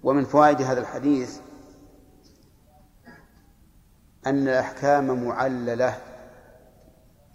ومن 0.02 0.24
فوائد 0.24 0.62
هذا 0.62 0.80
الحديث 0.80 1.38
أن 4.26 4.48
الأحكام 4.48 5.24
معللة 5.24 5.98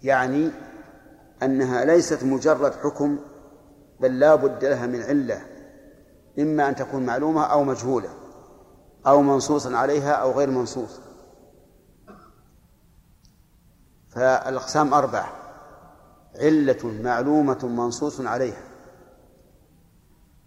يعني 0.02 0.50
أنها 1.42 1.84
ليست 1.84 2.24
مجرد 2.24 2.74
حكم 2.74 3.18
بل 4.00 4.18
لا 4.18 4.34
بد 4.34 4.64
لها 4.64 4.86
من 4.86 5.02
علة 5.02 5.40
إما 6.38 6.68
أن 6.68 6.76
تكون 6.76 7.06
معلومة 7.06 7.44
أو 7.44 7.64
مجهولة 7.64 8.08
أو 9.06 9.22
منصوصا 9.22 9.76
عليها 9.76 10.12
أو 10.12 10.32
غير 10.32 10.50
منصوص. 10.50 11.00
فالأقسام 14.14 14.94
أربعة. 14.94 15.32
علة 16.34 17.02
معلومة 17.02 17.66
منصوص 17.66 18.20
عليها. 18.20 18.62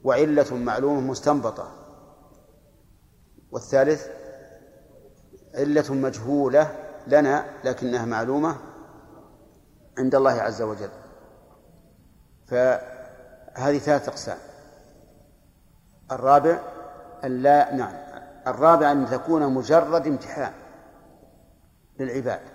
وعلة 0.04 0.56
معلومة 0.56 1.02
مستنبطة. 1.02 1.72
والثالث 3.52 4.08
علة 5.56 5.94
مجهولة 5.94 6.76
لنا 7.08 7.46
لكنها 7.64 8.06
معلومة 8.06 8.58
عند 9.98 10.16
الله 10.16 10.32
عز 10.32 10.62
وجل. 10.62 10.90
فهذه 12.48 13.78
ثلاث 13.78 14.10
أقسام. 14.10 14.38
الرابع 16.12 16.60
أن 17.24 17.42
لا 17.42 17.76
نعم 17.76 17.96
الرابع 18.48 18.92
أن 18.92 19.06
تكون 19.06 19.54
مجرد 19.54 20.08
امتحان 20.08 20.54
للعباد. 22.00 22.55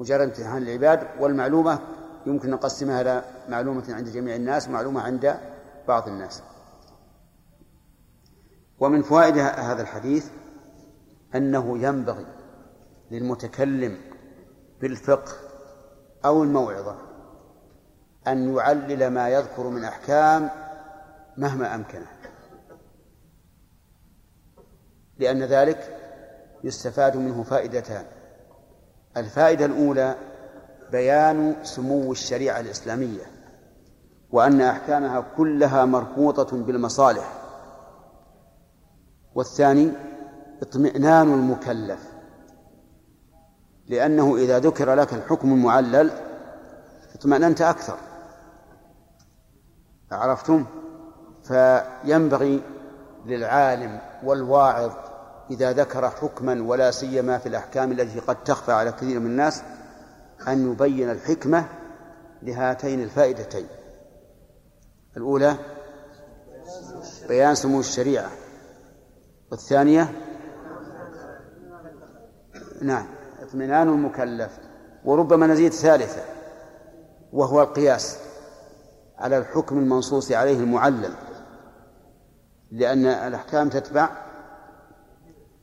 مجرد 0.00 0.20
امتحان 0.20 0.62
للعباد 0.62 1.08
والمعلومة 1.20 1.78
يمكن 2.26 2.50
نقسمها 2.50 3.00
إلى 3.00 3.24
معلومة 3.48 3.84
عند 3.88 4.08
جميع 4.08 4.36
الناس 4.36 4.68
ومعلومة 4.68 5.00
عند 5.00 5.40
بعض 5.88 6.08
الناس. 6.08 6.42
ومن 8.80 9.02
فوائد 9.02 9.38
هذا 9.38 9.82
الحديث 9.82 10.30
أنه 11.34 11.78
ينبغي 11.78 12.26
للمتكلم 13.10 14.00
بالفقه 14.80 15.32
أو 16.24 16.42
الموعظة 16.42 16.96
أن 18.26 18.54
يعلل 18.54 19.08
ما 19.08 19.28
يذكر 19.28 19.68
من 19.68 19.84
أحكام 19.84 20.50
مهما 21.36 21.74
أمكنه. 21.74 22.06
لأن 25.18 25.42
ذلك 25.42 25.98
يستفاد 26.64 27.16
منه 27.16 27.42
فائدتان. 27.42 28.04
الفائدة 29.16 29.64
الأولى 29.64 30.14
بيان 30.92 31.56
سمو 31.62 32.12
الشريعة 32.12 32.60
الإسلامية 32.60 33.22
وأن 34.30 34.60
أحكامها 34.60 35.24
كلها 35.36 35.84
مربوطة 35.84 36.56
بالمصالح. 36.56 37.32
والثاني 39.34 39.92
اطمئنان 40.62 41.32
المكلف 41.32 42.12
لأنه 43.88 44.36
إذا 44.36 44.58
ذكر 44.58 44.94
لك 44.94 45.12
الحكم 45.12 45.52
المعلل 45.52 46.10
اطمأننت 47.14 47.62
أكثر. 47.62 47.96
عرفتم؟ 50.12 50.64
فينبغي 51.44 52.62
للعالم 53.26 54.00
والواعظ 54.24 54.92
إذا 55.50 55.72
ذكر 55.72 56.10
حكما 56.10 56.62
ولا 56.62 56.90
سيما 56.90 57.38
في 57.38 57.48
الأحكام 57.48 57.92
التي 57.92 58.20
قد 58.20 58.44
تخفى 58.44 58.72
على 58.72 58.92
كثير 58.92 59.20
من 59.20 59.26
الناس 59.26 59.62
أن 60.48 60.72
يبين 60.72 61.10
الحكمة 61.10 61.66
لهاتين 62.42 63.02
الفائدتين. 63.02 63.66
الأولى 65.16 65.56
بيان 67.28 67.54
سمو 67.54 67.80
الشريعة. 67.80 68.30
والثانية 69.50 70.12
نعم 72.82 73.06
اطمئنان 73.42 73.88
المكلف. 73.88 74.58
وربما 75.04 75.46
نزيد 75.46 75.72
ثالثة 75.72 76.22
وهو 77.32 77.62
القياس 77.62 78.18
على 79.18 79.38
الحكم 79.38 79.78
المنصوص 79.78 80.32
عليه 80.32 80.58
المعلل. 80.60 81.14
لأن 82.72 83.06
الأحكام 83.06 83.68
تتبع 83.68 84.25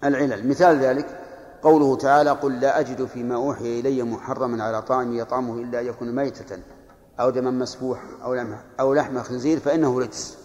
العلل. 0.03 0.47
مثال 0.47 0.79
ذلك 0.79 1.19
قوله 1.63 1.95
تعالى 1.95 2.29
قل 2.29 2.59
لا 2.59 2.79
أجد 2.79 3.05
فيما 3.05 3.35
أوحي 3.35 3.79
إلي 3.79 4.03
محرما 4.03 4.63
على 4.63 4.81
طعام 4.81 5.13
يطعمه 5.13 5.53
إلا 5.53 5.81
يكون 5.81 6.15
ميتة 6.15 6.59
أو 7.19 7.29
دما 7.29 7.51
مسفوح 7.51 7.99
أو 8.23 8.33
لحم 8.35 8.53
أو 8.79 8.93
لحم 8.93 9.23
خنزير 9.23 9.59
فإنه 9.59 9.99
رجس. 9.99 10.37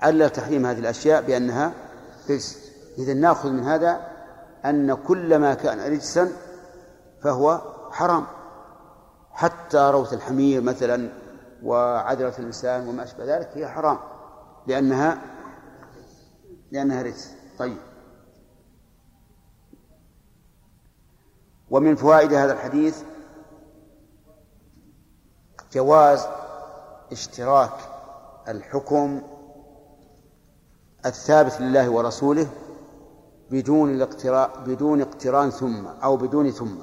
علل 0.00 0.30
تحريم 0.30 0.66
هذه 0.66 0.78
الأشياء 0.78 1.22
بأنها 1.22 1.72
رجس. 2.30 2.72
إذا 2.98 3.14
نأخذ 3.14 3.50
من 3.50 3.64
هذا 3.64 4.00
أن 4.64 4.94
كل 4.94 5.38
ما 5.38 5.54
كان 5.54 5.92
رجسا 5.92 6.32
فهو 7.22 7.60
حرام. 7.90 8.26
حتى 9.32 9.90
روث 9.92 10.12
الحمير 10.12 10.60
مثلا 10.60 11.08
وعذرة 11.62 12.34
الإنسان 12.38 12.88
وما 12.88 13.02
أشبه 13.02 13.36
ذلك 13.36 13.48
هي 13.54 13.68
حرام. 13.68 13.98
لأنها 14.66 15.18
لأنها 16.72 17.02
رجس. 17.02 17.30
طيب. 17.58 17.91
ومن 21.72 21.94
فوائد 21.94 22.32
هذا 22.32 22.52
الحديث 22.52 23.02
جواز 25.72 26.26
اشتراك 27.12 27.72
الحكم 28.48 29.22
الثابت 31.06 31.60
لله 31.60 31.90
ورسوله 31.90 32.46
بدون 33.50 33.94
الاقتراء 33.94 34.64
بدون 34.66 35.00
اقتران 35.00 35.50
ثم 35.50 35.86
أو 35.86 36.16
بدون 36.16 36.50
ثم. 36.50 36.76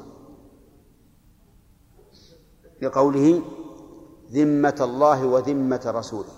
لقوله 2.81 3.41
ذمة 4.31 4.77
الله 4.81 5.25
وذمة 5.25 5.81
رسوله. 5.85 6.31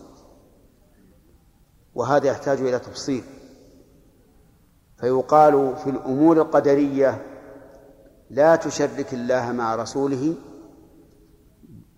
وهذا 1.96 2.28
يحتاج 2.28 2.60
إلى 2.62 2.80
تفصيل. 2.80 3.24
فيقال 4.98 5.76
في 5.76 5.90
الأمور 5.90 6.38
القدرية 6.42 7.31
لا 8.32 8.56
تشرك 8.56 9.14
الله 9.14 9.52
مع 9.52 9.76
رسوله 9.76 10.36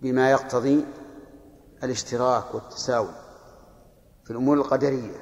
بما 0.02 0.32
يقتضي 0.32 0.86
الاشتراك 1.84 2.56
والتساوي 2.56 3.14
في 4.24 4.32
الأمور 4.32 4.58
القدرية. 4.58 5.22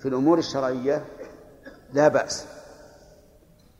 في 0.00 0.08
الأمور 0.08 0.38
الشرعية 0.38 1.04
لا 1.92 2.08
بأس. 2.08 2.44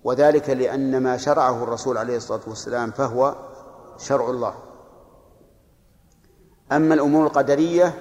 وذلك 0.05 0.51
لأن 0.51 1.03
ما 1.03 1.17
شرعه 1.17 1.63
الرسول 1.65 1.99
عليه 1.99 2.17
الصلاة 2.17 2.41
والسلام 2.47 2.91
فهو 2.91 3.37
شرع 3.99 4.31
الله. 4.31 4.55
أما 6.73 6.95
الأمور 6.95 7.27
القدرية 7.27 7.95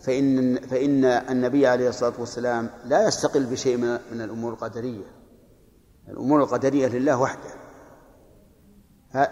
فإن 0.00 0.56
فإن 0.56 1.04
النبي 1.04 1.66
عليه 1.66 1.88
الصلاة 1.88 2.12
والسلام 2.18 2.70
لا 2.84 3.08
يستقل 3.08 3.44
بشيء 3.44 3.76
من 4.12 4.20
الأمور 4.20 4.52
القدرية. 4.52 5.23
الأمور 6.08 6.42
القدرية 6.42 6.86
لله 6.86 7.20
وحده. 7.20 7.50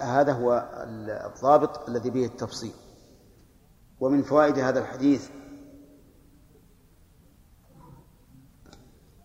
هذا 0.01 0.33
هو 0.33 0.69
الضابط 1.27 1.89
الذي 1.89 2.11
به 2.11 2.25
التفصيل. 2.25 2.75
ومن 4.01 4.23
فوائد 4.23 4.59
هذا 4.59 4.81
الحديث 4.81 5.31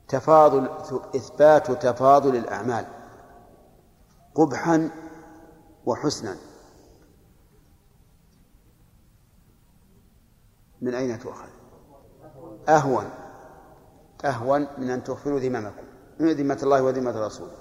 تفاضل 0.07 0.67
إثبات 1.15 1.71
تفاضل 1.71 2.35
الأعمال 2.35 2.85
قبحا 4.35 4.89
وحسنا. 5.85 6.35
من 10.81 10.93
أين 10.93 11.19
تؤخذ؟ 11.19 11.49
أهون. 12.69 13.09
أهون 14.25 14.67
من 14.77 14.89
أن 14.89 15.03
تغفروا 15.03 15.39
ذممكم. 15.39 15.83
من 15.83 15.86
ذمة 16.21 16.59
الله 16.63 16.81
وذمة 16.81 17.25
رسوله. 17.25 17.57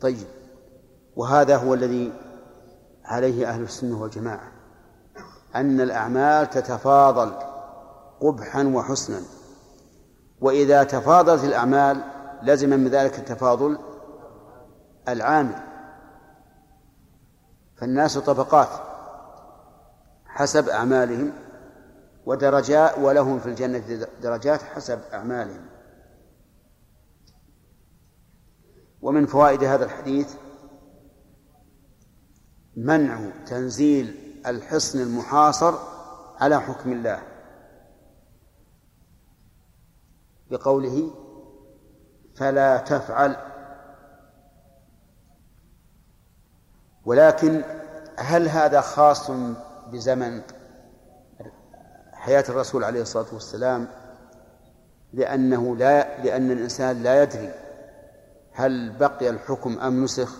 طيب. 0.00 0.26
وهذا 1.16 1.56
هو 1.56 1.74
الذي 1.74 2.12
عليه 3.04 3.48
أهل 3.48 3.62
السنة 3.62 4.02
والجماعة. 4.02 4.52
أن 5.54 5.80
الأعمال 5.80 6.50
تتفاضل 6.50 7.32
قبحا 8.20 8.64
وحسنا. 8.64 9.20
وإذا 10.40 10.82
تفاضلت 10.82 11.44
الأعمال 11.44 12.04
لزم 12.42 12.70
من 12.70 12.88
ذلك 12.88 13.18
التفاضل 13.18 13.78
العامل. 15.08 15.62
فالناس 17.76 18.18
طبقات 18.18 18.68
حسب 20.26 20.68
أعمالهم 20.68 21.32
ودرجات 22.26 22.98
ولهم 22.98 23.38
في 23.38 23.46
الجنة 23.46 24.06
درجات 24.22 24.62
حسب 24.62 24.98
أعمالهم. 25.12 25.67
ومن 29.02 29.26
فوائد 29.26 29.64
هذا 29.64 29.84
الحديث 29.84 30.34
منع 32.76 33.30
تنزيل 33.46 34.16
الحصن 34.46 35.00
المحاصر 35.00 35.74
على 36.40 36.60
حكم 36.60 36.92
الله. 36.92 37.22
بقوله 40.50 41.10
فلا 42.36 42.76
تفعل. 42.76 43.36
ولكن 47.04 47.62
هل 48.18 48.48
هذا 48.48 48.80
خاص 48.80 49.30
بزمن 49.92 50.42
حياة 52.12 52.44
الرسول 52.48 52.84
عليه 52.84 53.02
الصلاة 53.02 53.34
والسلام؟ 53.34 53.88
لأنه 55.12 55.76
لا 55.76 56.22
لأن 56.22 56.50
الإنسان 56.50 57.02
لا 57.02 57.22
يدري 57.22 57.67
هل 58.58 58.90
بقي 58.98 59.30
الحكم 59.30 59.78
أم 59.78 60.04
نسخ؟ 60.04 60.36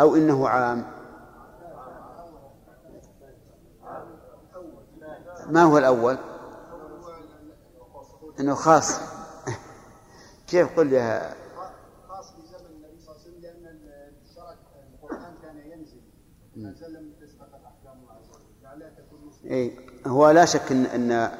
أو 0.00 0.16
إنه 0.16 0.48
عام؟ 0.48 0.84
ما 5.46 5.62
هو 5.62 5.78
الأول؟ 5.78 6.18
أنه 8.40 8.54
خاص. 8.54 9.00
كيف 10.46 10.76
قل 10.78 10.90
لها 10.90 11.34
خاص 12.08 12.32
في 12.32 12.42
زمن 12.46 12.66
النبي 12.70 13.00
صلى 13.00 13.14
الله 13.16 13.20
عليه 13.20 13.30
وسلم 13.30 13.40
لأن 13.42 13.78
الشرع 14.22 14.54
القرآن 14.94 15.34
كان 15.42 15.56
ينزل. 15.56 16.00
نزل 16.56 16.92
لم 16.92 17.12
تسبق 17.20 17.46
الأحكام 17.46 18.02
الله 18.02 18.12
عز 18.12 18.28
وجل. 18.28 18.62
لعلها 18.62 18.90
تكون 18.90 19.30
إيه 19.44 19.78
هو 20.06 20.30
لا 20.30 20.44
شك 20.44 20.72
إن, 20.72 20.86
أن 20.86 21.32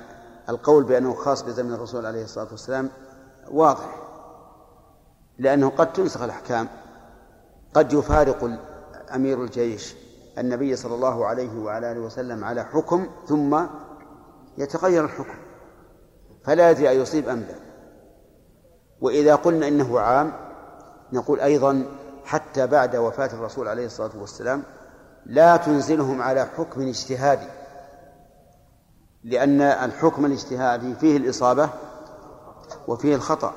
القول 0.49 0.85
بأنه 0.85 1.15
خاص 1.15 1.43
بزمن 1.43 1.73
الرسول 1.73 2.07
عليه 2.07 2.25
الصلاة 2.25 2.51
والسلام 2.51 2.91
واضح. 3.51 3.97
لأنه 5.39 5.71
قد 5.71 5.93
تنسخ 5.93 6.23
الأحكام. 6.23 6.69
قد 7.75 7.93
يفارق 7.93 8.59
أمير 9.15 9.45
الجيش 9.45 9.95
النبي 10.39 10.77
صلى 10.77 10.95
الله 10.95 11.27
عليه 11.27 11.59
وعلى 11.59 11.93
آله 11.93 12.01
وسلم 12.01 12.45
على 12.45 12.65
حكم 12.65 13.07
ثم 13.27 13.61
يتغير 14.59 15.05
الحكم. 15.05 15.39
فلا 16.45 16.71
يدري 16.71 16.89
أيصيب 16.89 17.29
أم 17.29 17.41
لا. 17.41 17.55
وإذا 19.01 19.35
قلنا 19.35 19.69
إنه 19.69 20.01
عام 20.01 20.33
نقول 21.13 21.41
أيضا 21.41 21.85
حتى 22.25 22.67
بعد 22.67 22.97
وفاة 22.97 23.27
الرسول 23.33 23.69
عليه 23.69 23.87
الصلاة 23.87 24.11
والسلام 24.21 24.63
لا 25.27 25.57
تنزلهم 25.57 26.23
على 26.23 26.47
حكم 26.57 26.89
اجتهادي. 26.89 27.47
لأن 29.25 29.61
الحكم 29.61 30.27
الاجتهادي 30.27 30.95
فيه 30.95 31.17
الإصابة 31.17 31.71
وفيه 32.89 33.15
الخطأ 33.15 33.53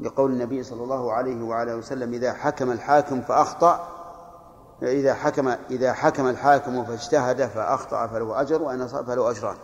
لقول 0.00 0.32
النبي 0.32 0.62
صلى 0.62 0.82
الله 0.82 1.12
عليه 1.12 1.42
وعلى 1.42 1.74
وسلم 1.74 2.12
إذا 2.14 2.32
حكم 2.32 2.70
الحاكم 2.70 3.20
فأخطأ 3.20 3.88
إذا 4.82 5.14
حكم 5.14 5.48
إذا 5.70 5.92
حكم 5.92 6.26
الحاكم 6.26 6.84
فاجتهد 6.84 7.46
فأخطأ 7.46 8.06
فله 8.06 8.40
أجر 8.40 8.62
وإن 8.62 8.80
أصاب 8.80 9.06
فله 9.06 9.30
أجران. 9.30 9.56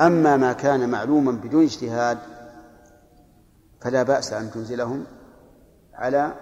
أما 0.00 0.36
ما 0.36 0.52
كان 0.52 0.90
معلوما 0.90 1.32
بدون 1.32 1.62
اجتهاد 1.62 2.18
فلا 3.80 4.02
بأس 4.02 4.32
أن 4.32 4.50
تنزلهم 4.50 5.04
على 5.94 6.34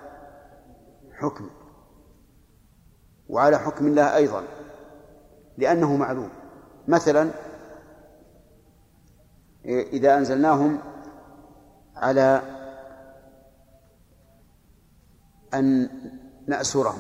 حكم 1.13 1.51
وعلى 3.29 3.59
حكم 3.59 3.87
الله 3.87 4.17
أيضا 4.17 4.43
لأنه 5.59 5.97
معلوم. 5.97 6.31
مثلا 6.89 7.31
إذا 9.65 10.19
أنزلناهم 10.19 10.79
على 11.97 12.43
أن 15.55 15.91
نأسرهم 16.47 16.99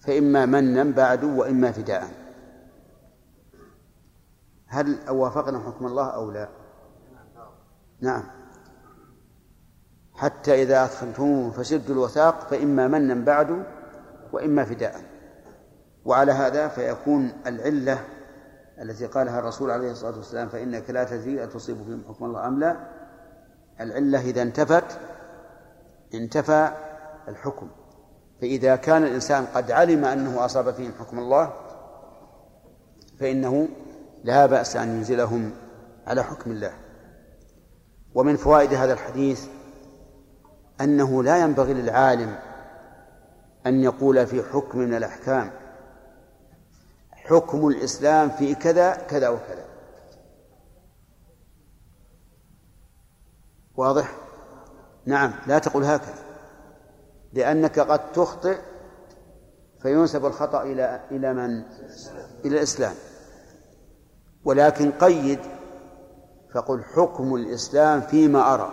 فإما 0.00 0.46
منا 0.46 0.84
بعد 0.84 1.24
وإما 1.24 1.72
فداء. 1.72 2.08
هل 4.66 4.98
وافقنا 5.10 5.58
حكم 5.58 5.86
الله 5.86 6.06
أو 6.06 6.30
لا؟ 6.30 6.48
نعم. 8.00 8.22
حتى 10.14 10.62
إذا 10.62 10.84
أثخنتموه 10.84 11.50
فشدوا 11.50 11.94
الوثاق 11.94 12.40
فإما 12.40 12.88
منا 12.88 13.24
بعد 13.24 13.64
وإما 14.32 14.64
فداء. 14.64 15.00
وعلى 16.04 16.32
هذا 16.32 16.68
فيكون 16.68 17.32
العلة 17.46 18.04
التي 18.80 19.06
قالها 19.06 19.38
الرسول 19.38 19.70
عليه 19.70 19.90
الصلاة 19.90 20.16
والسلام 20.16 20.48
فإنك 20.48 20.90
لا 20.90 21.04
تدري 21.04 21.44
أتصيب 21.44 21.76
فيهم 21.76 22.02
حكم 22.08 22.24
الله 22.24 22.46
أم 22.46 22.60
لا؟ 22.60 22.76
العلة 23.80 24.20
إذا 24.20 24.42
انتفت 24.42 24.98
انتفى 26.14 26.72
الحكم. 27.28 27.68
فإذا 28.40 28.76
كان 28.76 29.02
الإنسان 29.02 29.46
قد 29.46 29.70
علم 29.70 30.04
أنه 30.04 30.44
أصاب 30.44 30.70
فيهم 30.70 30.92
حكم 30.98 31.18
الله 31.18 31.52
فإنه 33.18 33.68
لا 34.24 34.46
بأس 34.46 34.76
أن 34.76 34.88
ينزلهم 34.88 35.50
على 36.06 36.22
حكم 36.24 36.50
الله. 36.50 36.72
ومن 38.14 38.36
فوائد 38.36 38.74
هذا 38.74 38.92
الحديث 38.92 39.46
أنه 40.80 41.22
لا 41.22 41.38
ينبغي 41.38 41.74
للعالم 41.74 42.38
أن 43.66 43.82
يقول 43.82 44.26
في 44.26 44.42
حكم 44.42 44.78
من 44.78 44.94
الأحكام 44.94 45.50
حكم 47.30 47.68
الإسلام 47.68 48.30
في 48.30 48.54
كذا 48.54 48.94
كذا 48.94 49.28
وكذا. 49.28 49.64
واضح؟ 53.76 54.16
نعم 55.06 55.32
لا 55.46 55.58
تقل 55.58 55.84
هكذا. 55.84 56.24
لأنك 57.32 57.78
قد 57.78 58.12
تخطئ 58.12 58.58
فينسب 59.82 60.26
الخطأ 60.26 60.62
إلى 60.62 61.00
إلى 61.10 61.34
من؟ 61.34 61.62
إلى 62.44 62.56
الإسلام. 62.56 62.94
ولكن 64.44 64.92
قيد 64.92 65.40
فقل 66.54 66.82
حكم 66.82 67.34
الإسلام 67.34 68.00
فيما 68.00 68.54
أرى. 68.54 68.72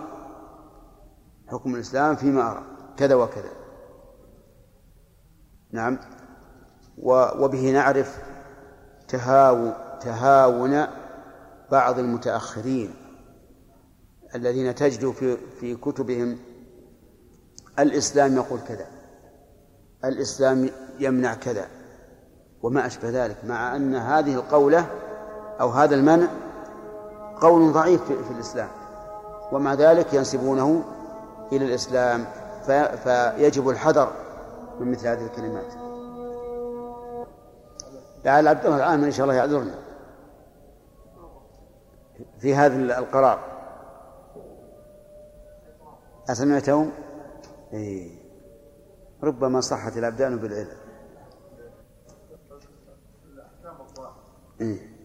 حكم 1.48 1.76
الإسلام 1.76 2.16
فيما 2.16 2.52
أرى. 2.52 2.64
كذا 2.98 3.16
وكذا. 3.16 3.50
نعم. 5.72 6.00
وبه 6.98 7.72
نعرف 7.72 8.37
تهاو 9.08 9.72
تهاون 10.02 10.88
بعض 11.72 12.00
المتأخرين 12.00 12.94
الذين 14.36 14.76
تجد 14.76 15.12
في 15.12 15.38
في 15.60 15.76
كتبهم 15.76 16.38
الإسلام 17.80 18.36
يقول 18.36 18.60
كذا 18.68 18.86
الإسلام 20.06 20.70
يمنع 21.00 21.34
كذا 21.34 21.68
وما 22.64 22.86
أشبه 22.86 23.10
ذلك 23.10 23.38
مع 23.48 23.76
أن 23.76 23.96
هذه 23.96 24.34
القولة 24.34 24.86
أو 25.62 25.70
هذا 25.70 25.96
المنع 25.96 26.28
قول 27.42 27.72
ضعيف 27.74 28.04
في, 28.04 28.24
في 28.24 28.32
الإسلام 28.32 28.70
ومع 29.52 29.74
ذلك 29.74 30.14
ينسبونه 30.14 30.84
إلى 31.52 31.66
الإسلام 31.66 32.26
فيجب 33.04 33.70
الحذر 33.70 34.12
من 34.80 34.92
مثل 34.92 35.08
هذه 35.08 35.26
الكلمات. 35.26 35.87
لعل 38.28 38.48
عبد 38.48 38.66
الله 38.66 38.78
العام 38.78 39.04
إن 39.04 39.12
شاء 39.12 39.24
الله 39.24 39.36
يعذرنا. 39.36 39.76
في 42.40 42.56
هذا 42.56 43.00
القرار. 43.00 43.40
أسمعتهم؟ 46.30 46.92
إيه. 47.74 48.18
ربما 49.24 49.62
صحت 49.62 49.98
الأبدان 49.98 50.38
بالعلم 50.38 50.78
إيه. 54.62 54.98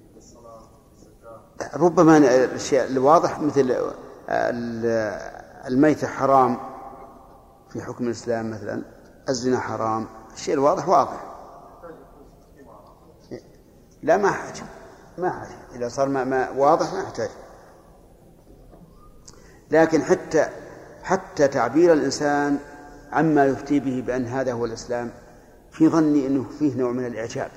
ربما 1.75 2.18
الشيء 2.55 2.85
الواضح 2.85 3.41
مثل 3.41 3.93
الميتة 5.66 6.07
حرام 6.07 6.59
في 7.70 7.83
حكم 7.83 8.05
الإسلام 8.05 8.51
مثلا 8.51 8.83
الزنا 9.29 9.59
حرام 9.59 10.07
الشيء 10.35 10.55
الواضح 10.55 10.89
واضح. 10.89 11.32
لا 14.03 14.16
ما 14.16 14.30
حاجة 14.30 14.62
ما 15.18 15.30
حاجة. 15.30 15.57
إذا 15.74 15.88
صار 15.88 16.09
ما, 16.09 16.24
ما 16.24 16.50
واضح 16.50 16.92
ما 16.92 17.00
يحتاج. 17.03 17.30
لكن 19.70 20.03
حتى 20.03 20.48
حتى 21.03 21.48
تعبير 21.48 21.92
الإنسان 21.92 22.59
عما 23.12 23.46
يفتي 23.46 23.80
به 23.80 24.03
بأن 24.07 24.26
هذا 24.26 24.53
هو 24.53 24.64
الإسلام 24.64 25.11
في 25.70 25.88
ظني 25.88 26.26
أنه 26.26 26.44
فيه 26.59 26.76
نوع 26.76 26.92
من 26.92 27.07
الإعجاب. 27.07 27.50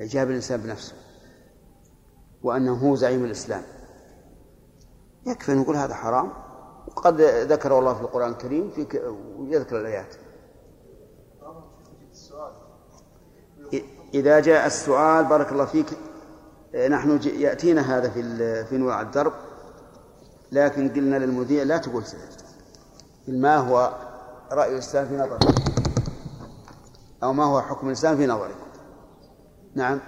إعجاب 0.00 0.30
الإنسان 0.30 0.60
بنفسه. 0.60 0.94
وأنه 2.42 2.74
هو 2.74 2.94
زعيم 2.94 3.24
الإسلام. 3.24 3.62
يكفي 5.26 5.54
نقول 5.54 5.76
هذا 5.76 5.94
حرام. 5.94 6.32
وقد 6.86 7.20
ذكره 7.20 7.78
الله 7.78 7.94
في 7.94 8.00
القرآن 8.00 8.30
الكريم 8.30 8.70
في 8.70 8.98
ويذكر 9.38 9.80
الآيات. 9.80 10.14
إذا 14.14 14.40
جاء 14.40 14.66
السؤال 14.66 15.24
بارك 15.24 15.52
الله 15.52 15.64
فيك 15.64 15.86
نحن 16.90 17.20
يأتينا 17.24 17.80
هذا 17.80 18.10
في 18.10 18.64
في 18.64 18.76
نوع 18.76 19.00
الدرب 19.00 19.32
لكن 20.52 20.88
قلنا 20.88 21.16
للمذيع 21.16 21.62
لا 21.62 21.78
تقول 21.78 22.04
ما 23.28 23.56
هو 23.56 23.92
رأي 24.52 24.72
الإسلام 24.72 25.08
في 25.08 25.16
نظرك 25.16 25.42
أو 27.22 27.32
ما 27.32 27.44
هو 27.44 27.60
حكم 27.60 27.86
الإسلام 27.86 28.16
في 28.16 28.26
نظرك 28.26 28.56
نعم 29.74 30.00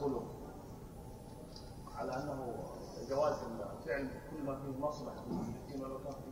الخلق 0.00 0.22
على 1.96 2.12
انه 2.16 2.54
جواز 3.10 3.34
فعل 3.86 4.08
كل 4.30 4.42
ما 4.46 4.56
فيه 4.56 4.80
مصلحه 4.80 5.24
فيما 5.68 5.84
لو 5.84 5.98
كان 5.98 6.29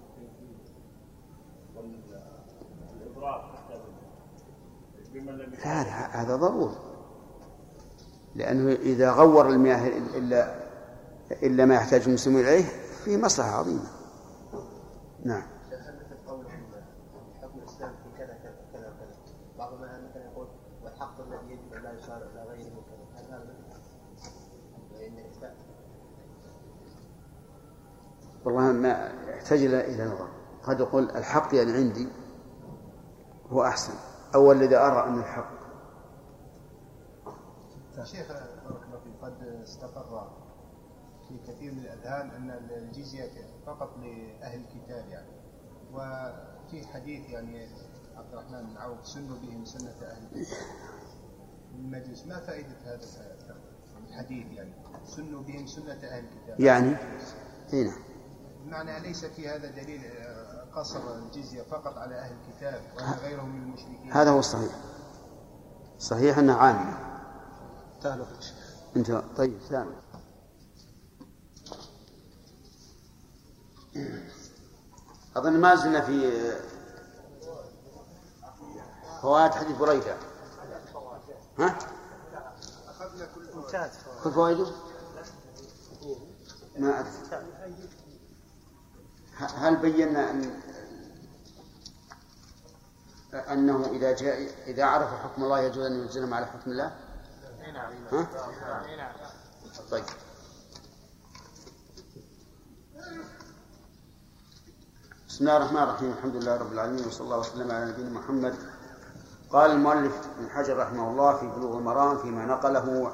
لا 5.65 6.23
هذا 6.23 6.37
ضروري. 6.37 6.77
لأنه 8.35 8.73
إذا 8.73 9.13
غور 9.13 9.49
المياه 9.49 9.89
إلا 9.89 10.55
إلا 11.43 11.65
ما 11.65 11.75
يحتاج 11.75 12.03
المسلمون 12.03 12.41
إليه 12.41 12.65
فيه 13.05 13.17
مصلحة 13.17 13.51
عظيمة. 13.51 13.91
نعم. 15.25 15.43
في 15.71 15.75
هذا 15.75 15.99
والله 28.45 28.73
ما 28.73 29.13
يحتاج 29.29 29.63
إلى 29.63 30.05
نظر. 30.05 30.38
قد 30.69 30.81
يقول 30.81 31.11
الحق 31.11 31.55
يعني 31.55 31.73
عندي 31.73 32.09
هو 33.51 33.65
أحسن. 33.65 33.93
أو 34.35 34.53
الذي 34.53 34.77
أرى 34.77 35.09
أن 35.09 35.19
الحق. 35.19 35.51
شيخ 38.05 38.29
بارك 38.29 38.83
الله 38.87 39.01
فيك. 39.05 39.13
قد 39.23 39.43
استقر 39.63 40.31
في 41.29 41.53
كثير 41.53 41.73
من 41.73 41.79
الأذهان 41.79 42.31
أن 42.31 42.51
الجزية 42.51 43.31
فقط 43.67 43.97
لأهل 43.99 44.61
الكتاب 44.61 45.09
يعني. 45.09 45.29
وفي 45.93 46.87
حديث 46.87 47.31
يعني 47.31 47.69
عبد 48.17 48.33
الرحمن 48.33 48.67
بن 48.67 48.77
عوف 48.77 49.07
سنوا 49.07 49.37
بهم 49.39 49.65
سنه 49.65 49.91
أهل 50.03 50.23
الكتاب. 50.23 50.59
المجلس 51.75 52.27
ما 52.27 52.41
فائدة 52.41 52.77
هذا 52.85 53.01
الحديث 54.09 54.47
يعني؟ 54.53 54.73
سنوا 55.05 55.43
بهم 55.43 55.67
سنه 55.67 55.93
أهل 55.93 56.25
الكتاب. 56.25 56.61
يعني؟ 56.61 56.97
هنا 57.73 57.93
بمعنى 58.65 59.01
ليس 59.01 59.25
في 59.25 59.49
هذا 59.49 59.71
دليل 59.71 60.01
قصر 60.75 61.15
الجزية 61.15 61.63
فقط 61.63 61.99
على 61.99 62.15
أهل 62.15 62.33
الكتاب 62.33 62.83
وان 62.97 63.13
غيرهم 63.23 63.49
من 63.49 63.63
المشركين؟ 63.63 64.13
هذا 64.13 64.31
هو 64.31 64.39
الصحيح. 64.39 64.73
صحيح 65.99 66.39
انه 66.39 66.55
عام 66.55 66.95
تعالوا 68.03 68.27
أنت 68.97 69.23
طيب 69.37 69.59
سامع. 69.69 69.95
أظن 75.37 75.61
ما 75.61 75.75
زلنا 75.75 76.01
في 76.01 76.33
فوائد 79.23 79.53
حديث 79.53 79.77
بريدة. 79.77 80.17
ها؟ 81.59 81.79
كل 84.25 84.31
فوائده؟ 84.33 84.67
ما 86.79 87.01
أدري. 87.01 87.11
هل 89.39 89.77
بينا 89.77 90.31
أن 90.31 90.61
أنه 93.53 93.87
إذا 93.93 94.13
جاء 94.17 94.51
إذا 94.67 94.85
عرف 94.85 95.09
حكم 95.23 95.45
الله 95.45 95.61
يجوز 95.61 95.87
أن 95.87 95.93
يلزمهم 96.01 96.35
على 96.35 96.47
حكم 96.47 96.71
الله؟ 96.71 96.93
ها؟ 98.13 98.27
طيب 99.91 100.05
بسم 105.29 105.45
الله 105.45 105.57
الرحمن 105.57 105.83
الرحيم 105.83 106.11
الحمد 106.13 106.37
لله 106.37 106.57
رب 106.57 106.73
العالمين 106.73 107.07
وصلى 107.07 107.25
الله 107.25 107.39
وسلم 107.39 107.71
على 107.71 107.85
نبينا 107.85 108.11
محمد 108.11 108.55
قال 109.51 109.71
المؤلف 109.71 110.13
ابن 110.39 110.51
حجر 110.51 110.77
رحمه 110.77 111.11
الله 111.11 111.37
في 111.37 111.47
بلوغ 111.47 111.79
المرام 111.79 112.19
فيما 112.19 112.47
نقله 112.47 113.13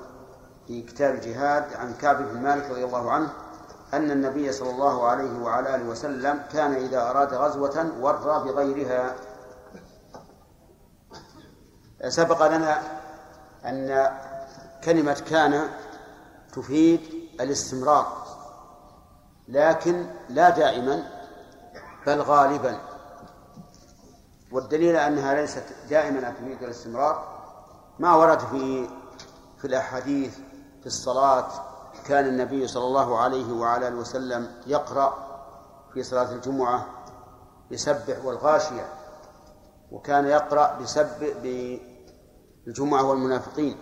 في 0.67 0.83
كتاب 0.83 1.15
الجهاد 1.15 1.73
عن 1.75 1.95
كعب 1.95 2.17
بن 2.23 2.43
مالك 2.43 2.71
رضي 2.71 2.85
الله 2.85 3.13
عنه 3.13 3.33
أن 3.97 4.11
النبي 4.11 4.53
صلى 4.53 4.71
الله 4.71 5.07
عليه 5.07 5.39
وعلى 5.39 5.75
آله 5.75 5.85
وسلم 5.85 6.43
كان 6.53 6.73
إذا 6.73 7.11
أراد 7.11 7.35
غزوة 7.35 7.93
ورى 8.01 8.45
بغيرها. 8.45 9.15
سبق 12.09 12.47
لنا 12.47 12.83
أن 13.65 14.11
كلمة 14.85 15.23
كان 15.31 15.69
تفيد 16.53 17.01
الاستمرار 17.41 18.25
لكن 19.49 20.07
لا 20.29 20.51
دائما 20.51 21.03
بل 22.07 22.21
غالبا. 22.21 22.79
والدليل 24.53 24.97
أنها 24.97 25.35
ليست 25.35 25.65
دائما 25.91 26.31
تفيد 26.31 26.63
الاستمرار 26.63 27.35
ما 27.99 28.15
ورد 28.15 28.39
في 28.39 28.89
في 29.59 29.65
الأحاديث 29.65 30.39
في 30.81 30.87
الصلاة 30.87 31.74
كان 32.07 32.27
النبي 32.27 32.67
صلى 32.67 32.85
الله 32.85 33.19
عليه 33.19 33.53
وعلى 33.53 33.89
آله 33.89 33.97
وسلم 33.97 34.51
يقرأ 34.67 35.35
في 35.95 36.03
صلاة 36.03 36.33
الجمعة 36.33 36.87
بسبح 37.73 38.25
والغاشية 38.25 38.87
وكان 39.91 40.27
يقرأ 40.27 40.79
بسبح 40.81 41.29
بالجمعة 41.43 43.05
والمنافقين 43.05 43.77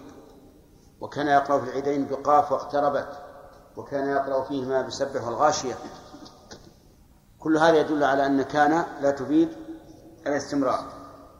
وكان 1.00 1.26
يقرأ 1.26 1.58
في 1.58 1.64
العيدين 1.64 2.06
بقاف 2.06 2.52
واقتربت 2.52 3.08
وكان 3.76 4.08
يقرأ 4.08 4.44
فيهما 4.44 4.82
بسبح 4.82 5.24
والغاشية. 5.24 5.74
كل 7.38 7.56
هذا 7.58 7.76
يدل 7.76 8.04
على 8.04 8.26
أن 8.26 8.42
كان 8.42 8.84
لا 9.00 9.10
تفيد 9.10 9.48
الاستمرار 10.26 10.84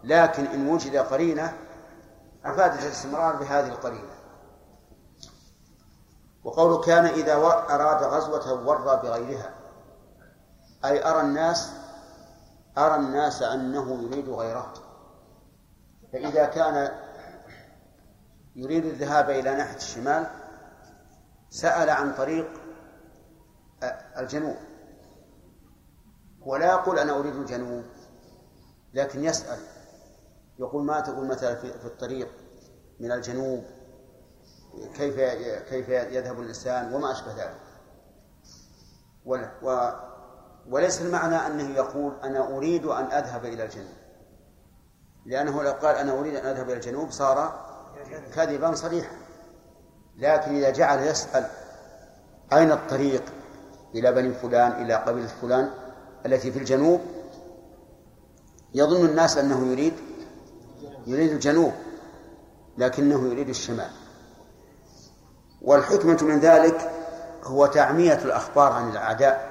لكن 0.05 0.47
إن 0.47 0.69
وجد 0.69 0.97
قرينة 0.97 1.53
أفادت 2.45 2.83
الاستمرار 2.83 3.37
بهذه 3.37 3.69
القرينة. 3.69 4.22
وقول 6.45 6.85
كان 6.85 7.05
إذا 7.05 7.35
أراد 7.35 8.03
غزوة 8.03 8.67
ورى 8.67 9.01
بغيرها. 9.03 9.55
أي 10.85 11.11
أرى 11.11 11.21
الناس 11.21 11.73
أرى 12.79 12.95
الناس 12.95 13.43
أنه 13.43 14.03
يريد 14.03 14.29
غيره. 14.29 14.73
فإذا 16.13 16.45
كان 16.45 16.93
يريد 18.57 18.85
الذهاب 18.85 19.31
إلى 19.31 19.55
ناحية 19.55 19.77
الشمال 19.77 20.27
سأل 21.51 21.91
عن 21.91 22.15
طريق 22.15 22.51
الجنوب. 24.19 24.57
ولا 26.41 26.67
يقول 26.67 26.99
أنا 26.99 27.19
أريد 27.19 27.37
الجنوب 27.37 27.85
لكن 28.95 29.25
يسأل. 29.25 29.59
يقول 30.59 30.85
ما 30.85 31.01
تقول 31.01 31.27
مثلا 31.27 31.55
في 31.55 31.87
الطريق 31.87 32.29
من 33.01 33.13
الجنوب؟ 33.13 33.65
كيف 34.95 35.21
كيف 35.69 35.89
يذهب 35.89 36.41
الإنسان 36.41 36.95
وما 36.95 37.13
أشبه 37.13 37.33
ذلك. 37.33 37.61
و 39.63 39.91
وليس 40.71 41.03
المعنى 41.03 41.37
أنه 41.37 41.77
يقول 41.77 42.13
أنا 42.23 42.57
أريد 42.57 42.85
أن 42.87 43.05
أذهب 43.05 43.45
إلى 43.45 43.65
الجنوب 43.65 43.95
لأنه 45.27 45.63
لو 45.63 45.73
قال 45.73 45.97
أنا 45.97 46.13
أريد 46.13 46.35
أن 46.37 46.47
أذهب 46.47 46.65
إلى 46.65 46.75
الجنوب 46.75 47.11
صار 47.11 47.67
كذبا 48.35 48.75
صريحا. 48.75 49.17
لكن 50.19 50.57
إذا 50.57 50.71
جعل 50.71 51.03
يسأل 51.03 51.47
أين 52.53 52.73
الطريق 52.73 53.23
إلى 53.95 54.13
بني 54.13 54.33
فلان 54.35 54.73
إلى 54.73 54.95
قبيلة 54.95 55.27
فلان 55.27 55.71
التي 56.27 56.53
في 56.53 56.59
الجنوب 56.59 57.01
يظن 58.75 59.07
الناس 59.07 59.39
أنه 59.39 59.73
يريد 59.73 59.95
يريد 61.07 61.31
الجنوب 61.31 61.73
لكنه 62.79 63.29
يريد 63.29 63.49
الشمال. 63.49 63.91
والحكمة 65.65 66.19
من 66.23 66.39
ذلك 66.41 66.91
هو 67.45 67.67
تعمية 67.67 68.19
الأخبار 68.25 68.73
عن 68.73 68.91
الأعداء. 68.91 69.49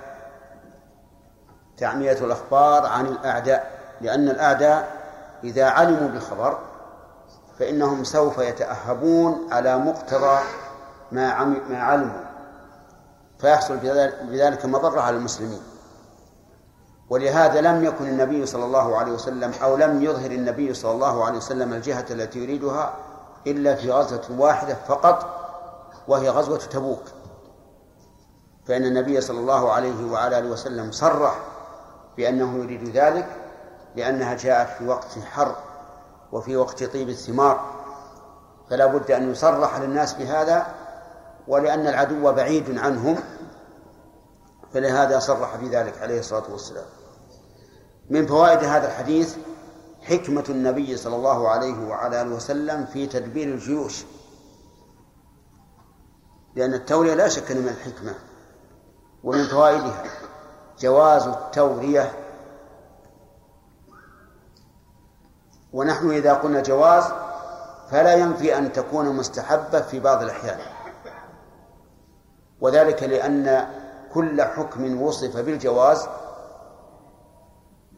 تعمية 1.77 2.11
الأخبار 2.11 2.85
عن 2.85 3.05
الأعداء 3.05 3.71
لأن 4.01 4.29
الأعداء 4.29 4.87
إذا 5.43 5.65
علموا 5.69 6.07
بالخبر 6.07 6.57
فإنهم 7.59 8.03
سوف 8.03 8.37
يتأهبون 8.37 9.47
على 9.51 9.77
مقتضى 9.77 10.39
ما 11.11 11.43
ما 11.43 11.83
علموا. 11.83 12.21
فيحصل 13.39 13.77
بذلك 14.23 14.65
مضرة 14.65 15.01
على 15.01 15.15
المسلمين. 15.15 15.61
ولهذا 17.09 17.61
لم 17.61 17.83
يكن 17.85 18.07
النبي 18.07 18.45
صلى 18.45 18.65
الله 18.65 18.97
عليه 18.97 19.11
وسلم 19.11 19.51
أو 19.63 19.77
لم 19.77 20.03
يظهر 20.03 20.31
النبي 20.31 20.73
صلى 20.73 20.91
الله 20.91 21.25
عليه 21.25 21.37
وسلم 21.37 21.73
الجهة 21.73 22.05
التي 22.11 22.39
يريدها 22.39 22.93
إلا 23.47 23.75
في 23.75 23.91
غزوة 23.91 24.21
واحدة 24.37 24.75
فقط 24.87 25.40
وهي 26.07 26.29
غزوة 26.29 26.57
تبوك. 26.57 27.03
فإن 28.65 28.85
النبي 28.85 29.21
صلى 29.21 29.39
الله 29.39 29.71
عليه 29.71 30.11
وعلى 30.11 30.39
آله 30.39 30.49
وسلم 30.49 30.91
صرح 30.91 31.39
بأنه 32.17 32.63
يريد 32.63 32.97
ذلك 32.97 33.27
لأنها 33.95 34.33
جاءت 34.33 34.77
في 34.77 34.87
وقت 34.87 35.19
حر 35.19 35.55
وفي 36.31 36.55
وقت 36.55 36.83
طيب 36.83 37.09
الثمار. 37.09 37.81
فلا 38.69 38.85
بد 38.85 39.11
أن 39.11 39.31
يصرح 39.31 39.79
للناس 39.79 40.13
بهذا 40.13 40.67
ولأن 41.47 41.87
العدو 41.87 42.31
بعيد 42.31 42.77
عنهم. 42.77 43.17
فلهذا 44.73 45.19
صرح 45.19 45.55
بذلك 45.55 46.01
عليه 46.01 46.19
الصلاة 46.19 46.51
والسلام. 46.51 46.85
من 48.09 48.27
فوائد 48.27 48.63
هذا 48.63 48.87
الحديث 48.87 49.35
حكمة 50.01 50.43
النبي 50.49 50.97
صلى 50.97 51.15
الله 51.15 51.49
عليه 51.49 51.87
وعلى 51.87 52.21
آله 52.21 52.35
وسلم 52.35 52.85
في 52.85 53.07
تدبير 53.07 53.47
الجيوش. 53.47 54.03
لأن 56.55 56.73
التورية 56.73 57.13
لا 57.13 57.27
شك 57.27 57.51
من 57.51 57.67
الحكمة 57.67 58.13
ومن 59.23 59.43
فوائدها 59.43 60.03
جواز 60.79 61.27
التورية 61.27 62.11
ونحن 65.73 66.11
إذا 66.11 66.33
قلنا 66.33 66.61
جواز 66.61 67.03
فلا 67.91 68.13
ينفي 68.13 68.57
أن 68.57 68.73
تكون 68.73 69.15
مستحبة 69.15 69.81
في 69.81 69.99
بعض 69.99 70.21
الأحيان 70.23 70.59
وذلك 72.61 73.03
لأن 73.03 73.67
كل 74.13 74.41
حكم 74.41 75.01
وصف 75.01 75.37
بالجواز 75.37 76.07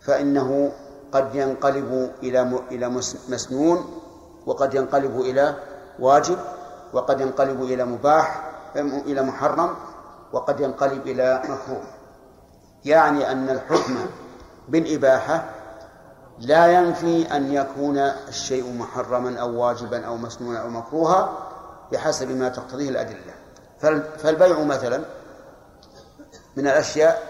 فإنه 0.02 0.72
قد 1.12 1.36
ينقلب 1.36 2.12
إلى 2.24 2.60
إلى 2.72 2.90
مسنون 3.30 4.02
وقد 4.46 4.74
ينقلب 4.74 5.22
إلى 5.22 5.56
واجب. 6.00 6.38
وقد 6.94 7.22
ينقلب 7.22 7.62
إلى 7.62 7.86
مباح 7.86 8.52
إلى 8.76 9.22
محرم 9.22 9.76
وقد 10.34 10.60
ينقلب 10.60 11.08
إلى 11.08 11.42
مكروه 11.44 11.84
يعني 12.86 13.32
أن 13.32 13.50
الحكم 13.50 13.96
بالإباحة 14.70 15.50
لا 16.40 16.68
ينفي 16.68 17.36
أن 17.36 17.54
يكون 17.54 17.98
الشيء 17.98 18.74
محرما 18.78 19.40
أو 19.40 19.62
واجبا 19.62 20.06
أو 20.06 20.18
مسنونا 20.18 20.62
أو 20.62 20.70
مكروها 20.70 21.38
بحسب 21.92 22.32
ما 22.32 22.50
تقتضيه 22.50 22.90
الأدلة. 22.90 23.34
فالبيع 24.18 24.64
مثلا 24.64 25.04
من 26.58 26.68
الأشياء 26.68 27.24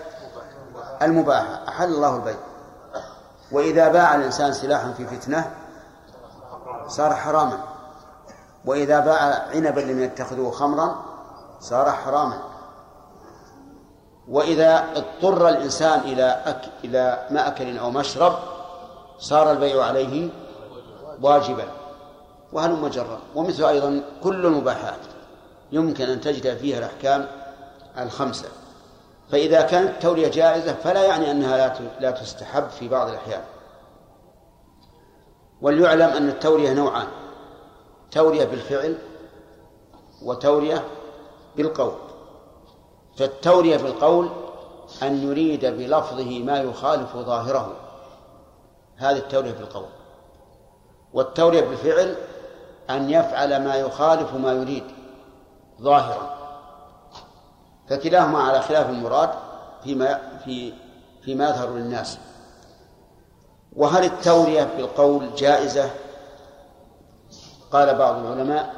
المباحة 1.01 1.68
أحل 1.68 1.93
الله 1.93 2.16
البيع. 2.16 2.38
وإذا 3.51 3.88
باع 3.88 4.16
الإنسان 4.16 4.53
سلاحا 4.53 4.93
في 4.93 5.07
فتنة 5.07 5.51
صار 6.88 7.16
حراما. 7.16 7.73
وإذا 8.66 8.99
باع 8.99 9.47
عنبا 9.53 9.80
لم 9.80 10.03
يتخذه 10.03 10.51
خمرا 10.51 10.95
صار 11.59 11.91
حراما. 11.91 12.39
وإذا 14.28 14.86
اضطر 14.95 15.49
الإنسان 15.49 15.99
إلى 15.99 16.41
أك... 16.45 16.61
إلى 16.84 17.28
مأكل 17.32 17.78
أو 17.78 17.91
مشرب 17.91 18.34
صار 19.20 19.51
البيع 19.51 19.84
عليه 19.84 20.30
واجبا. 21.22 21.66
وهل 22.53 22.72
مجرا 22.72 23.20
ومثل 23.36 23.64
أيضا 23.64 24.03
كل 24.24 24.45
المباحات 24.45 24.99
يمكن 25.72 26.09
أن 26.09 26.22
تجد 26.22 26.57
فيها 26.57 26.78
الأحكام 26.78 27.28
الخمسة. 27.97 28.47
فإذا 29.32 29.61
كانت 29.61 29.89
التورية 29.89 30.28
جائزة 30.28 30.74
فلا 30.74 31.03
يعني 31.03 31.32
أنها 31.32 31.57
لا 31.57 31.74
لا 31.99 32.11
تستحب 32.11 32.70
في 32.70 32.88
بعض 32.88 33.07
الأحيان. 33.07 33.41
وليعلم 35.61 36.09
أن 36.09 36.30
التورية 36.30 36.74
نوعان. 36.74 37.07
تورية 38.14 38.45
بالفعل 38.45 38.97
وتورية 40.22 40.84
بالقول. 41.55 41.93
فالتورية 43.18 43.78
بالقول 43.78 44.30
أن 45.03 45.24
يريد 45.24 45.66
بلفظه 45.66 46.39
ما 46.39 46.59
يخالف 46.59 47.18
ظاهره. 47.18 47.76
هذه 48.97 49.18
التورية 49.18 49.51
بالقول. 49.51 49.86
والتورية 51.14 51.61
بالفعل 51.61 52.16
أن 52.89 53.09
يفعل 53.09 53.64
ما 53.64 53.76
يخالف 53.76 54.34
ما 54.34 54.51
يريد 54.51 54.84
ظاهرا 55.82 56.34
فكلاهما 57.89 58.39
على 58.39 58.61
خلاف 58.61 58.89
المراد 58.89 59.30
فيما 59.84 60.39
في 60.45 60.74
فيما 61.22 61.49
يظهر 61.49 61.70
للناس. 61.70 62.18
وهل 63.76 64.03
التورية 64.03 64.64
بالقول 64.78 65.36
جائزة؟ 65.36 65.89
قال 67.74 67.96
بعض 67.96 68.16
العلماء 68.16 68.74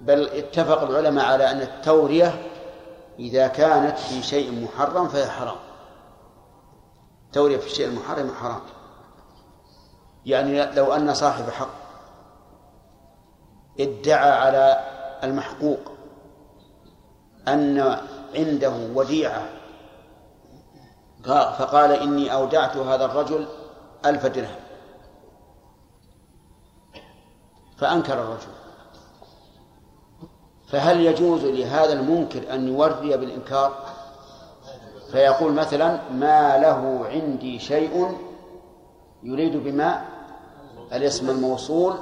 بل 0.00 0.28
اتفق 0.28 0.82
العلماء 0.82 1.24
على 1.24 1.50
أن 1.50 1.60
التورية 1.60 2.42
إذا 3.18 3.46
كانت 3.46 3.98
في 3.98 4.22
شيء 4.22 4.64
محرم 4.64 5.08
فهي 5.08 5.26
حرام. 5.26 5.56
التورية 7.26 7.56
في 7.56 7.66
الشيء 7.66 7.86
المحرم 7.86 8.30
حرام. 8.30 8.60
يعني 10.26 10.66
لو 10.66 10.92
أن 10.92 11.14
صاحب 11.14 11.50
حق 11.50 11.68
ادعى 13.80 14.30
على 14.30 14.80
المحقوق 15.24 15.78
أن 17.48 17.98
عنده 18.34 18.72
وديعة 18.94 19.42
فقال 21.24 21.92
إني 21.92 22.32
أودعت 22.32 22.76
هذا 22.76 23.04
الرجل 23.04 23.46
ألف 24.06 24.26
درهم. 24.26 24.71
فأنكر 27.82 28.12
الرجل. 28.12 28.52
فهل 30.68 31.00
يجوز 31.00 31.44
لهذا 31.44 31.92
المنكر 31.92 32.54
أن 32.54 32.68
يوري 32.68 33.16
بالإنكار؟ 33.16 33.72
فيقول 35.12 35.52
مثلا 35.52 36.10
ما 36.10 36.58
له 36.58 37.06
عندي 37.06 37.58
شيء 37.58 38.18
يريد 39.22 39.56
بما 39.56 40.04
الاسم 40.92 41.30
الموصول 41.30 41.94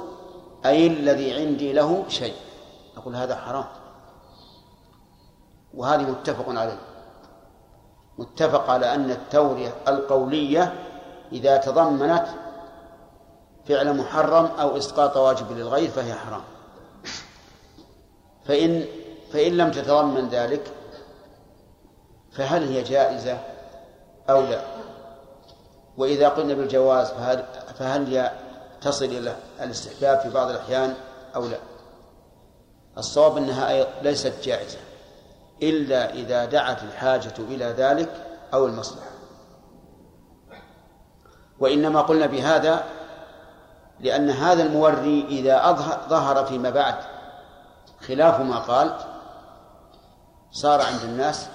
أي 0.65 0.87
الذي 0.87 1.33
عندي 1.33 1.73
له 1.73 2.03
شيء. 2.07 2.35
أقول 2.97 3.15
هذا 3.15 3.35
حرام. 3.35 3.65
وهذه 5.73 6.01
متفق 6.01 6.49
عليه. 6.49 6.79
متفق 8.17 8.69
على 8.69 8.95
أن 8.95 9.11
التورية 9.11 9.73
القولية 9.87 10.73
إذا 11.31 11.57
تضمنت 11.57 12.27
فعل 13.67 13.97
محرم 13.97 14.45
أو 14.45 14.77
إسقاط 14.77 15.17
واجب 15.17 15.51
للغير 15.51 15.89
فهي 15.89 16.13
حرام. 16.13 16.43
فإن 18.45 18.85
فإن 19.33 19.57
لم 19.57 19.71
تتضمن 19.71 20.29
ذلك 20.29 20.71
فهل 22.31 22.67
هي 22.67 22.83
جائزة 22.83 23.37
أو 24.29 24.41
لا؟ 24.41 24.61
وإذا 25.97 26.29
قلنا 26.29 26.53
بالجواز 26.53 27.07
فهل 27.07 27.45
فهل 27.79 28.15
هي 28.15 28.31
تصل 28.81 29.05
إلى 29.05 29.35
الاستحباب 29.61 30.19
في 30.19 30.29
بعض 30.29 30.49
الأحيان 30.49 30.93
أو 31.35 31.45
لا؟ 31.45 31.57
الصواب 32.97 33.37
أنها 33.37 33.85
ليست 34.01 34.33
جائزة 34.43 34.79
إلا 35.63 36.13
إذا 36.13 36.45
دعت 36.45 36.83
الحاجة 36.83 37.33
إلى 37.39 37.65
ذلك 37.65 38.09
أو 38.53 38.65
المصلحة. 38.65 39.11
وإنما 41.59 42.01
قلنا 42.01 42.25
بهذا 42.25 42.83
لأن 44.01 44.29
هذا 44.29 44.63
الموري 44.63 45.25
إذا 45.29 45.69
أظهر 45.69 45.99
ظهر 46.09 46.45
فيما 46.45 46.69
بعد 46.69 46.95
خلاف 48.07 48.39
ما 48.39 48.59
قال 48.59 48.97
صار 50.51 50.81
عند 50.81 51.01
الناس 51.03 51.49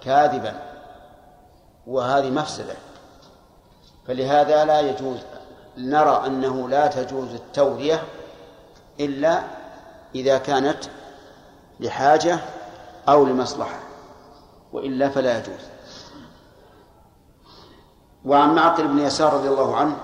كاذبا 0.00 0.54
وهذه 1.86 2.30
مفسدة. 2.30 2.74
فلهذا 4.06 4.64
لا 4.64 4.80
يجوز 4.80 5.18
نرى 5.76 6.26
أنه 6.26 6.68
لا 6.68 6.86
تجوز 6.86 7.34
التورية 7.34 8.02
إلا 9.00 9.42
إذا 10.14 10.38
كانت 10.38 10.84
لحاجة 11.80 12.38
أو 13.08 13.26
لمصلحة 13.26 13.78
وإلا 14.72 15.08
فلا 15.08 15.38
يجوز. 15.38 15.60
وعن 18.24 18.54
معقل 18.54 18.88
بن 18.88 18.98
يسار 18.98 19.32
رضي 19.32 19.48
الله 19.48 19.76
عنه 19.76 19.96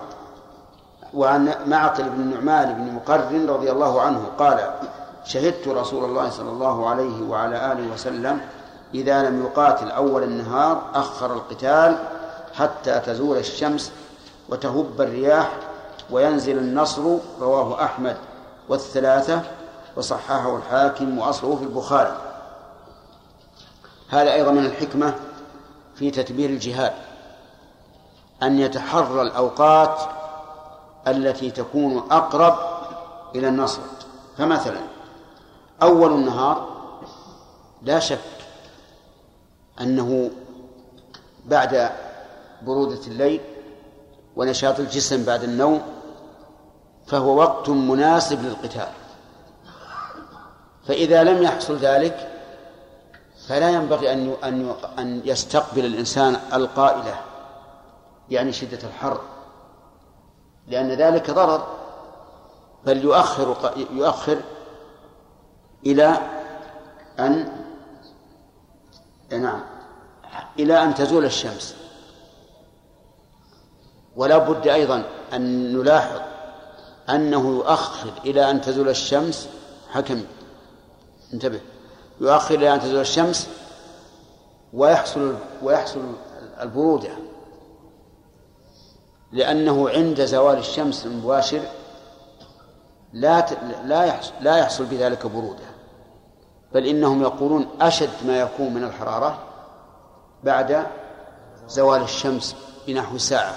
وعن 1.14 1.54
معقل 1.66 2.04
بن 2.04 2.20
النعمان 2.20 2.74
بن 2.74 2.94
مقرن 2.94 3.46
رضي 3.50 3.70
الله 3.70 4.00
عنه 4.00 4.26
قال 4.38 4.70
شهدت 5.24 5.68
رسول 5.68 6.04
الله 6.04 6.30
صلى 6.30 6.50
الله 6.50 6.88
عليه 6.88 7.22
وعلى 7.22 7.72
آله 7.72 7.92
وسلم 7.92 8.40
إذا 8.94 9.22
لم 9.22 9.44
يقاتل 9.44 9.90
أول 9.90 10.22
النهار 10.22 10.82
أخر 10.94 11.34
القتال 11.34 11.96
حتى 12.54 13.00
تزول 13.00 13.36
الشمس 13.36 13.92
وتهب 14.48 15.00
الرياح 15.00 15.50
وينزل 16.10 16.58
النصر 16.58 17.02
رواه 17.40 17.84
أحمد 17.84 18.16
والثلاثة 18.68 19.42
وصححه 19.96 20.56
الحاكم 20.56 21.18
وأصله 21.18 21.56
في 21.56 21.62
البخاري. 21.62 22.16
هذا 24.08 24.32
أيضا 24.32 24.50
من 24.50 24.66
الحكمة 24.66 25.14
في 25.94 26.10
تدبير 26.10 26.50
الجهاد 26.50 26.92
أن 28.42 28.58
يتحرى 28.58 29.22
الأوقات 29.22 30.00
التي 31.06 31.50
تكون 31.50 31.98
أقرب 32.10 32.58
إلى 33.34 33.48
النصر. 33.48 33.80
فمثلا 34.38 34.80
أول 35.82 36.12
النهار 36.12 36.76
لا 37.82 37.98
شك 37.98 38.18
أنه 39.80 40.30
بعد 41.44 41.90
برودة 42.62 43.06
الليل 43.06 43.40
ونشاط 44.36 44.80
الجسم 44.80 45.24
بعد 45.24 45.42
النوم 45.42 45.82
فهو 47.06 47.36
وقت 47.36 47.68
مناسب 47.68 48.42
للقتال. 48.42 48.88
فإذا 50.88 51.24
لم 51.24 51.42
يحصل 51.42 51.76
ذلك 51.76 52.32
فلا 53.48 53.70
ينبغي 53.70 54.12
أن 54.12 54.34
أن 54.44 54.74
أن 54.98 55.22
يستقبل 55.24 55.84
الإنسان 55.84 56.36
القائلة 56.52 57.20
يعني 58.30 58.52
شدة 58.52 58.78
الحر. 58.88 59.20
لأن 60.68 60.88
ذلك 60.88 61.30
ضرر 61.30 61.66
بل 62.86 63.04
يؤخر 63.04 63.74
يؤخر 63.90 64.38
إلى 65.86 66.18
أن 67.18 67.52
نعم 69.30 69.60
إلى 70.58 70.82
أن 70.82 70.94
تزول 70.94 71.24
الشمس. 71.24 71.76
ولا 74.16 74.38
بد 74.38 74.68
أيضا 74.68 75.04
أن 75.32 75.72
نلاحظ 75.72 76.20
أنه 77.10 77.48
يؤخر 77.48 78.10
إلى 78.24 78.50
أن 78.50 78.60
تزول 78.60 78.88
الشمس. 78.88 79.48
حكم 79.90 80.24
انتبه 81.32 81.60
يؤخر 82.20 82.54
إلى 82.54 82.74
أن 82.74 82.80
تزول 82.80 83.00
الشمس 83.00 83.48
ويحصل 84.72 85.34
ويحصل 85.62 86.00
البرودة. 86.60 87.25
لأنه 89.36 89.90
عند 89.90 90.24
زوال 90.24 90.58
الشمس 90.58 91.06
المباشر 91.06 91.60
لا 93.12 93.46
لا 93.84 94.04
يحصل 94.04 94.32
لا 94.40 94.56
يحصل 94.56 94.84
بذلك 94.84 95.26
برودة. 95.26 95.64
بل 96.74 96.86
إنهم 96.86 97.22
يقولون 97.22 97.68
أشد 97.80 98.10
ما 98.26 98.40
يكون 98.40 98.74
من 98.74 98.84
الحرارة 98.84 99.38
بعد 100.44 100.86
زوال 101.68 102.02
الشمس 102.02 102.56
بنحو 102.86 103.18
ساعة. 103.18 103.56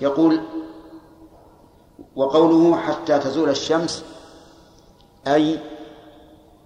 يقول 0.00 0.40
وقوله 2.16 2.76
حتى 2.76 3.18
تزول 3.18 3.48
الشمس 3.48 4.04
أي 5.26 5.58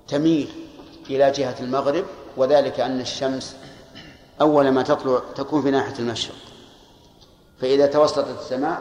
تميل 0.09 0.49
إلى 1.11 1.31
جهة 1.31 1.57
المغرب 1.61 2.05
وذلك 2.37 2.81
أن 2.81 3.01
الشمس 3.01 3.57
أول 4.41 4.69
ما 4.69 4.83
تطلع 4.83 5.21
تكون 5.37 5.63
في 5.63 5.71
ناحية 5.71 5.99
المشرق. 5.99 6.50
فإذا 7.61 7.87
توسطت 7.87 8.41
السماء 8.41 8.81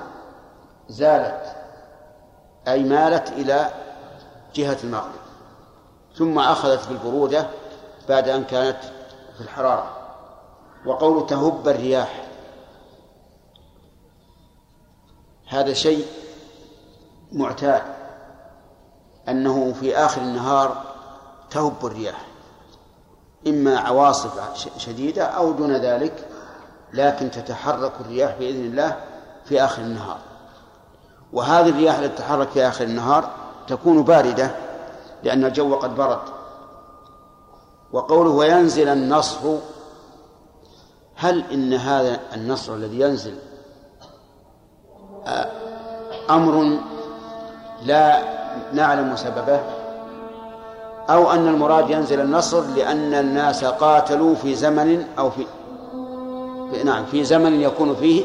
زالت 0.89 1.55
أي 2.67 2.83
مالت 2.83 3.29
إلى 3.29 3.69
جهة 4.55 4.77
المغرب 4.83 5.19
ثم 6.15 6.39
أخذت 6.39 6.87
بالبرودة 6.87 7.49
بعد 8.09 8.29
أن 8.29 8.43
كانت 8.43 8.79
في 9.37 9.41
الحرارة. 9.41 9.97
وقول 10.85 11.27
تهب 11.27 11.67
الرياح. 11.67 12.25
هذا 15.47 15.73
شيء 15.73 16.05
معتاد. 17.31 17.81
أنه 19.29 19.73
في 19.73 19.97
آخر 19.97 20.21
النهار 20.21 20.83
تهب 21.49 21.85
الرياح. 21.85 22.25
إما 23.47 23.79
عواصف 23.79 24.57
شديدة 24.77 25.23
أو 25.23 25.51
دون 25.51 25.75
ذلك 25.75 26.28
لكن 26.93 27.31
تتحرك 27.31 27.91
الرياح 28.01 28.35
بإذن 28.39 28.65
الله 28.65 28.97
في 29.45 29.63
آخر 29.63 29.81
النهار. 29.81 30.17
وهذه 31.33 31.69
الرياح 31.69 31.97
التي 31.97 32.15
تتحرك 32.15 32.49
في 32.49 32.67
آخر 32.67 32.83
النهار 32.83 33.29
تكون 33.67 34.03
باردة 34.03 34.51
لأن 35.23 35.45
الجو 35.45 35.75
قد 35.75 35.95
برد. 35.95 36.19
وقوله 37.93 38.29
وينزل 38.29 38.87
النصر 38.87 39.57
هل 41.15 41.43
إن 41.51 41.73
هذا 41.73 42.19
النصر 42.35 42.73
الذي 42.73 42.99
ينزل 42.99 43.35
أمر 46.29 46.79
لا 47.85 48.23
نعلم 48.73 49.15
سببه 49.15 49.59
أو 51.09 51.31
أن 51.31 51.47
المراد 51.47 51.89
ينزل 51.89 52.21
النصر 52.21 52.61
لأن 52.61 53.13
الناس 53.13 53.65
قاتلوا 53.65 54.35
في 54.35 54.55
زمن 54.55 55.07
أو 55.17 55.29
في 55.29 55.45
نعم 56.85 57.05
في 57.05 57.23
زمن 57.23 57.61
يكون 57.61 57.95
فيه 57.95 58.23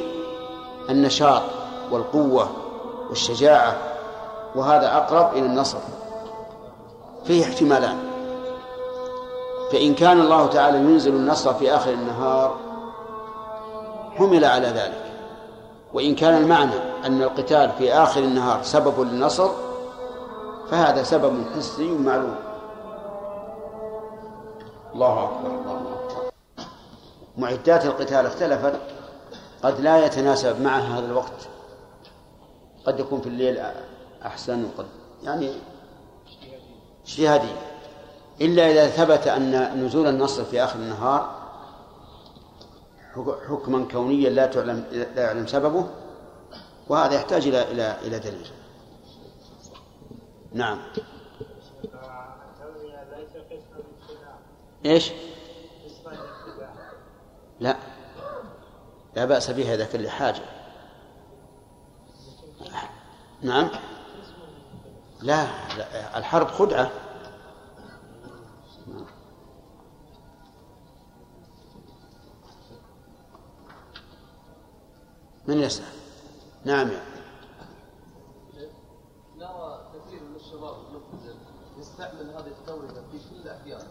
النشاط 0.91 1.43
والقوة 1.91 2.49
والشجاعة 3.09 3.77
وهذا 4.55 4.97
أقرب 4.97 5.33
إلى 5.37 5.47
النصر. 5.47 5.79
فيه 7.25 7.45
احتمالان. 7.45 7.97
فإن 9.73 9.95
كان 9.95 10.21
الله 10.21 10.47
تعالى 10.47 10.79
ينزل 10.79 11.15
النصر 11.15 11.55
في 11.55 11.75
آخر 11.75 11.91
النهار 11.91 12.57
حمل 14.17 14.45
على 14.45 14.67
ذلك. 14.67 15.05
وإن 15.95 16.15
كان 16.15 16.43
المعنى 16.43 16.75
أن 17.07 17.23
القتال 17.23 17.71
في 17.79 17.93
آخر 17.93 18.21
النهار 18.21 18.63
سبب 18.63 19.01
للنصر 19.01 19.49
فهذا 20.71 21.03
سبب 21.03 21.45
حسي 21.57 21.91
معلوم. 21.91 22.35
الله 24.95 25.25
أكبر 25.25 25.51
الله 25.51 25.74
معدات 27.37 27.85
القتال 27.85 28.27
اختلفت 28.27 28.81
قد 29.63 29.81
لا 29.81 30.07
يتناسب 30.07 30.61
معها 30.61 30.99
هذا 30.99 31.07
الوقت. 31.07 31.49
قد 32.87 33.01
يكون 33.01 33.21
في 33.21 33.27
الليل 33.27 33.65
أحسن 34.25 34.65
وقد 34.65 34.87
يعني 35.23 35.53
اجتهادي 37.07 37.49
إلا 38.41 38.71
إذا 38.71 38.89
ثبت 38.89 39.27
أن 39.27 39.85
نزول 39.85 40.07
النصر 40.07 40.45
في 40.45 40.65
آخر 40.65 40.79
النهار 40.79 41.45
حكما 43.49 43.85
كونيا 43.91 44.31
لا 44.31 44.47
تعلم 44.47 44.85
لا 44.93 45.23
يعلم 45.23 45.47
سببه 45.47 45.87
وهذا 46.89 47.15
يحتاج 47.15 47.47
إلى 47.47 47.63
إلى 47.63 47.97
إلى 48.03 48.19
دليل. 48.19 48.47
نعم. 50.53 50.79
إيش؟ 54.87 55.13
لا. 57.65 57.77
لا 59.17 59.25
بأس 59.25 59.51
بها 59.51 59.75
إذا 59.75 59.85
كان 59.85 60.03
لحاجة. 60.03 60.43
نعم. 63.43 63.71
لا, 65.23 65.47
لا 65.77 66.19
الحرب 66.19 66.47
خدعة. 66.47 66.91
من 75.47 75.59
يسأل؟ 75.59 75.85
نعم. 76.65 76.91
يعني. 76.91 77.05
نرى 79.37 79.89
كثير 79.95 80.23
من 80.23 80.37
الشباب 80.37 80.77
يستعمل 81.79 82.31
هذه 82.31 82.47
التورية 82.61 82.89
في 82.89 83.19
كل 83.31 83.37
الأحيان. 83.37 83.89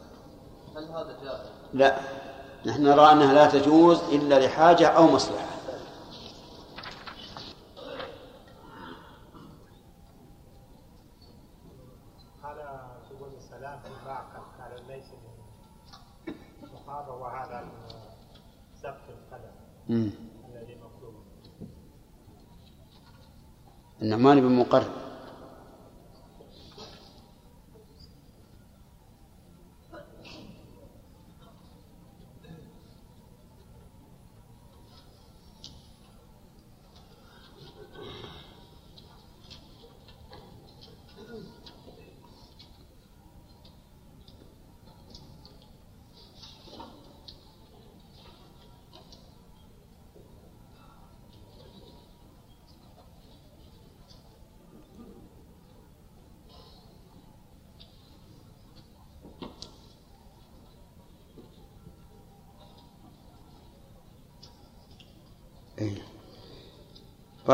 هل 0.76 0.86
هذا 0.86 1.18
جائز؟ 1.24 1.50
لا. 1.74 2.33
نحن 2.66 2.84
نرى 2.84 3.12
أنها 3.12 3.34
لا 3.34 3.50
تجوز 3.50 4.00
إلا 4.12 4.46
لحاجة 4.46 4.88
أو 4.88 5.08
مصلحة. 5.12 5.54
النعمان 24.02 24.42
بن 24.42 24.52
مقرن 24.52 25.03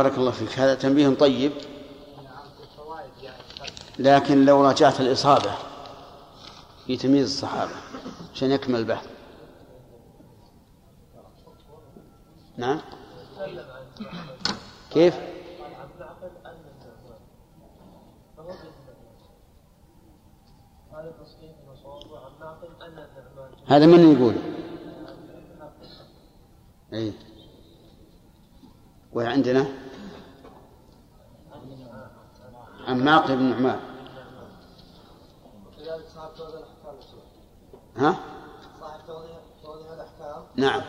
بارك 0.03 0.17
الله 0.17 0.31
فيك. 0.31 0.59
هذا 0.59 0.75
تنبيه 0.75 1.09
طيب. 1.09 1.51
لكن 3.99 4.45
لو 4.45 4.63
راجعت 4.63 5.01
الإصابة 5.01 5.51
في 6.85 6.97
تمييز 6.97 7.31
الصحابة 7.31 7.71
عشان 8.33 8.51
يكمل 8.51 8.79
البحث 8.79 9.07
نعم. 12.57 12.81
كيف؟ 14.91 15.15
هذا 23.67 23.85
من 23.85 24.13
يقول؟ 24.13 24.33
أي 26.93 27.13
وعندنا 29.13 29.88
عن 32.89 33.05
معقل 33.05 33.35
بن 33.35 33.43
نعمان. 33.43 33.79
ها؟ 37.97 38.19
صاحب 38.81 39.93
الاحكام 39.93 40.43
نعم. 40.55 40.81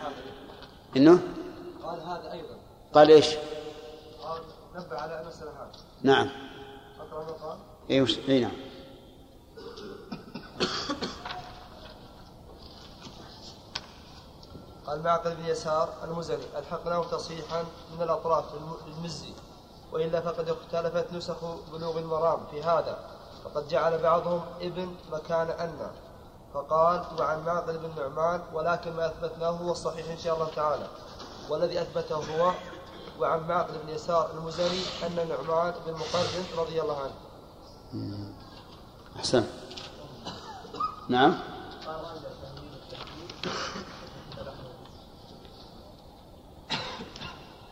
إنه 0.96 1.20
قال 1.82 2.00
هذا 2.00 2.32
أيضا 2.32 2.56
قال 2.94 3.10
إيش؟ 3.10 3.26
قال 4.22 4.40
نبه 4.74 4.96
على 5.00 5.24
مساله 5.26 5.50
هذه 5.50 5.70
نعم 6.02 6.28
اقرا 7.00 7.24
ما 7.24 7.30
قال 7.32 7.58
إيه 7.90 8.02
وش... 8.02 8.18
إيه 8.18 8.42
نعم 8.42 8.52
قال 14.86 15.02
معقل 15.02 15.34
بن 15.36 15.44
يسار 15.46 15.88
المزني 16.04 16.44
ألحقناه 16.58 17.04
تصحيحا 17.04 17.62
من 17.96 18.02
الأطراف 18.02 18.44
للم- 18.54 18.88
للمزي 18.88 19.32
وإلا 19.92 20.20
فقد 20.20 20.48
اختلفت 20.48 21.12
نسخ 21.12 21.36
بلوغ 21.72 21.98
المرام 21.98 22.40
في 22.50 22.62
هذا 22.62 22.98
فقد 23.44 23.68
جعل 23.68 23.98
بعضهم 23.98 24.40
ابن 24.60 24.94
مكان 25.12 25.50
أن 25.50 25.90
فقال 26.54 27.04
وعن 27.18 27.44
معقل 27.44 27.78
بن 27.78 27.90
نعمان 27.96 28.40
ولكن 28.52 28.92
ما 28.92 29.06
أثبتناه 29.06 29.48
هو 29.48 29.72
الصحيح 29.72 30.10
إن 30.10 30.18
شاء 30.18 30.34
الله 30.34 30.48
تعالى. 30.56 30.86
والذي 31.48 31.82
أثبته 31.82 32.14
هو 32.16 32.52
وعن 33.20 33.48
معقل 33.48 33.72
بن 33.86 33.94
يسار 33.94 34.30
المزني 34.34 34.82
أن 35.06 35.28
نعمان 35.28 35.74
بن 35.86 35.92
مقرن 35.92 36.44
رضي 36.58 36.82
الله 36.82 36.98
عنه. 37.02 37.14
أحسن. 39.16 39.44
نعم. 41.08 41.38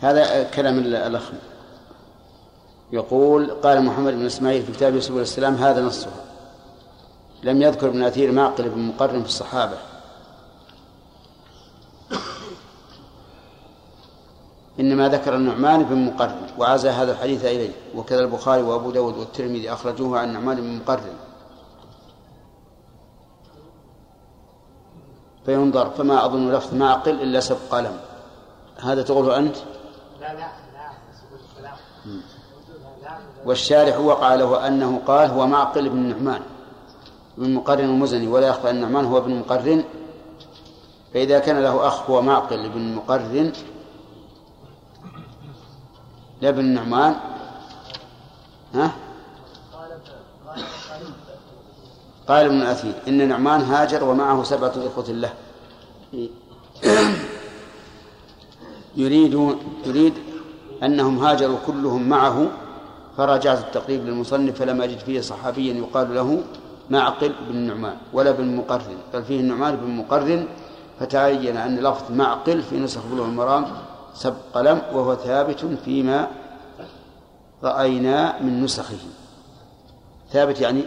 هذا 0.01 0.51
كلام 0.51 0.79
الأخ. 0.79 1.31
يقول 2.93 3.51
قال 3.51 3.85
محمد 3.85 4.13
بن 4.13 4.27
إسماعيل 4.27 4.63
في 4.63 4.73
كتابه 4.73 5.01
سبل 5.01 5.21
السلام 5.21 5.55
هذا 5.55 5.83
نصه. 5.83 6.11
لم 7.43 7.63
يذكر 7.63 7.89
ابن 7.89 8.03
أثير 8.03 8.33
معقل 8.33 8.69
بن 8.69 8.81
مقرن 8.81 9.23
في 9.23 9.29
الصحابة. 9.29 9.79
إنما 14.81 15.09
ذكر 15.09 15.37
النعمان 15.37 15.83
بن 15.83 16.07
مقرن 16.07 16.47
وعزى 16.59 16.89
هذا 16.89 17.13
الحديث 17.13 17.45
إليه. 17.45 17.73
وكذا 17.95 18.21
البخاري 18.21 18.63
وأبو 18.63 18.91
داود 18.91 19.17
والترمذي 19.19 19.73
أخرجوه 19.73 20.19
عن 20.19 20.29
النعمان 20.29 20.57
بن 20.57 20.77
مقرن. 20.77 21.15
فينظر 25.47 25.91
فما 25.91 26.25
أظن 26.25 26.53
لفظ 26.53 26.75
معقل 26.75 27.23
إلا 27.23 27.41
سبق 27.41 27.59
قلم. 27.71 28.01
هذا 28.81 29.03
تقوله 29.03 29.39
أنت؟ 29.39 29.57
لا 30.21 30.35
لا 30.35 30.39
لا 30.39 30.91
سبل 31.13 31.41
السلام 31.51 31.77
لا 33.03 33.19
لا 33.37 33.38
والشارح 33.49 33.99
وقع 33.99 34.35
له 34.35 34.67
أنه 34.67 35.01
قال 35.07 35.31
هو 35.31 35.47
معقل 35.47 35.89
بن 35.89 35.97
نعمان 35.97 36.41
بن 37.39 37.55
مقرن 37.55 37.85
المزني 37.85 38.29
ولا 38.29 38.49
يخفى 38.49 38.71
أن 38.71 38.81
نعمان 38.81 39.05
هو 39.05 39.19
ابن 39.19 39.39
مقرن. 39.39 39.85
فإذا 41.15 41.39
كان 41.39 41.63
له 41.63 41.87
أخ 41.87 42.11
هو 42.11 42.23
معقل 42.23 42.69
بن 42.69 42.95
مقرن 42.95 43.53
لا 46.41 46.51
بن 46.51 46.65
نعمان 46.65 47.15
ها؟ 48.75 48.93
قال 52.29 52.47
ابن 52.47 52.63
الأثير 52.63 52.95
إن 53.09 53.29
نعمان 53.29 53.61
هاجر 53.61 54.05
ومعه 54.05 54.43
سبعة 54.43 54.73
إخوة 54.77 55.09
له. 55.09 55.33
يريد 58.97 59.57
يريد 59.87 60.15
أنهم 60.83 61.19
هاجروا 61.19 61.59
كلهم 61.67 62.09
معه 62.09 62.47
فرجعت 63.19 63.59
التقريب 63.59 64.05
للمصنف 64.05 64.59
فلم 64.59 64.83
أجد 64.83 64.99
فيه 64.99 65.21
صحابيا 65.21 65.75
يقال 65.75 66.15
له 66.15 66.43
معقل 66.91 67.35
بن 67.49 67.57
نعمان 67.57 67.97
ولا 68.13 68.31
بن 68.31 68.57
مقرن 68.57 68.97
بل 69.15 69.25
فيه 69.25 69.41
النعمان 69.41 69.77
بن 69.77 69.91
مقرن 69.91 70.49
فتعين 71.01 71.57
أن 71.57 71.79
لفظ 71.79 72.13
معقل 72.13 72.63
في 72.63 72.81
نسخ 72.81 73.07
بلوغ 73.07 73.27
المرام 73.27 73.67
سبق 74.15 74.37
قلم 74.55 74.83
وهو 74.93 75.15
ثابت 75.15 75.65
فيما 75.85 76.29
رأينا 77.63 78.43
من 78.43 78.65
نسخه 78.65 78.99
ثابت 80.33 80.61
يعني 80.61 80.85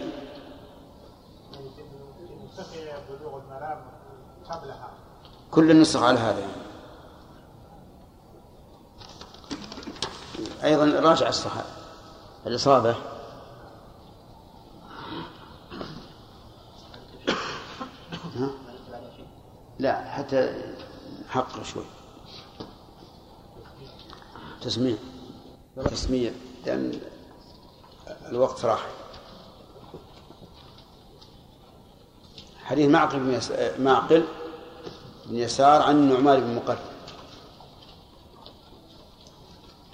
كل 5.52 5.72
النسخ 5.72 6.04
على 6.04 6.20
هذا 6.20 6.40
يعني. 6.40 6.52
أيضا 10.64 11.00
راجع 11.00 11.30
الصحابة 11.30 11.81
الإصابة؟ 12.48 12.96
لا 19.80 20.12
حتى 20.12 20.64
حقق 21.30 21.64
شوي. 21.64 21.84
تسميع. 24.62 24.98
تسميع. 25.86 26.32
لأن 26.66 27.00
الوقت 28.26 28.66
راح. 28.66 28.88
حديث 32.64 32.90
معقل 32.90 33.20
بن. 33.20 33.40
معقل 33.84 34.24
بن 35.26 35.36
يسار 35.38 35.82
عن 35.82 35.96
النعمان 35.96 36.40
بن 36.40 36.56
مقرن 36.56 36.80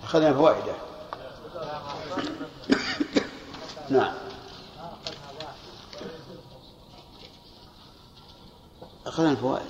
أخذنا 0.03 0.33
فوائده 0.33 0.73
نعم 3.89 4.13
أخذنا 9.17 9.31
الفوائد. 9.31 9.65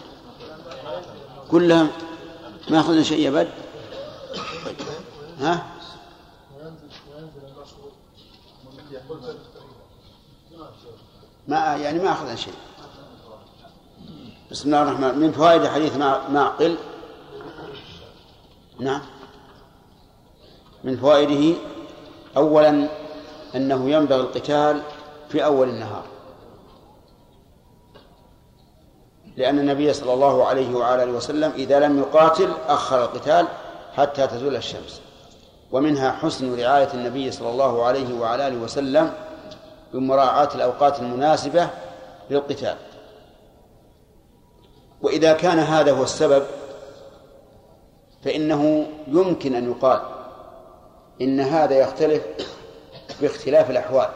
كلها 1.51 1.87
ما 2.69 2.79
أخذنا 2.79 3.03
شيء 3.03 3.19
يا 3.19 3.29
بد 3.31 3.47
ها؟ 5.39 5.65
ما 11.47 11.75
يعني 11.75 11.99
ما 11.99 12.11
أخذنا 12.11 12.35
شيء. 12.35 12.53
بسم 14.51 14.65
الله 14.69 14.81
الرحمن 14.81 15.17
من 15.19 15.31
فوائد 15.31 15.65
حديث 15.67 15.97
مع- 15.97 16.27
معقل 16.27 16.77
نعم. 18.79 19.01
من 20.83 20.97
فوائده 20.97 21.57
أولا 22.37 22.89
أنه 23.55 23.89
ينبغي 23.89 24.19
القتال 24.21 24.81
في 25.29 25.45
أول 25.45 25.69
النهار. 25.69 26.03
لأن 29.37 29.59
النبي 29.59 29.93
صلى 29.93 30.13
الله 30.13 30.45
عليه 30.45 30.75
وعلى 30.75 31.03
آله 31.03 31.11
وسلم 31.11 31.51
إذا 31.51 31.79
لم 31.79 31.99
يقاتل 31.99 32.49
أخر 32.67 33.03
القتال 33.03 33.47
حتى 33.95 34.27
تزول 34.27 34.55
الشمس. 34.55 35.01
ومنها 35.71 36.11
حسن 36.11 36.59
رعاية 36.59 36.93
النبي 36.93 37.31
صلى 37.31 37.49
الله 37.49 37.85
عليه 37.85 38.19
وعلى 38.19 38.47
آله 38.47 38.57
وسلم 38.57 39.13
بمراعاة 39.93 40.49
الأوقات 40.55 40.99
المناسبة 40.99 41.69
للقتال. 42.29 42.75
وإذا 45.01 45.33
كان 45.33 45.59
هذا 45.59 45.91
هو 45.91 46.03
السبب 46.03 46.43
فإنه 48.23 48.87
يمكن 49.07 49.55
أن 49.55 49.71
يقال 49.71 50.01
إن 51.21 51.39
هذا 51.39 51.75
يختلف 51.79 52.23
باختلاف 53.21 53.71
الأحوال. 53.71 54.09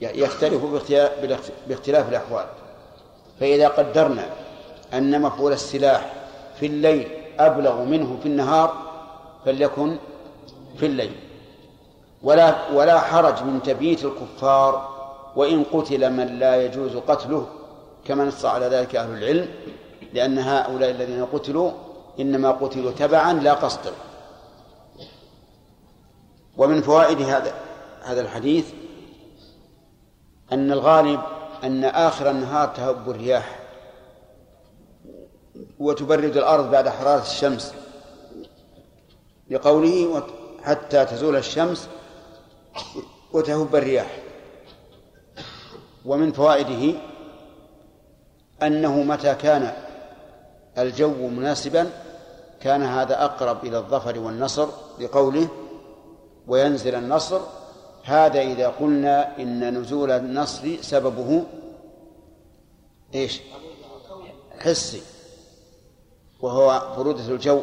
يختلف 0.00 0.64
باختلاف 1.68 2.08
الأحوال. 2.08 2.46
فإذا 3.40 3.68
قدرنا 3.68 4.26
أن 4.94 5.22
مفعول 5.22 5.52
السلاح 5.52 6.12
في 6.60 6.66
الليل 6.66 7.08
أبلغ 7.38 7.82
منه 7.82 8.18
في 8.22 8.28
النهار 8.28 8.74
فليكن 9.44 9.96
في 10.78 10.86
الليل. 10.86 11.12
ولا 12.22 12.70
ولا 12.72 13.00
حرج 13.00 13.42
من 13.42 13.62
تبييت 13.62 14.04
الكفار 14.04 14.96
وإن 15.36 15.64
قتل 15.64 16.12
من 16.12 16.38
لا 16.38 16.64
يجوز 16.64 16.96
قتله 16.96 17.46
كما 18.04 18.24
نص 18.24 18.44
على 18.44 18.66
ذلك 18.66 18.96
أهل 18.96 19.10
العلم 19.18 19.48
لأن 20.12 20.38
هؤلاء 20.38 20.90
الذين 20.90 21.24
قتلوا 21.24 21.70
إنما 22.20 22.50
قتلوا 22.50 22.92
تبعا 22.92 23.32
لا 23.32 23.52
قصدا 23.52 23.92
ومن 26.56 26.82
فوائد 26.82 27.22
هذا 27.22 27.54
هذا 28.02 28.20
الحديث 28.20 28.64
أن 30.52 30.72
الغالب 30.72 31.20
أن 31.64 31.84
آخر 31.84 32.30
النهار 32.30 32.68
تهب 32.68 33.10
الرياح 33.10 33.58
وتبرد 35.78 36.36
الأرض 36.36 36.70
بعد 36.70 36.88
حرارة 36.88 37.22
الشمس. 37.22 37.74
لقوله 39.50 40.22
حتى 40.62 41.04
تزول 41.04 41.36
الشمس 41.36 41.88
وتهب 43.32 43.76
الرياح. 43.76 44.18
ومن 46.04 46.32
فوائده 46.32 46.98
أنه 48.62 49.02
متى 49.02 49.34
كان 49.34 49.72
الجو 50.78 51.28
مناسبا 51.28 51.90
كان 52.60 52.82
هذا 52.82 53.24
أقرب 53.24 53.64
إلى 53.64 53.78
الظفر 53.78 54.18
والنصر 54.18 54.68
لقوله 55.00 55.48
وينزل 56.46 56.94
النصر 56.94 57.40
هذا 58.06 58.40
إذا 58.40 58.68
قلنا 58.68 59.38
إن 59.38 59.78
نزول 59.78 60.10
النصر 60.10 60.76
سببه 60.80 61.44
إيش؟ 63.14 63.40
حسي 64.58 65.02
وهو 66.40 66.94
برودة 66.96 67.28
الجو. 67.28 67.60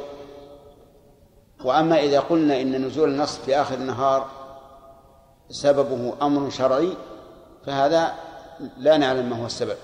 وأما 1.64 2.00
إذا 2.00 2.20
قلنا 2.20 2.62
إن 2.62 2.86
نزول 2.86 3.10
النصر 3.10 3.42
في 3.42 3.56
آخر 3.62 3.76
النهار 3.76 4.30
سببه 5.50 6.14
أمر 6.22 6.50
شرعي 6.50 6.98
فهذا 7.66 8.14
لا 8.78 8.98
نعلم 8.98 9.30
ما 9.30 9.42
هو 9.42 9.46
السبب. 9.46 9.78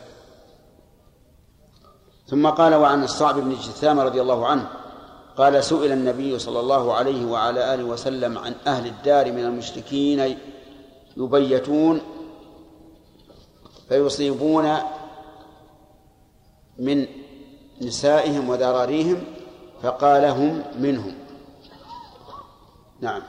ثم 2.28 2.48
قال 2.50 2.76
وعن 2.76 3.04
الصعب 3.04 3.36
بن 3.36 3.54
جثام 3.54 4.00
رضي 4.00 4.22
الله 4.22 4.48
عنه 4.48 4.70
قال 5.40 5.64
سئل 5.64 5.92
النبي 5.92 6.40
صلى 6.40 6.60
الله 6.60 6.94
عليه 6.94 7.26
وعلى 7.26 7.74
آله 7.74 7.84
وسلم 7.84 8.38
عن 8.38 8.56
أهل 8.68 8.88
الدار 8.88 9.32
من 9.32 9.46
المشركين 9.46 10.38
يبيتون 11.18 12.02
فيصيبون 13.90 14.78
من 16.80 17.08
نسائهم 17.82 18.50
وذراريهم 18.50 19.24
فقال 19.82 20.26
هم 20.26 20.64
منهم. 20.80 21.16
نعم. 23.02 23.22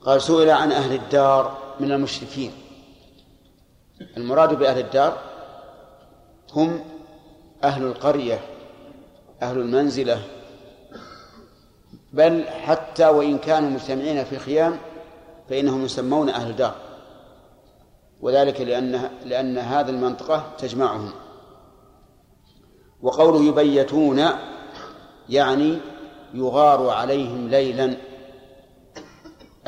قال 0.00 0.22
سئل 0.22 0.50
عن 0.50 0.72
أهل 0.72 0.94
الدار 0.94 1.58
من 1.80 1.92
المشركين. 1.92 2.52
المراد 4.16 4.58
بأهل 4.58 4.78
الدار 4.78 5.18
هم 6.52 6.84
أهل 7.64 7.82
القرية 7.82 8.40
أهل 9.42 9.58
المنزلة 9.58 10.37
بل 12.12 12.44
حتى 12.48 13.08
وإن 13.08 13.38
كانوا 13.38 13.70
مجتمعين 13.70 14.24
في 14.24 14.38
خيام 14.38 14.78
فإنهم 15.50 15.84
يسمون 15.84 16.28
أهل 16.28 16.56
دار. 16.56 16.74
وذلك 18.20 18.60
لأن 18.60 19.10
لأن 19.24 19.58
هذه 19.58 19.90
المنطقة 19.90 20.52
تجمعهم. 20.58 21.10
وقوله 23.02 23.44
يبيتون 23.44 24.24
يعني 25.28 25.78
يغار 26.34 26.88
عليهم 26.88 27.48
ليلا 27.48 27.96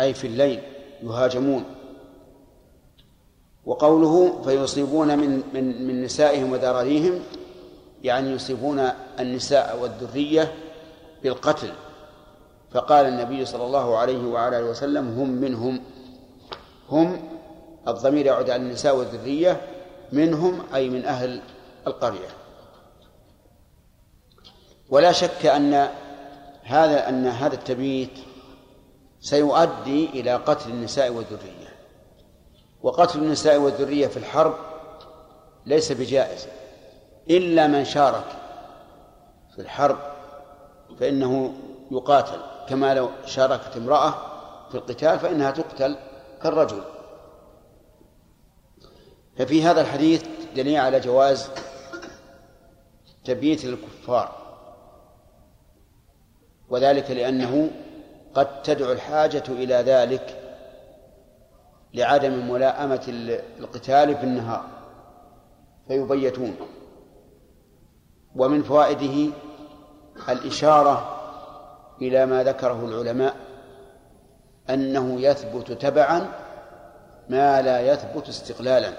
أي 0.00 0.14
في 0.14 0.26
الليل 0.26 0.60
يهاجمون. 1.02 1.64
وقوله 3.66 4.42
فيصيبون 4.44 5.18
من 5.18 5.42
من 5.54 5.86
من 5.86 6.02
نسائهم 6.02 6.52
وذراريهم 6.52 7.20
يعني 8.04 8.30
يصيبون 8.30 8.88
النساء 9.20 9.78
والذرية 9.82 10.54
بالقتل. 11.22 11.72
فقال 12.72 13.06
النبي 13.06 13.44
صلى 13.44 13.64
الله 13.64 13.96
عليه 13.96 14.26
وعلى 14.26 14.62
وسلم 14.62 15.08
هم 15.20 15.28
منهم. 15.28 15.80
هم 16.88 17.22
الضمير 17.88 18.26
يعود 18.26 18.50
على 18.50 18.62
النساء 18.62 18.96
والذرية 18.96 19.60
منهم 20.12 20.62
أي 20.74 20.88
من 20.88 21.04
أهل 21.04 21.42
القرية. 21.86 22.28
ولا 24.90 25.12
شك 25.12 25.46
أن 25.46 25.88
هذا 26.62 27.08
أن 27.08 27.26
هذا 27.26 27.54
التبييت 27.54 28.18
سيؤدي 29.20 30.06
إلى 30.06 30.34
قتل 30.34 30.70
النساء 30.70 31.10
والذرية. 31.10 31.70
وقتل 32.82 33.18
النساء 33.18 33.58
والذرية 33.58 34.06
في 34.06 34.16
الحرب 34.16 34.54
ليس 35.66 35.92
بجائز. 35.92 36.46
إلا 37.30 37.66
من 37.66 37.84
شارك 37.84 38.26
في 39.54 39.62
الحرب 39.62 39.98
فإنه 41.00 41.54
يقاتل. 41.90 42.49
كما 42.70 42.94
لو 42.94 43.10
شاركت 43.26 43.76
امرأة 43.76 44.14
في 44.68 44.74
القتال 44.74 45.18
فإنها 45.18 45.50
تقتل 45.50 45.96
كالرجل. 46.42 46.82
ففي 49.36 49.62
هذا 49.62 49.80
الحديث 49.80 50.24
دليل 50.56 50.76
على 50.76 51.00
جواز 51.00 51.50
تبييت 53.24 53.64
الكفار 53.64 54.36
وذلك 56.68 57.10
لأنه 57.10 57.70
قد 58.34 58.62
تدعو 58.62 58.92
الحاجة 58.92 59.44
إلى 59.48 59.74
ذلك 59.74 60.36
لعدم 61.94 62.50
ملاءمة 62.52 63.04
القتال 63.58 64.16
في 64.16 64.24
النهار 64.24 64.64
فيبيتون. 65.88 66.56
ومن 68.36 68.62
فوائده 68.62 69.32
الإشارة 70.28 71.19
إلى 72.02 72.26
ما 72.26 72.44
ذكره 72.44 72.84
العلماء 72.84 73.36
أنه 74.70 75.20
يثبت 75.20 75.72
تبعا 75.72 76.32
ما 77.28 77.62
لا 77.62 77.92
يثبت 77.92 78.28
استقلالا. 78.28 78.92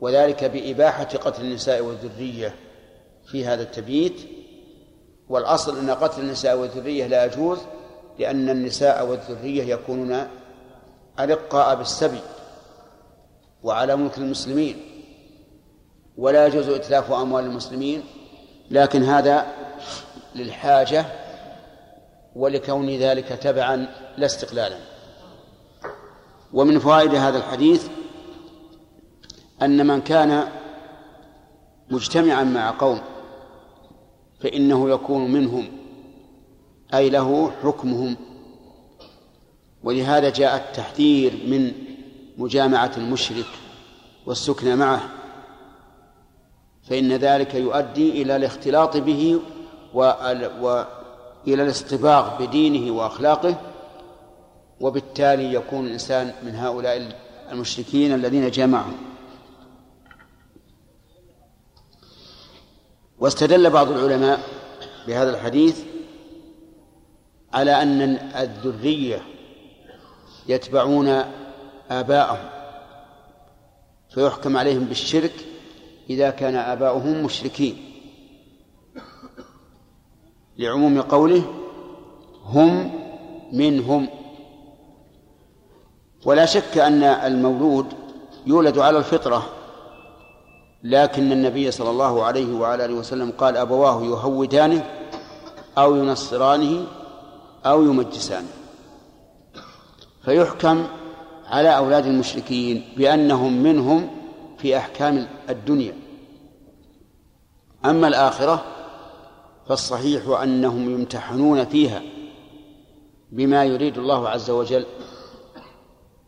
وذلك 0.00 0.44
بإباحة 0.44 1.04
قتل 1.04 1.42
النساء 1.42 1.82
والذرية 1.82 2.54
في 3.26 3.46
هذا 3.46 3.62
التبييت 3.62 4.20
والأصل 5.28 5.78
أن 5.78 5.90
قتل 5.90 6.20
النساء 6.20 6.56
والذرية 6.56 7.06
لا 7.06 7.24
يجوز 7.24 7.58
لأن 8.18 8.50
النساء 8.50 9.06
والذرية 9.06 9.64
يكونون 9.64 10.28
أرقاء 11.18 11.74
بالسبي 11.76 12.20
وعلى 13.62 13.96
ملك 13.96 14.18
المسلمين. 14.18 14.76
ولا 16.18 16.46
يجوز 16.46 16.68
إتلاف 16.68 17.12
أموال 17.12 17.44
المسلمين 17.44 18.02
لكن 18.70 19.02
هذا 19.02 19.46
للحاجة 20.34 21.06
ولكون 22.36 22.90
ذلك 22.90 23.28
تبعا 23.28 23.76
لا 24.16 24.26
استقلالا. 24.26 24.76
ومن 26.52 26.78
فوائد 26.78 27.14
هذا 27.14 27.38
الحديث 27.38 27.88
أن 29.62 29.86
من 29.86 30.00
كان 30.00 30.48
مجتمعا 31.90 32.44
مع 32.44 32.70
قوم 32.70 33.00
فإنه 34.40 34.90
يكون 34.90 35.32
منهم 35.32 35.68
أي 36.94 37.10
له 37.10 37.52
حكمهم. 37.62 38.16
ولهذا 39.84 40.30
جاء 40.30 40.56
التحذير 40.56 41.32
من 41.46 41.72
مجامعة 42.38 42.92
المشرك 42.96 43.46
والسكن 44.26 44.76
معه 44.76 45.00
فإن 46.82 47.12
ذلك 47.12 47.54
يؤدي 47.54 48.22
إلى 48.22 48.36
الاختلاط 48.36 48.96
به 48.96 49.40
وإلى 49.94 51.62
الاصطباغ 51.62 52.46
بدينه 52.46 52.92
وأخلاقه 52.92 53.54
وبالتالي 54.80 55.54
يكون 55.54 55.86
الإنسان 55.86 56.32
من 56.42 56.54
هؤلاء 56.54 57.16
المشركين 57.52 58.14
الذين 58.14 58.50
جمعهم 58.50 58.96
واستدل 63.18 63.70
بعض 63.70 63.90
العلماء 63.90 64.40
بهذا 65.06 65.30
الحديث 65.30 65.80
على 67.52 67.82
أن 67.82 68.02
الذرية 68.36 69.22
يتبعون 70.48 71.22
آباءهم 71.90 72.48
فيحكم 74.10 74.56
عليهم 74.56 74.84
بالشرك 74.84 75.32
إذا 76.10 76.30
كان 76.30 76.54
آباؤهم 76.54 77.24
مشركين. 77.24 77.91
لعموم 80.58 81.00
قوله 81.00 81.42
هم 82.44 82.90
منهم. 83.52 84.08
ولا 86.24 86.46
شك 86.46 86.78
أن 86.78 87.02
المولود 87.02 87.86
يولد 88.46 88.78
على 88.78 88.98
الفطرة 88.98 89.46
لكن 90.84 91.32
النبي 91.32 91.70
صلى 91.70 91.90
الله 91.90 92.24
عليه 92.24 92.54
وعلى 92.54 92.84
آله 92.84 92.94
وسلم 92.94 93.32
قال 93.38 93.56
أبواه 93.56 94.02
يهودانه 94.02 94.84
أو 95.78 95.96
ينصرانه 95.96 96.86
أو 97.66 97.82
يمجسانه. 97.82 98.48
فيحكم 100.24 100.86
على 101.46 101.76
أولاد 101.76 102.06
المشركين 102.06 102.84
بأنهم 102.96 103.62
منهم 103.62 104.10
في 104.58 104.76
أحكام 104.76 105.28
الدنيا. 105.50 105.94
أما 107.84 108.08
الآخرة 108.08 108.64
فالصحيح 109.72 110.40
أنهم 110.42 110.90
يمتحنون 110.90 111.64
فيها 111.64 112.02
بما 113.30 113.64
يريد 113.64 113.98
الله 113.98 114.28
عز 114.28 114.50
وجل 114.50 114.86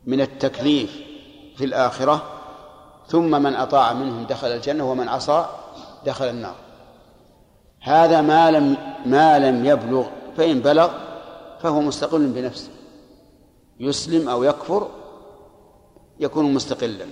من 0.07 0.21
التكليف 0.21 1.03
في 1.57 1.65
الآخرة 1.65 2.23
ثم 3.07 3.43
من 3.43 3.55
أطاع 3.55 3.93
منهم 3.93 4.25
دخل 4.25 4.49
الجنة 4.49 4.91
ومن 4.91 5.09
عصى 5.09 5.47
دخل 6.07 6.25
النار. 6.25 6.55
هذا 7.81 8.21
ما 8.21 8.51
لم 8.51 8.77
ما 9.07 9.39
لم 9.39 9.65
يبلغ 9.65 10.07
فإن 10.37 10.61
بلغ 10.61 10.91
فهو 11.61 11.81
مستقل 11.81 12.27
بنفسه. 12.27 12.71
يسلم 13.81 14.29
أو 14.29 14.43
يكفر 14.45 14.89
يكون 16.21 16.55
مستقلا. 16.55 17.07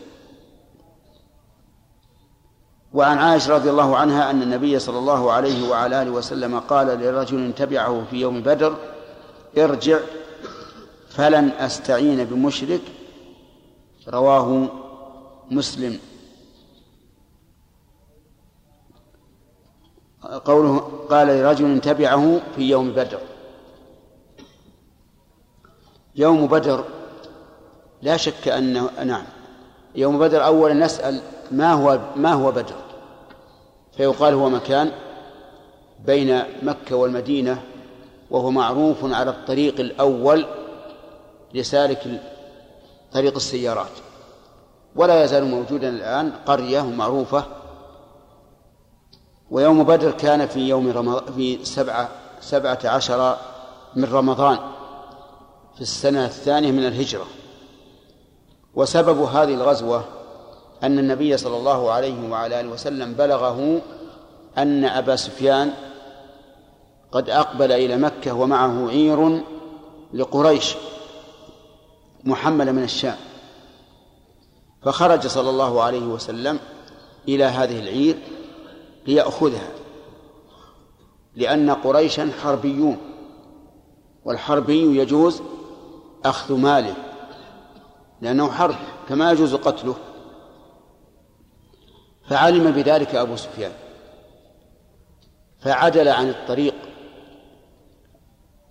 وعن 2.94 3.18
عائشة 3.18 3.54
رضي 3.54 3.70
الله 3.70 3.96
عنها 3.96 4.30
أن 4.30 4.42
النبي 4.42 4.78
صلى 4.78 4.98
الله 4.98 5.32
عليه 5.32 5.68
وعلى 5.68 6.02
آله 6.02 6.10
وسلم 6.10 6.58
قال 6.60 6.86
لرجل 6.86 7.52
تبعه 7.56 8.04
في 8.10 8.16
يوم 8.16 8.42
بدر 8.42 8.76
ارجع 9.58 9.98
فلن 11.08 11.48
أستعين 11.48 12.24
بمشرك 12.24 12.80
رواه 14.08 14.68
مسلم. 15.50 15.98
قوله 20.44 20.78
قال 21.10 21.26
لرجل 21.26 21.80
تبعه 21.80 22.40
في 22.56 22.62
يوم 22.62 22.90
بدر. 22.90 23.18
يوم 26.16 26.46
بدر 26.46 26.84
لا 28.02 28.16
شك 28.16 28.48
أنه 28.48 28.90
نعم 29.04 29.24
يوم 29.94 30.18
بدر 30.18 30.44
أولا 30.44 30.74
نسأل 30.74 31.22
ما 31.52 31.72
هو 31.72 32.00
ما 32.16 32.32
هو 32.32 32.50
بدر؟ 32.50 32.74
فيقال 33.96 34.34
هو 34.34 34.48
مكان 34.48 34.92
بين 36.04 36.42
مكة 36.62 36.96
والمدينة 36.96 37.62
وهو 38.30 38.50
معروف 38.50 39.04
على 39.04 39.30
الطريق 39.30 39.80
الأول 39.80 40.46
لسالك 41.54 42.22
طريق 43.12 43.34
السيارات. 43.34 43.90
ولا 44.96 45.24
يزال 45.24 45.44
موجودا 45.44 45.88
الآن 45.88 46.32
قرية 46.46 46.82
معروفة. 46.82 47.44
ويوم 49.50 49.84
بدر 49.84 50.10
كان 50.10 50.46
في 50.46 50.68
يوم 50.68 50.88
رمضان 50.88 51.34
في 51.34 51.64
سبعة 51.64 52.08
سبعة 52.40 52.78
عشر 52.84 53.36
من 53.96 54.04
رمضان 54.04 54.58
في 55.74 55.80
السنة 55.80 56.24
الثانية 56.24 56.70
من 56.70 56.86
الهجرة. 56.86 57.26
وسبب 58.74 59.22
هذه 59.22 59.54
الغزوة 59.54 60.04
أن 60.82 60.98
النبي 60.98 61.36
صلى 61.36 61.56
الله 61.56 61.90
عليه 61.90 62.30
وعلى 62.30 62.60
آله 62.60 62.68
وسلم 62.68 63.12
بلغه 63.12 63.80
أن 64.58 64.84
أبا 64.84 65.16
سفيان 65.16 65.72
قد 67.12 67.30
أقبل 67.30 67.72
إلى 67.72 67.96
مكة 67.96 68.32
ومعه 68.32 68.88
عير 68.88 69.42
لقريش 70.12 70.74
محملة 72.24 72.72
من 72.72 72.82
الشام. 72.82 73.16
فخرج 74.82 75.26
صلى 75.26 75.50
الله 75.50 75.82
عليه 75.82 76.06
وسلم 76.06 76.58
إلى 77.28 77.44
هذه 77.44 77.78
العير 77.80 78.18
ليأخذها 79.06 79.68
لأن 81.36 81.70
قريشا 81.70 82.30
حربيون 82.42 82.96
والحربي 84.24 84.98
يجوز 84.98 85.42
أخذ 86.24 86.54
ماله 86.54 86.94
لأنه 88.20 88.50
حرب 88.50 88.74
كما 89.08 89.32
يجوز 89.32 89.54
قتله. 89.54 89.94
فعلم 92.32 92.70
بذلك 92.70 93.14
أبو 93.14 93.36
سفيان. 93.36 93.72
فعدل 95.60 96.08
عن 96.08 96.28
الطريق 96.28 96.74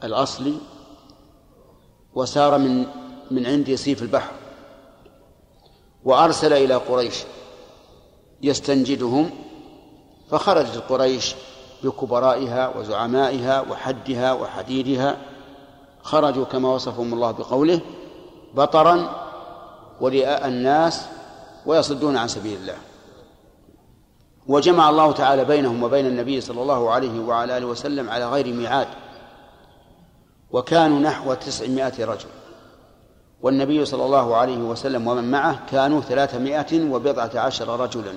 الأصلي 0.03 0.57
وسار 2.15 2.57
من 2.57 2.85
من 3.31 3.45
عند 3.45 3.69
يسيف 3.69 4.01
البحر 4.01 4.31
وأرسل 6.03 6.53
إلى 6.53 6.75
قريش 6.75 7.15
يستنجدهم 8.41 9.29
فخرجت 10.29 10.83
قريش 10.89 11.35
بكبرائها 11.83 12.77
وزعمائها 12.77 13.61
وحدها 13.61 14.33
وحديدها. 14.33 15.17
خرجوا 16.01 16.45
كما 16.45 16.69
وصفهم 16.69 17.13
الله 17.13 17.31
بقوله 17.31 17.81
بطرا 18.53 19.27
ورئاء 20.01 20.47
الناس 20.47 21.05
ويصدون 21.65 22.17
عن 22.17 22.27
سبيل 22.27 22.57
الله. 22.57 22.90
وجمع 24.47 24.89
الله 24.89 25.11
تعالى 25.11 25.45
بينهم 25.45 25.83
وبين 25.83 26.05
النبي 26.05 26.41
صلى 26.41 26.61
الله 26.61 26.91
عليه 26.91 27.19
وعلى 27.19 27.57
آله 27.57 27.65
وسلم 27.65 28.09
على 28.09 28.29
غير 28.29 28.53
ميعاد 28.53 28.87
وكانوا 30.51 30.99
نحو 30.99 31.33
تسعمائة 31.33 32.05
رجل. 32.05 32.29
والنبي 33.41 33.85
صلى 33.85 34.05
الله 34.05 34.35
عليه 34.35 34.57
وسلم 34.57 35.07
ومن 35.07 35.31
معه 35.31 35.65
كانوا 35.71 36.01
ثلاثمائة 36.01 36.91
وبضعة 36.91 37.31
عشر 37.35 37.79
رجلا. 37.79 38.13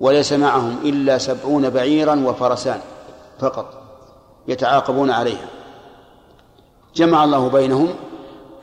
وليس 0.00 0.32
معهم 0.32 0.78
إلا 0.84 1.18
سبعون 1.18 1.70
بعيرا 1.70 2.14
وفرسان 2.26 2.80
فقط 3.38 3.82
يتعاقبون 4.48 5.10
عليها. 5.10 5.48
جمع 6.94 7.24
الله 7.24 7.48
بينهم 7.48 7.88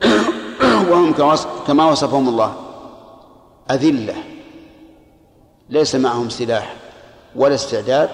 وهم 0.90 1.12
كما 1.66 1.90
وصفهم 1.90 2.28
الله 2.28 2.54
أذلة. 3.70 4.35
ليس 5.70 5.94
معهم 5.94 6.28
سلاح 6.28 6.76
ولا 7.36 7.54
استعداد 7.54 8.10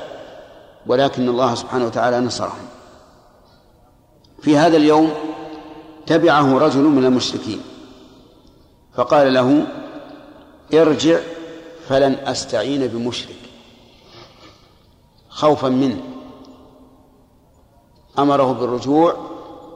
ولكن 0.86 1.28
الله 1.28 1.54
سبحانه 1.54 1.84
وتعالى 1.84 2.20
نصرهم. 2.20 2.66
في 4.42 4.56
هذا 4.56 4.76
اليوم 4.76 5.12
تبعه 6.06 6.58
رجل 6.58 6.82
من 6.82 7.04
المشركين 7.04 7.60
فقال 8.94 9.34
له 9.34 9.66
ارجع 10.74 11.18
فلن 11.88 12.14
أستعين 12.14 12.86
بمشرك. 12.86 13.36
خوفا 15.28 15.68
منه. 15.68 16.02
أمره 18.18 18.52
بالرجوع 18.52 19.16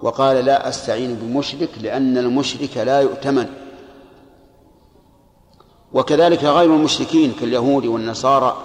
وقال 0.02 0.44
لا 0.44 0.68
أستعين 0.68 1.14
بمشرك 1.14 1.70
لأن 1.80 2.18
المشرك 2.18 2.76
لا 2.76 3.00
يؤتمن. 3.00 3.65
وكذلك 5.96 6.44
غير 6.44 6.74
المشركين 6.74 7.32
كاليهود 7.32 7.86
والنصارى 7.86 8.56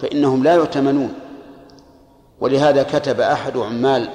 فإنهم 0.00 0.44
لا 0.44 0.54
يؤتمنون. 0.54 1.14
ولهذا 2.40 2.82
كتب 2.82 3.20
أحد 3.20 3.56
عمال 3.56 4.08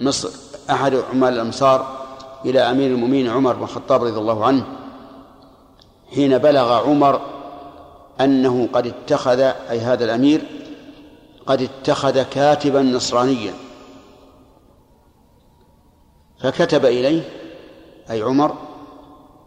مصر 0.00 0.28
أحد 0.70 0.94
عمال 1.12 1.34
الأمصار 1.34 2.06
إلى 2.44 2.60
أمير 2.60 2.90
المؤمنين 2.90 3.28
عمر 3.28 3.52
بن 3.52 3.62
الخطاب 3.62 4.04
رضي 4.04 4.18
الله 4.18 4.44
عنه 4.44 4.64
حين 6.14 6.38
بلغ 6.38 6.72
عمر 6.72 7.20
أنه 8.20 8.68
قد 8.72 8.86
اتخذ 8.86 9.40
أي 9.40 9.78
هذا 9.78 10.04
الأمير 10.04 10.42
قد 11.46 11.62
اتخذ 11.62 12.22
كاتبا 12.22 12.82
نصرانيا. 12.82 13.54
فكتب 16.38 16.84
إليه 16.84 17.22
أي 18.10 18.22
عمر 18.22 18.54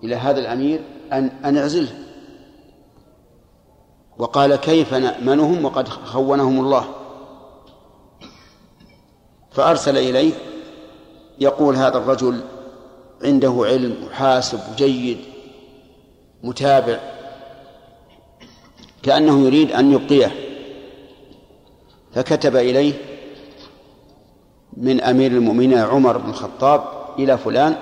إلى 0.04 0.16
هذا 0.16 0.40
الأمير 0.40 0.82
أن 1.14 1.32
أن 1.46 1.58
اعزله 1.58 2.05
وقال 4.18 4.56
كيف 4.56 4.94
نأمنهم 4.94 5.66
وقد 5.66 5.90
خونهم 5.90 6.60
الله. 6.60 6.86
فأرسل 9.52 9.98
إليه 9.98 10.34
يقول 11.40 11.76
هذا 11.76 11.98
الرجل 11.98 12.42
عنده 13.24 13.64
علم 13.66 14.06
محاسب 14.06 14.60
جيد 14.76 15.18
متابع 16.44 17.00
كأنه 19.04 19.46
يريد 19.46 19.72
أن 19.72 19.92
يبقيه. 19.92 20.32
فكتب 22.14 22.56
إليه 22.56 22.94
من 24.78 25.02
أمير 25.02 25.32
المؤمنين 25.32 25.78
عمر 25.78 26.18
بن 26.18 26.30
الخطاب 26.30 26.84
إلى 27.20 27.38
فلان 27.38 27.76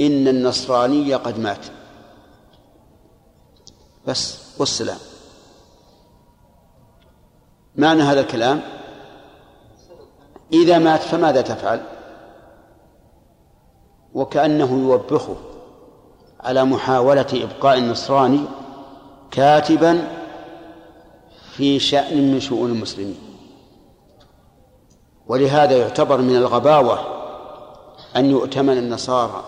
إن 0.00 0.28
النصراني 0.28 1.14
قد 1.14 1.38
مات. 1.38 1.66
بس 4.06 4.38
والسلام. 4.58 4.98
معنى 7.76 8.02
هذا 8.02 8.20
الكلام؟ 8.20 8.60
إذا 10.52 10.78
مات 10.78 11.00
فماذا 11.00 11.40
تفعل؟ 11.40 11.82
وكأنه 14.14 14.78
يوبخه 14.78 15.36
على 16.40 16.64
محاولة 16.64 17.26
إبقاء 17.32 17.78
النصراني 17.78 18.44
كاتبا 19.30 20.08
في 21.52 21.78
شأن 21.78 22.32
من 22.32 22.40
شؤون 22.40 22.70
المسلمين. 22.70 23.18
ولهذا 25.26 25.76
يعتبر 25.76 26.20
من 26.20 26.36
الغباوة 26.36 26.98
أن 28.16 28.30
يؤتمن 28.30 28.78
النصارى 28.78 29.44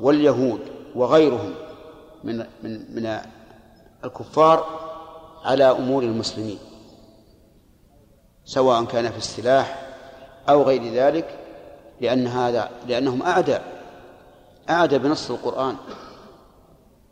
واليهود 0.00 0.60
وغيرهم 0.94 1.54
من 2.24 2.38
من 2.62 2.94
من 2.94 3.20
الكفار 4.04 4.66
على 5.44 5.64
أمور 5.64 6.02
المسلمين 6.02 6.58
سواء 8.44 8.84
كان 8.84 9.10
في 9.10 9.18
السلاح 9.18 9.88
أو 10.48 10.62
غير 10.62 10.92
ذلك 10.92 11.38
لأن 12.00 12.26
هذا 12.26 12.70
لأنهم 12.86 13.22
أعداء 13.22 13.78
أعدى 14.70 14.98
بنص 14.98 15.30
القرآن. 15.30 15.76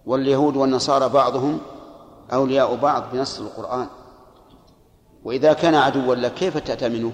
واليهود 0.07 0.57
والنصارى 0.57 1.09
بعضهم 1.09 1.59
أولياء 2.33 2.75
بعض 2.75 3.05
بنص 3.13 3.41
القرآن. 3.41 3.87
وإذا 5.25 5.53
كان 5.53 5.75
عدوا 5.75 6.15
لك 6.15 6.35
كيف 6.35 6.59
تأتمنه 6.59 7.13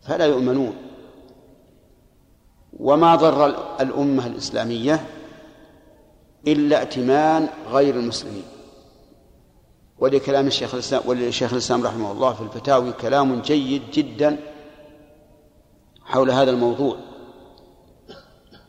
فلا 0.00 0.26
يؤمنون. 0.26 0.76
وما 2.80 3.16
ضر 3.16 3.46
الأمة 3.80 4.26
الإسلامية؟ 4.26 5.06
إلا 6.52 6.78
ائتمان 6.78 7.48
غير 7.70 7.94
المسلمين. 7.94 8.44
ولكلام 9.98 10.46
الشيخ 10.46 10.74
الإسلام 10.74 11.02
وللشيخ 11.06 11.52
الإسلام 11.52 11.84
رحمه 11.86 12.12
الله 12.12 12.32
في 12.32 12.40
الفتاوي 12.40 12.92
كلام 12.92 13.40
جيد 13.40 13.82
جدا 13.92 14.36
حول 16.04 16.30
هذا 16.30 16.50
الموضوع. 16.50 16.96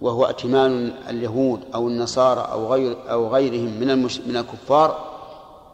وهو 0.01 0.26
ائتمان 0.26 0.93
اليهود 1.10 1.61
أو 1.76 1.88
النصارى 1.88 2.41
أو 2.51 2.73
غير 2.73 3.11
أو 3.11 3.27
غيرهم 3.27 3.80
من 3.80 3.89
المش 3.89 4.19
من 4.19 4.38
الكفار 4.38 5.10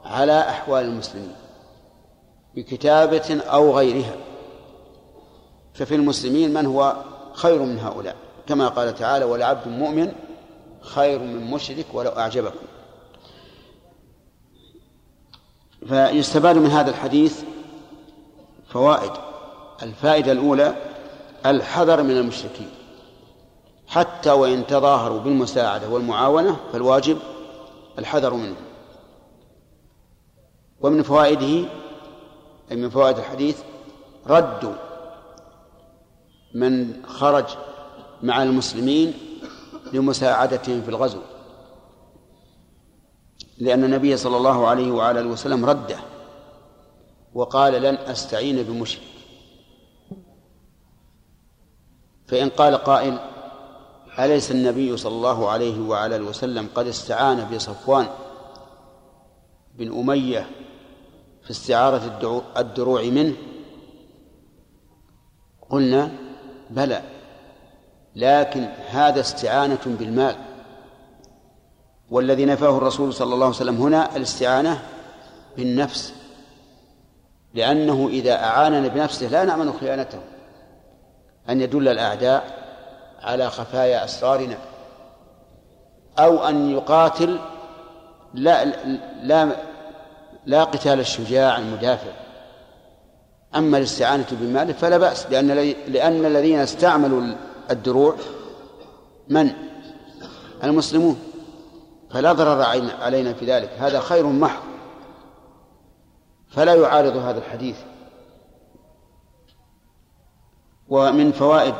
على 0.06 0.40
أحوال 0.40 0.86
المسلمين 0.86 1.36
بكتابة 2.56 3.42
أو 3.42 3.78
غيرها. 3.78 4.16
ففي 5.74 5.96
المسلمين 5.96 6.54
من 6.54 6.66
هو 6.66 6.96
خير 7.34 7.62
من 7.62 7.80
هؤلاء؟ 7.80 8.16
كما 8.48 8.68
قال 8.68 8.96
تعالى 8.96 9.26
ولعبد 9.26 9.68
مؤمن 9.68 10.12
خير 10.86 11.20
من 11.20 11.52
مشرك 11.52 11.86
ولو 11.94 12.10
أعجبكم. 12.10 12.66
فيستفاد 15.88 16.58
من 16.58 16.70
هذا 16.70 16.90
الحديث 16.90 17.44
فوائد. 18.70 19.12
الفائدة 19.84 20.32
الأولى 20.32 20.76
الحذر 21.46 22.04
من 22.04 22.18
المشركين. 22.18 22.70
حتى 23.88 24.32
وإن 24.32 24.68
تظاهروا 24.68 25.20
بالمساعدة 25.20 25.90
والمعاونة 25.90 26.58
فالواجب 26.74 27.18
الحذر 28.00 28.34
منهم. 28.34 28.56
ومن 30.82 31.04
فوائده 31.04 31.70
أي 32.72 32.76
من 32.76 32.90
فوائد 32.90 33.18
الحديث 33.18 33.60
رد 34.28 34.76
من 36.54 37.04
خرج 37.06 37.46
مع 38.24 38.44
المسلمين 38.44 39.14
لمساعدتهم 39.94 40.82
في 40.82 40.90
الغزو. 40.90 41.22
لأن 43.58 43.84
النبي 43.84 44.18
صلى 44.18 44.38
الله 44.38 44.68
عليه 44.68 44.92
وعلى 44.92 45.20
آله 45.20 45.30
وسلم 45.30 45.66
رده 45.66 45.98
وقال 47.34 47.74
لن 47.74 47.96
أستعين 47.96 48.64
بمشرك. 48.64 49.02
فإن 52.28 52.50
قال 52.50 52.76
قائل 52.76 53.20
أليس 54.20 54.52
النبي 54.52 54.98
صلى 54.98 55.16
الله 55.16 55.50
عليه 55.50 55.82
وعلى 55.82 56.16
آله 56.16 56.26
وسلم 56.26 56.70
قد 56.76 56.88
استعان 56.88 57.56
بصفوان 57.56 58.08
بن 59.76 60.00
أمية 60.00 60.50
في 61.44 61.52
استعارة 61.52 62.20
الدروع 62.58 63.04
منه؟ 63.04 63.36
قلنا 65.70 66.12
بلى. 66.70 67.15
لكن 68.16 68.68
هذا 68.90 69.20
استعانة 69.20 69.80
بالمال. 69.86 70.36
والذي 72.10 72.46
نفاه 72.46 72.78
الرسول 72.78 73.14
صلى 73.14 73.34
الله 73.34 73.46
عليه 73.46 73.56
وسلم 73.56 73.82
هنا 73.82 74.16
الاستعانة 74.16 74.82
بالنفس. 75.58 76.14
لأنه 77.54 78.08
إذا 78.12 78.34
أعاننا 78.34 78.88
بنفسه 78.88 79.28
لا 79.28 79.44
نأمن 79.44 79.74
خيانته. 79.74 80.20
أن 81.50 81.62
يدل 81.62 81.88
الأعداء 81.88 82.44
على 83.22 83.50
خفايا 83.50 84.06
أسرارنا. 84.06 84.58
أو 86.20 86.48
أن 86.48 86.70
يقاتل 86.72 87.40
لا 88.34 88.66
لا 89.24 89.50
لا 90.46 90.64
قتال 90.64 91.00
الشجاع 91.00 91.58
المدافع. 91.58 92.12
أما 93.56 93.78
الاستعانة 93.78 94.26
بالمال 94.32 94.74
فلا 94.74 94.98
بأس 94.98 95.28
لأن 95.32 95.48
لأن 95.88 96.26
الذين 96.26 96.60
استعملوا 96.60 97.36
الدروع 97.72 98.16
من؟ 99.30 99.52
المسلمون. 100.64 101.20
فلا 102.12 102.34
ضرر 102.34 102.62
علينا 103.02 103.34
في 103.34 103.46
ذلك. 103.46 103.70
هذا 103.78 104.00
خير 104.00 104.26
محض. 104.26 104.64
فلا 106.50 106.74
يعارض 106.76 107.18
هذا 107.18 107.38
الحديث. 107.40 107.78
ومن 110.90 111.32
فوائد 111.32 111.76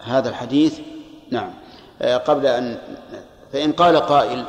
هذا 0.00 0.28
الحديث 0.28 0.80
نعم 1.30 1.50
آه، 2.02 2.16
قبل 2.16 2.46
أن 2.46 2.78
فإن 3.52 3.72
قال 3.72 3.96
قائل 3.96 4.44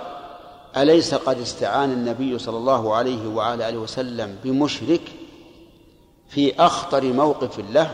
أليس 0.78 1.14
قد 1.14 1.40
استعان 1.40 1.92
النبي 1.92 2.40
صلى 2.40 2.58
الله 2.58 2.96
عليه 2.96 3.28
وعلى 3.28 3.70
آله 3.70 3.78
وسلم 3.78 4.36
بمشرك 4.44 5.02
في 6.30 6.60
أخطر 6.60 7.14
موقف 7.14 7.60
له؟ 7.60 7.92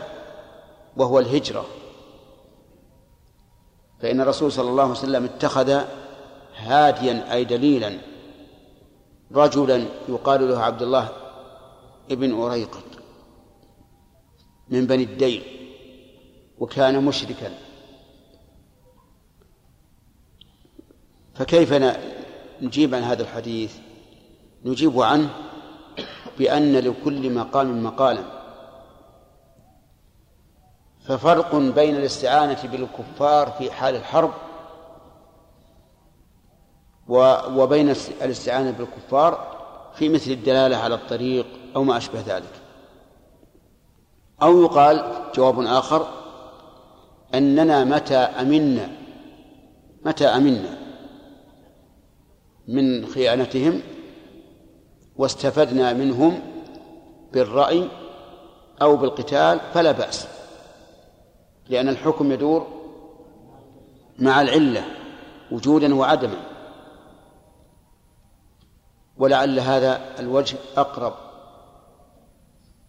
وهو 0.98 1.18
الهجرة. 1.18 1.66
فإن 4.00 4.20
الرسول 4.20 4.52
صلى 4.52 4.70
الله 4.70 4.82
عليه 4.82 4.92
وسلم 4.92 5.24
اتخذ 5.24 5.80
هاديا 6.56 7.34
أي 7.34 7.44
دليلا 7.44 7.98
رجلا 9.32 9.86
يقال 10.08 10.48
له 10.48 10.58
عبد 10.58 10.82
الله 10.82 11.08
ابن 12.10 12.40
أريقط 12.40 12.84
من 14.68 14.86
بني 14.86 15.02
الديل 15.02 15.42
وكان 16.58 17.04
مشركا. 17.04 17.58
فكيف 21.34 21.72
نجيب 22.62 22.94
عن 22.94 23.02
هذا 23.02 23.22
الحديث؟ 23.22 23.76
نجيب 24.64 25.00
عنه 25.00 25.30
بأن 26.38 26.76
لكل 26.76 27.34
مقام 27.34 27.84
مقالا. 27.84 28.37
ففرق 31.08 31.54
بين 31.54 31.96
الاستعانة 31.96 32.62
بالكفار 32.62 33.50
في 33.50 33.72
حال 33.72 33.96
الحرب 33.96 34.30
وبين 37.56 37.90
الاستعانة 38.22 38.70
بالكفار 38.70 39.58
في 39.94 40.08
مثل 40.08 40.30
الدلالة 40.30 40.76
على 40.76 40.94
الطريق 40.94 41.46
أو 41.76 41.84
ما 41.84 41.96
أشبه 41.96 42.20
ذلك. 42.26 42.52
أو 44.42 44.62
يقال 44.62 45.22
جواب 45.34 45.60
آخر 45.60 46.06
أننا 47.34 47.84
متى 47.84 48.16
أمنا 48.16 48.88
متى 50.04 50.26
أمنا 50.26 50.78
من 52.68 53.06
خيانتهم 53.06 53.80
واستفدنا 55.16 55.92
منهم 55.92 56.40
بالرأي 57.32 57.88
أو 58.82 58.96
بالقتال 58.96 59.60
فلا 59.74 59.92
بأس. 59.92 60.37
لأن 61.68 61.88
الحكم 61.88 62.32
يدور 62.32 62.66
مع 64.18 64.40
العلة 64.40 64.84
وجودا 65.50 65.94
وعدما. 65.94 66.40
ولعل 69.18 69.60
هذا 69.60 70.00
الوجه 70.18 70.56
أقرب. 70.76 71.14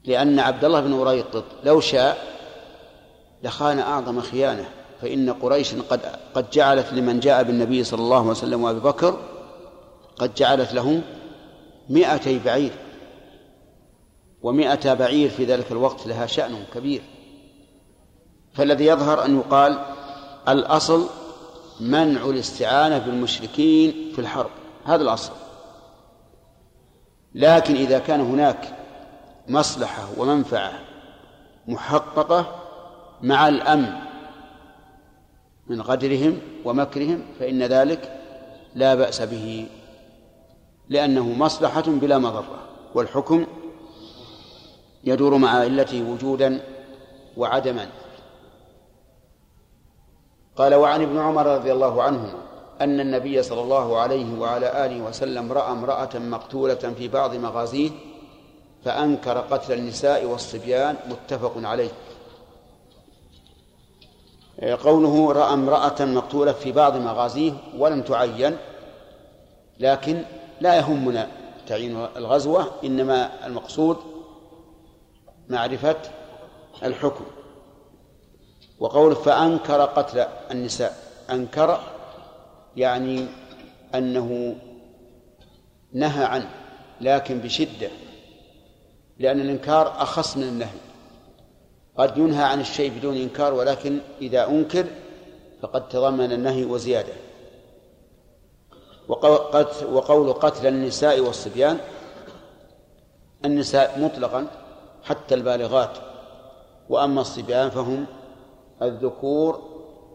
لأن 0.06 0.40
عبد 0.40 0.66
الله 0.66 0.80
بن 0.82 0.94
أريطط 0.94 1.44
لو 1.64 1.80
شاء 1.80 2.18
لخان 3.44 3.80
أعظم 3.80 4.22
خيانة 4.22 4.70
فإن 5.02 5.34
قريش 5.34 5.76
قد 5.76 6.02
قد 6.34 6.50
جعلت 6.50 6.94
لمن 6.94 7.20
جاء 7.20 7.44
بالنبي 7.44 7.84
صلى 7.84 8.00
الله 8.00 8.20
عليه 8.20 8.30
وسلم 8.30 8.64
وأبي 8.64 8.80
بكر 8.80 9.20
قد 10.18 10.34
جعلت 10.34 10.74
له 10.74 11.02
مئتي 11.90 12.40
بعير 12.40 12.72
ومئة 14.42 14.94
بعير 14.94 15.30
في 15.30 15.46
ذلك 15.46 15.72
الوقت 15.72 16.08
لها 16.08 16.26
شأن 16.26 16.64
كبير. 16.74 17.02
فالذي 18.60 18.86
يظهر 18.86 19.26
أن 19.26 19.38
يقال 19.38 19.80
الأصل 20.50 21.10
منع 21.80 22.26
الاستعانة 22.26 22.98
بالمشركين 22.98 24.12
في 24.16 24.20
الحرب. 24.20 24.50
هذا 24.86 25.02
الأصل. 25.02 25.32
لكن 27.36 27.76
إذا 27.76 28.00
كان 28.00 28.22
هناك 28.22 28.76
مصلحة 29.48 30.04
ومنفعة 30.18 30.80
محققة 31.68 32.56
مع 33.22 33.48
الأمن 33.48 33.94
من 35.68 35.82
غدرهم 35.82 36.42
ومكرهم 36.66 37.26
فإن 37.40 37.64
ذلك 37.64 38.22
لا 38.76 38.96
بأس 38.96 39.22
به 39.22 39.68
لأنه 40.90 41.30
مصلحة 41.30 41.84
بلا 41.88 42.18
مضرة. 42.18 42.60
والحكم 42.96 43.46
يدور 45.04 45.38
مع 45.38 45.50
علته 45.50 46.12
وجودا 46.12 46.62
وعدما. 47.38 47.90
قال 50.60 50.76
وعن 50.76 51.02
ابن 51.02 51.20
عمر 51.20 51.46
رضي 51.46 51.72
الله 51.72 52.04
عنهما 52.04 52.40
أن 52.82 53.00
النبي 53.00 53.44
صلى 53.44 53.62
الله 53.62 53.98
عليه 53.98 54.40
وعلى 54.40 54.86
آله 54.86 55.02
وسلم 55.02 55.52
رأى 55.52 55.72
امرأة 55.72 56.10
مقتولة 56.16 56.76
في 56.76 57.08
بعض 57.08 57.36
مغازيه 57.36 57.90
فأنكر 58.86 59.38
قتل 59.38 59.74
النساء 59.74 60.26
والصبيان 60.26 60.96
متفق 61.10 61.54
عليه. 61.58 61.90
قوله 64.84 65.32
رأى 65.32 65.54
امرأة 65.54 66.06
مقتولة 66.06 66.52
في 66.52 66.72
بعض 66.72 66.98
مغازيه 66.98 67.54
ولم 67.78 68.02
تعين 68.02 68.58
لكن 69.80 70.24
لا 70.62 70.76
يهمنا 70.78 71.28
تعيين 71.68 72.08
الغزوة 72.18 72.72
إنما 72.84 73.48
المقصود 73.48 73.98
معرفة 75.50 75.98
الحكم. 76.84 77.26
وقول 78.80 79.16
فأنكر 79.16 79.82
قتل 79.86 80.26
النساء 80.52 80.98
أنكر 81.30 81.80
يعني 82.76 83.28
أنه 83.96 84.56
نهى 85.94 86.24
عنه 86.24 86.50
لكن 87.02 87.40
بشدة 87.40 87.90
لأن 89.20 89.40
الإنكار 89.40 90.02
أخص 90.02 90.38
من 90.38 90.44
النهي. 90.44 90.80
قد 91.98 92.18
ينهى 92.18 92.44
عن 92.44 92.62
الشيء 92.62 92.92
بدون 92.98 93.18
إنكار 93.18 93.54
ولكن 93.54 94.00
إذا 94.22 94.48
أنكر 94.48 94.86
فقد 95.62 95.90
تضمن 95.90 96.32
النهي 96.32 96.66
وزيادة. 96.66 97.14
وقول 99.92 100.34
قتل 100.34 100.68
النساء 100.68 101.20
والصبيان 101.20 101.78
النساء 103.46 104.00
مطلقا 104.00 104.48
حتى 105.04 105.36
البالغات 105.36 105.98
وأما 106.90 107.22
الصبيان 107.22 107.70
فهم 107.70 108.06
الذكور 108.82 109.62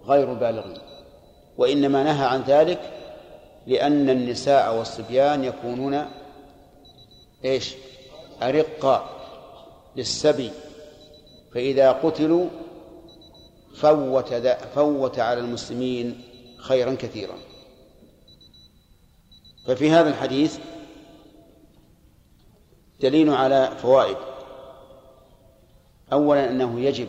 غير 0.05 0.33
البالغين 0.33 0.79
وإنما 1.59 2.03
نهى 2.03 2.27
عن 2.27 2.43
ذلك 2.43 2.81
لأن 3.67 4.11
النساء 4.11 4.77
والصبيان 4.79 5.45
يكونون 5.45 6.05
إيش؟ 7.45 7.75
أرقا 8.43 9.09
للسبي 9.97 10.51
فإذا 11.55 11.93
قتلوا 11.93 12.49
فوت 13.75 14.35
فوت 14.75 15.19
على 15.19 15.41
المسلمين 15.41 16.23
خيرا 16.59 16.95
كثيرا 16.95 17.35
ففي 19.67 19.91
هذا 19.91 20.09
الحديث 20.09 20.59
دليل 23.01 23.31
على 23.31 23.71
فوائد 23.83 24.17
أولا 26.13 26.51
أنه 26.51 26.81
يجب 26.81 27.09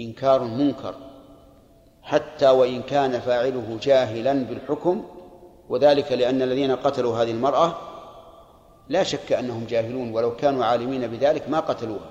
إنكار 0.00 0.44
منكر 0.44 0.94
حتى 2.02 2.50
وإن 2.50 2.82
كان 2.82 3.20
فاعله 3.20 3.78
جاهلا 3.82 4.32
بالحكم 4.32 5.04
وذلك 5.68 6.12
لأن 6.12 6.42
الذين 6.42 6.76
قتلوا 6.76 7.16
هذه 7.16 7.30
المرأة 7.30 7.76
لا 8.88 9.02
شك 9.02 9.32
أنهم 9.32 9.64
جاهلون 9.64 10.12
ولو 10.12 10.36
كانوا 10.36 10.64
عالمين 10.64 11.06
بذلك 11.06 11.48
ما 11.48 11.60
قتلوها. 11.60 12.10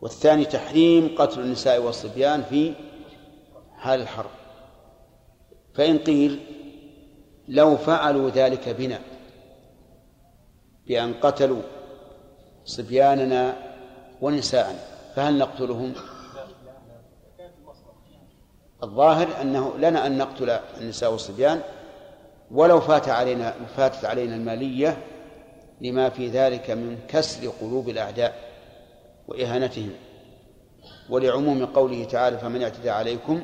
والثاني 0.00 0.44
تحريم 0.44 1.14
قتل 1.18 1.40
النساء 1.40 1.82
والصبيان 1.82 2.42
في 2.42 2.72
حال 3.76 4.00
الحرب. 4.00 4.30
فإن 5.74 5.98
قيل 5.98 6.40
لو 7.48 7.76
فعلوا 7.76 8.30
ذلك 8.30 8.68
بنا 8.68 9.00
بأن 10.86 11.14
قتلوا 11.14 11.62
صبياننا 12.64 13.56
ونساءنا 14.20 14.78
فهل 15.16 15.38
نقتلهم؟ 15.38 15.92
الظاهر 18.82 19.28
أنه 19.40 19.78
لنا 19.78 20.06
أن 20.06 20.18
نقتل 20.18 20.50
النساء 20.80 21.12
والصبيان 21.12 21.60
ولو 22.50 22.80
فات 22.80 23.08
علينا 23.08 23.54
فاتت 23.76 24.04
علينا 24.04 24.36
المالية 24.36 24.96
لما 25.80 26.08
في 26.08 26.28
ذلك 26.28 26.70
من 26.70 26.98
كسر 27.08 27.48
قلوب 27.60 27.88
الأعداء 27.88 28.50
وإهانتهم. 29.28 29.90
ولعموم 31.10 31.66
قوله 31.66 32.04
تعالى 32.04 32.38
فمن 32.38 32.62
اعتدى 32.62 32.90
عليكم 32.90 33.42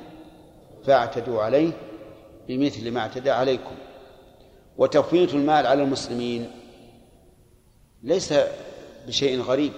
فاعتدوا 0.85 1.43
عليه 1.43 1.73
بمثل 2.49 2.91
ما 2.91 3.01
اعتدى 3.01 3.31
عليكم. 3.31 3.75
وتفويت 4.79 5.35
المال 5.35 5.67
على 5.67 5.83
المسلمين 5.83 6.51
ليس 8.03 8.35
بشيء 9.07 9.41
غريب 9.41 9.73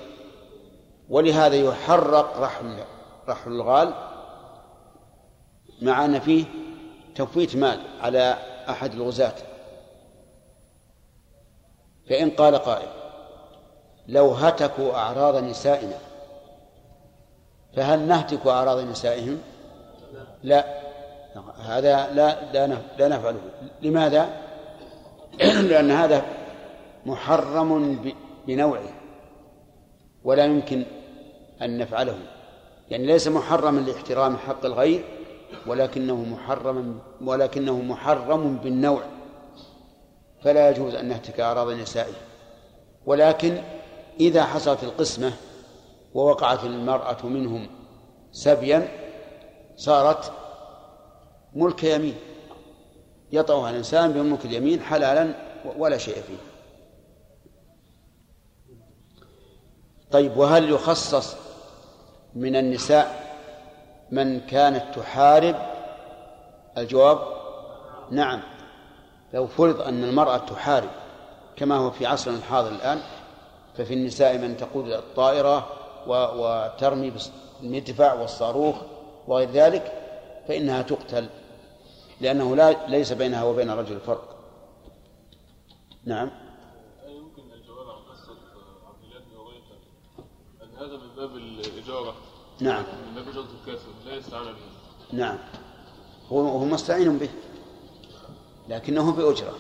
ولهذا 1.09 1.57
يحرق 1.57 2.41
رحل 2.41 2.77
رحل 3.29 3.51
الغال 3.53 4.08
مع 5.83 6.05
أن 6.05 6.19
فيه 6.21 6.45
تفويت 7.15 7.57
مال 7.57 7.81
على 8.01 8.37
أحد 8.69 8.95
الغزاة 8.95 9.35
فإن 12.09 12.31
قال 12.31 12.57
قائل 12.57 12.89
لو 14.09 14.31
هتكوا 14.31 14.95
أعراض 14.95 15.45
نسائنا 15.45 15.99
فهل 17.77 18.01
نهتك 18.01 18.47
أعراض 18.47 18.79
نسائهم؟ 18.79 19.41
لا 20.43 20.65
هذا 21.63 22.11
لا 22.13 22.53
لا 22.99 23.09
نفعله 23.09 23.41
لماذا؟ 23.83 24.29
لأن 25.71 25.91
هذا 25.91 26.23
محرم 27.07 27.99
بنوعه 28.47 28.93
ولا 30.25 30.45
يمكن 30.45 30.85
أن 31.63 31.79
نفعله 31.79 32.19
يعني 32.91 33.07
ليس 33.07 33.29
محرما 33.29 33.81
لاحترام 33.81 34.37
حق 34.37 34.65
الغير 34.65 35.05
ولكنه 35.67 36.17
محرم 36.17 36.99
ولكنه 37.21 37.81
محرم 37.83 38.57
بالنوع 38.57 39.03
فلا 40.43 40.71
يجوز 40.71 40.95
أن 40.95 41.09
نهتك 41.09 41.41
أعراض 41.41 41.71
نسائه 41.71 42.15
ولكن 43.07 43.63
إذا 44.21 44.45
حصلت 44.45 44.83
القسمة 44.83 45.33
ووقعت 46.15 46.65
المرأة 46.65 47.27
منهم 47.27 47.67
سبيا 48.33 48.89
صارت 49.77 50.33
ملك 51.55 51.85
يمين 51.85 52.15
يطعها 53.33 53.71
الإنسان 53.71 54.13
بملك 54.13 54.45
اليمين 54.45 54.81
حلالا 54.81 55.35
ولا 55.79 55.99
شيء 55.99 56.15
فيه. 56.15 56.37
طيب 60.11 60.37
وهل 60.37 60.71
يخصص 60.71 61.37
من 62.35 62.57
النساء 62.57 63.28
من 64.11 64.41
كانت 64.41 64.95
تحارب؟ 64.95 65.57
الجواب 66.79 67.19
نعم. 68.11 68.41
لو 69.35 69.47
فرض 69.47 69.81
أن 69.81 70.05
المرأة 70.05 70.37
تحارب 70.37 70.91
كما 71.57 71.77
هو 71.77 71.91
في 71.91 72.07
عصرنا 72.07 72.37
الحاضر 72.37 72.69
الآن 72.69 73.01
ففي 73.77 73.95
النساء 73.95 74.39
من 74.39 74.57
تقود 74.57 74.93
الطائرة 74.93 75.69
وترمي 76.07 77.13
بالمدفع 77.61 78.13
والصاروخ 78.13 78.77
وغير 79.27 79.51
ذلك 79.51 79.93
فإنها 80.49 80.83
تقتل 80.83 81.29
لأنه 82.21 82.57
لا 82.57 82.87
ليس 82.89 83.13
بينها 83.13 83.45
وبين 83.45 83.71
الرجل 83.71 84.01
فرق. 84.01 84.39
نعم. 86.05 86.31
يمكن 87.07 87.53
الجواب 87.53 87.89
عن 87.89 88.03
قصة 88.13 88.33
عبد 88.89 89.05
الله 89.05 89.21
بن 90.19 90.63
أن 90.63 90.77
هذا 90.77 90.97
من 90.97 91.17
باب 91.17 91.37
الإجارة. 91.37 92.15
نعم. 92.61 92.83
من 92.83 93.15
باب 93.15 93.29
إجارة 93.29 93.49
الكافر 93.61 93.89
لا 94.09 94.17
يستعان 94.17 94.45
به 94.45 94.53
نعم. 95.13 95.39
هو 96.33 96.49
هو 96.49 96.65
مستعين 96.65 97.19
به. 97.19 97.29
لكنه 98.69 99.13
بأجرة. 99.13 99.55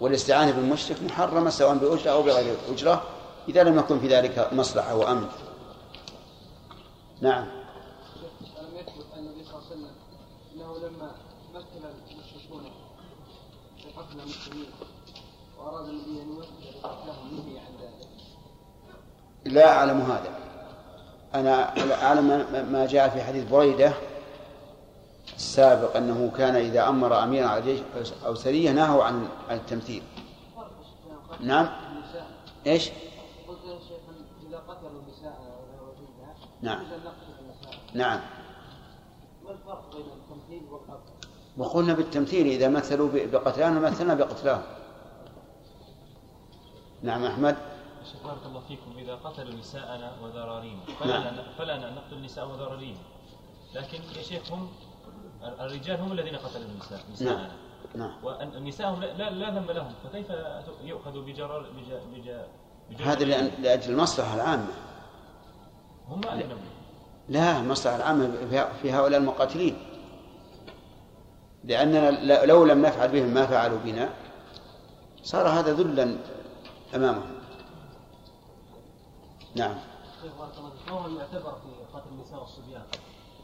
والاستعانة 0.00 0.50
بالمشرك 0.50 1.02
محرمة 1.02 1.50
سواء 1.50 1.74
بأجرة 1.74 2.10
أو 2.10 2.22
بغير 2.22 2.56
أجرة 2.68 3.02
إذا 3.48 3.62
لم 3.62 3.78
يكن 3.78 4.00
في 4.00 4.08
ذلك 4.08 4.52
مصلحة 4.52 4.96
وأمن. 4.96 5.28
نعم. 7.20 7.46
ألم 8.58 8.76
يثبت 8.76 9.06
أن 9.14 9.18
النبي 9.18 9.44
صلى 9.44 9.54
الله 9.54 9.64
عليه 9.64 9.76
وسلم 9.76 9.90
أنه 10.54 10.78
لما 10.78 11.12
مثل 11.54 11.88
المشركون 12.10 12.70
في 13.76 13.90
قتل 13.90 14.20
المسلمين 14.20 14.70
وأراد 15.58 15.88
النبي 15.88 16.22
أن 16.22 16.28
يمثل 16.32 16.78
قتلهم 16.82 17.34
نهي 17.36 17.58
عن 17.58 17.72
ذلك. 17.82 18.08
لا 19.44 19.72
أعلم 19.72 20.00
هذا. 20.00 20.47
أنا 21.34 21.74
أعلم 22.04 22.26
ما 22.72 22.86
جاء 22.86 23.08
في 23.08 23.22
حديث 23.22 23.44
بريدة 23.50 23.92
السابق 25.36 25.96
أنه 25.96 26.30
كان 26.38 26.56
إذا 26.56 26.88
أمر 26.88 27.22
أميرا 27.24 27.46
على 27.46 27.62
جيش 27.62 27.80
أو 28.26 28.34
سرية 28.34 28.70
نهوا 28.72 29.04
عن 29.04 29.28
التمثيل. 29.50 30.02
نعم؟ 31.40 31.68
إيش؟ 32.66 32.90
نعم. 36.62 36.84
نعم. 37.94 38.20
بين 39.94 40.04
التمثيل 40.06 40.62
والقتل؟ 40.70 41.12
وقلنا 41.56 41.92
بالتمثيل 41.94 42.46
إذا 42.46 42.68
مثلوا 42.68 43.08
ب- 43.08 43.30
بقتلاهم 43.30 43.82
مثلنا 43.82 44.14
بقتلاهم 44.14 44.62
نعم 47.02 47.24
أحمد؟ 47.24 47.56
بارك 48.24 48.38
الله 48.46 48.60
فيكم. 48.68 48.98
إذا 48.98 49.14
قتلوا 49.14 49.54
نساءنا 49.58 50.12
وذرارينا 50.22 50.80
نعم. 51.06 51.22
فلا 51.22 51.42
فلا 51.58 51.76
نقتل 51.90 52.16
النساء 52.16 52.48
وذرارينا 52.48 52.98
لكن 53.74 53.98
يا 54.16 54.22
شيخ 54.22 54.52
هم 54.52 54.68
الرجال 55.60 56.00
هم 56.00 56.12
الذين 56.12 56.36
قتلوا 56.36 56.64
النساء 56.64 56.98
نعم. 56.98 57.12
نساءنا. 57.12 57.50
نعم. 57.94 58.12
والنساء 58.24 58.90
هم 58.90 59.00
لا, 59.00 59.30
لا, 59.30 59.50
ذنب 59.50 59.70
لهم. 59.70 59.92
فكيف 60.04 60.26
يؤخذ 60.84 61.24
بجرار 61.24 61.60
بج 61.60 62.18
بج 62.20 62.30
بجرار- 62.90 63.12
هذا 63.12 63.24
لأن- 63.24 63.60
لأجل 63.60 63.92
المصلحة 63.92 64.34
العامة. 64.34 64.68
هم 66.08 66.20
أذنبوا 66.24 66.56
لا 67.28 67.60
المصلحة 67.60 67.96
العامة 67.96 68.30
في- 68.82 68.92
هؤلاء 68.92 69.20
المقاتلين. 69.20 69.76
لأننا 71.64 72.10
لو 72.46 72.64
لم 72.64 72.82
نفعل 72.86 73.08
بهم 73.08 73.26
ما 73.34 73.46
فعلوا 73.46 73.78
بنا 73.84 74.08
صار 75.22 75.48
هذا 75.48 75.72
ذلا 75.72 76.16
أمامهم. 76.94 77.37
نعم. 79.54 79.74
شيخ 80.22 80.32
بارك 80.38 80.52
الله 80.58 80.70
فيك 80.70 80.92
ما 80.92 81.00
هو 81.00 81.06
المعتبر 81.06 81.52
في 81.52 81.96
قتل 81.98 82.08
النساء 82.12 82.40
والصبيان؟ 82.40 82.82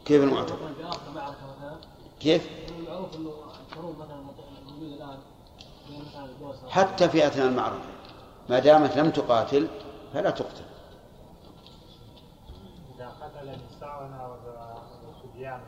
كيف 0.05 0.23
المعتبر؟ 0.23 0.57
في 0.57 0.83
مثلا. 1.09 1.77
كيف؟ 2.19 2.49
المعروف 2.79 3.15
الحروب 3.69 3.97
مثلا 3.97 4.21
مثلا 4.21 4.55
الجوز 6.25 6.55
حتى 6.69 7.09
في 7.09 7.27
أثناء 7.27 7.47
المعركة. 7.47 7.85
ما 8.49 8.59
دامت 8.59 8.97
لم 8.97 9.11
تقاتل 9.11 9.67
فلا 10.13 10.29
تقتل. 10.29 10.65
إذا 12.95 13.07
قتل 13.07 13.57
نساءنا 13.75 14.37
وصبياننا 15.09 15.63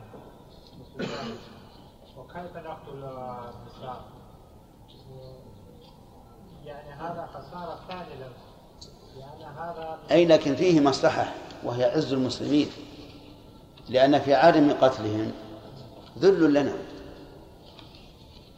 وكيف 2.16 2.56
نقتل 2.56 3.04
النساء؟ 3.04 4.04
يعني 6.64 6.90
هذا 6.90 7.26
خسارة 7.26 7.78
ثانية 7.88 8.14
لنا. 8.14 8.28
لأن 8.28 8.32
هذا 8.32 8.47
أي 10.10 10.26
لكن 10.26 10.56
فيه 10.56 10.80
مصلحة 10.80 11.34
وهي 11.64 11.84
عز 11.84 12.12
المسلمين 12.12 12.70
لأن 13.88 14.18
في 14.18 14.34
عدم 14.34 14.72
قتلهم 14.72 15.32
ذل 16.18 16.54
لنا 16.54 16.76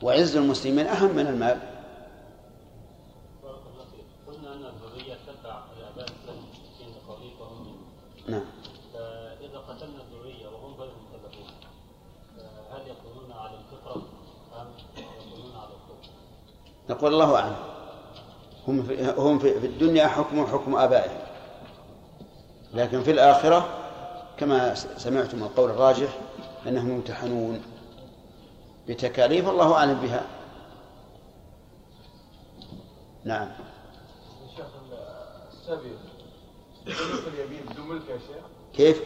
وعز 0.03 0.37
المسلمين 0.37 0.87
أهم 0.87 1.17
من 1.17 1.27
المال. 1.27 1.59
نعم 8.29 8.45
فاذا 8.95 9.59
قتلنا 9.59 10.03
الذريه 10.03 10.49
وهم 10.49 10.75
غير 10.81 10.91
يكونون 12.91 13.33
على 13.33 13.55
الفطره 13.59 14.03
ام 14.61 14.69
يكونون 14.97 15.53
على؟ 15.57 15.71
نقول 16.91 17.13
الله 17.13 17.37
أعلم 17.37 17.70
هم 18.69 18.83
في, 18.83 19.15
هم 19.19 19.39
في, 19.39 19.67
الدنيا 19.67 20.07
حكم 20.07 20.47
حكم 20.47 20.77
آبائهم. 20.77 21.19
لكن 22.75 23.03
في 23.03 23.11
الآخرة 23.11 23.69
كما 24.37 24.75
سمعتم 24.75 25.43
القول 25.43 25.71
الراجح 25.71 26.19
أنهم 26.67 26.91
يمتحنون. 26.91 27.63
بتكاليف 28.89 29.49
الله 29.49 29.75
أعلم 29.75 30.01
بها. 30.01 30.27
نعم. 33.25 33.49
السبي. 35.53 35.93
بدون 37.71 37.97
يا 37.97 38.19
شيخ؟ 38.19 38.45
كيف؟ 38.75 39.03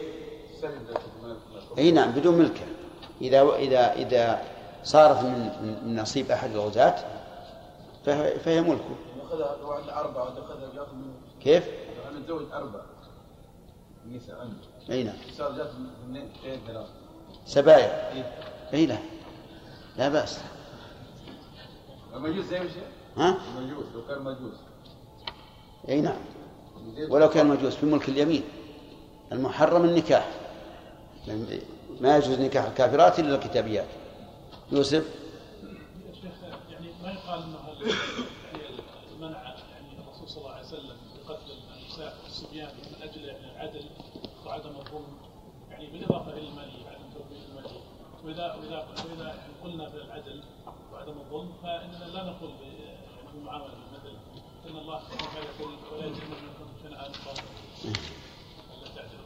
أي 1.77 1.91
نعم 1.91 2.11
بدون 2.11 2.35
ملكه 2.35 2.65
إذا 3.21 3.55
اذا 3.55 3.93
إذا 3.93 4.43
صارت 4.83 5.23
من 5.23 5.95
نصيب 5.95 6.31
أحد 6.31 6.51
الغزاة 6.51 6.95
فهي 8.45 8.61
ملكه. 8.61 8.95
كيف؟ 11.41 11.63
أنا 12.09 12.19
متزوج 12.19 12.51
أربع 12.53 12.81
نساء 14.11 14.39
عندي 14.39 14.55
أي 14.89 15.03
نعم. 15.03 15.15
صار 15.37 15.51
اثنين 15.51 16.29
ثلاث 16.67 16.87
سبايا. 17.45 18.13
إيه. 18.13 18.39
أي 18.73 18.85
لا 18.85 18.97
لا 19.97 20.09
بأس. 20.09 20.39
المجوس 22.13 22.45
زي 22.45 22.59
ما 22.59 22.67
شيخ 22.67 22.83
ها؟ 23.17 23.37
المجوس 23.57 23.85
لو 23.95 24.07
كان 24.07 24.21
مجوس. 24.21 24.55
أي 25.89 26.01
نعم. 26.01 26.19
ولو 27.09 27.29
كان 27.29 27.47
مجوس 27.47 27.75
في 27.75 27.85
ملك 27.85 28.09
اليمين. 28.09 28.43
المحرم 29.31 29.85
النكاح. 29.85 30.31
ما 32.01 32.17
يجوز 32.17 32.39
نكاح 32.39 32.65
الكافرات 32.65 33.19
إلا 33.19 33.35
الكتابيات. 33.35 33.87
يوسف؟ 34.71 35.05
يا 36.07 36.13
شيخ 36.13 36.33
يعني 36.69 36.87
ما 37.03 37.11
يقال 37.11 37.43
إنه 37.43 37.57
النساء 42.53 42.65
والصبيان 42.65 42.69
من 42.77 43.09
أجل 43.09 43.29
العدل 43.29 43.85
وعدم 44.45 44.69
الظلم. 44.69 45.17
يعني 45.71 45.87
بالاضافه 45.87 46.31
إلى 46.31 46.47
الماليه 46.47 46.87
عدم 46.87 47.09
توفير 47.13 47.37
الماليه 47.49 47.79
وإذا 48.23 48.53
وإذا 48.53 48.77
وإذا 48.77 49.35
قلنا 49.63 49.89
بالعدل 49.89 50.43
وعدم 50.93 51.17
الظلم 51.17 51.53
فإننا 51.63 52.05
لا 52.05 52.23
نقول 52.23 52.49
يعني 52.49 52.97
بالمعامله 53.33 53.73
مثل 53.93 54.17
إن 54.69 54.77
الله 54.77 54.99
سبحانه 54.99 55.45
يقول 55.59 55.73
ولا 55.93 56.05
يجرمنكم 56.05 56.67
شنآن 56.83 57.11
قوم. 57.25 57.45
الا 58.73 58.89
تعدلوا 58.95 59.25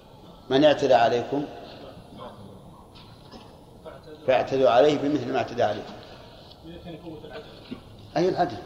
من 0.50 0.64
اعتدى 0.64 0.94
عليكم؟ 0.94 1.46
فاعتدوا 4.28 4.70
عليه 4.70 4.98
بمثل 4.98 5.32
ما 5.32 5.38
اعتدى 5.38 5.64
العدل. 5.64 5.84
أي 8.18 8.30
العدل؟ 8.30 8.58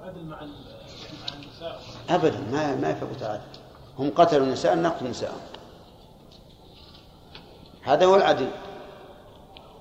العدل 0.00 0.24
مع 0.24 0.40
ابدا 2.08 2.40
ما 2.52 2.76
ما 2.76 2.90
يفوت 2.90 3.22
العدل 3.22 3.40
هم 3.98 4.10
قتلوا 4.16 4.46
النساء 4.46 4.74
نقتل 4.78 5.10
نساءهم. 5.10 5.40
هذا 7.82 8.06
هو 8.06 8.16
العدل. 8.16 8.48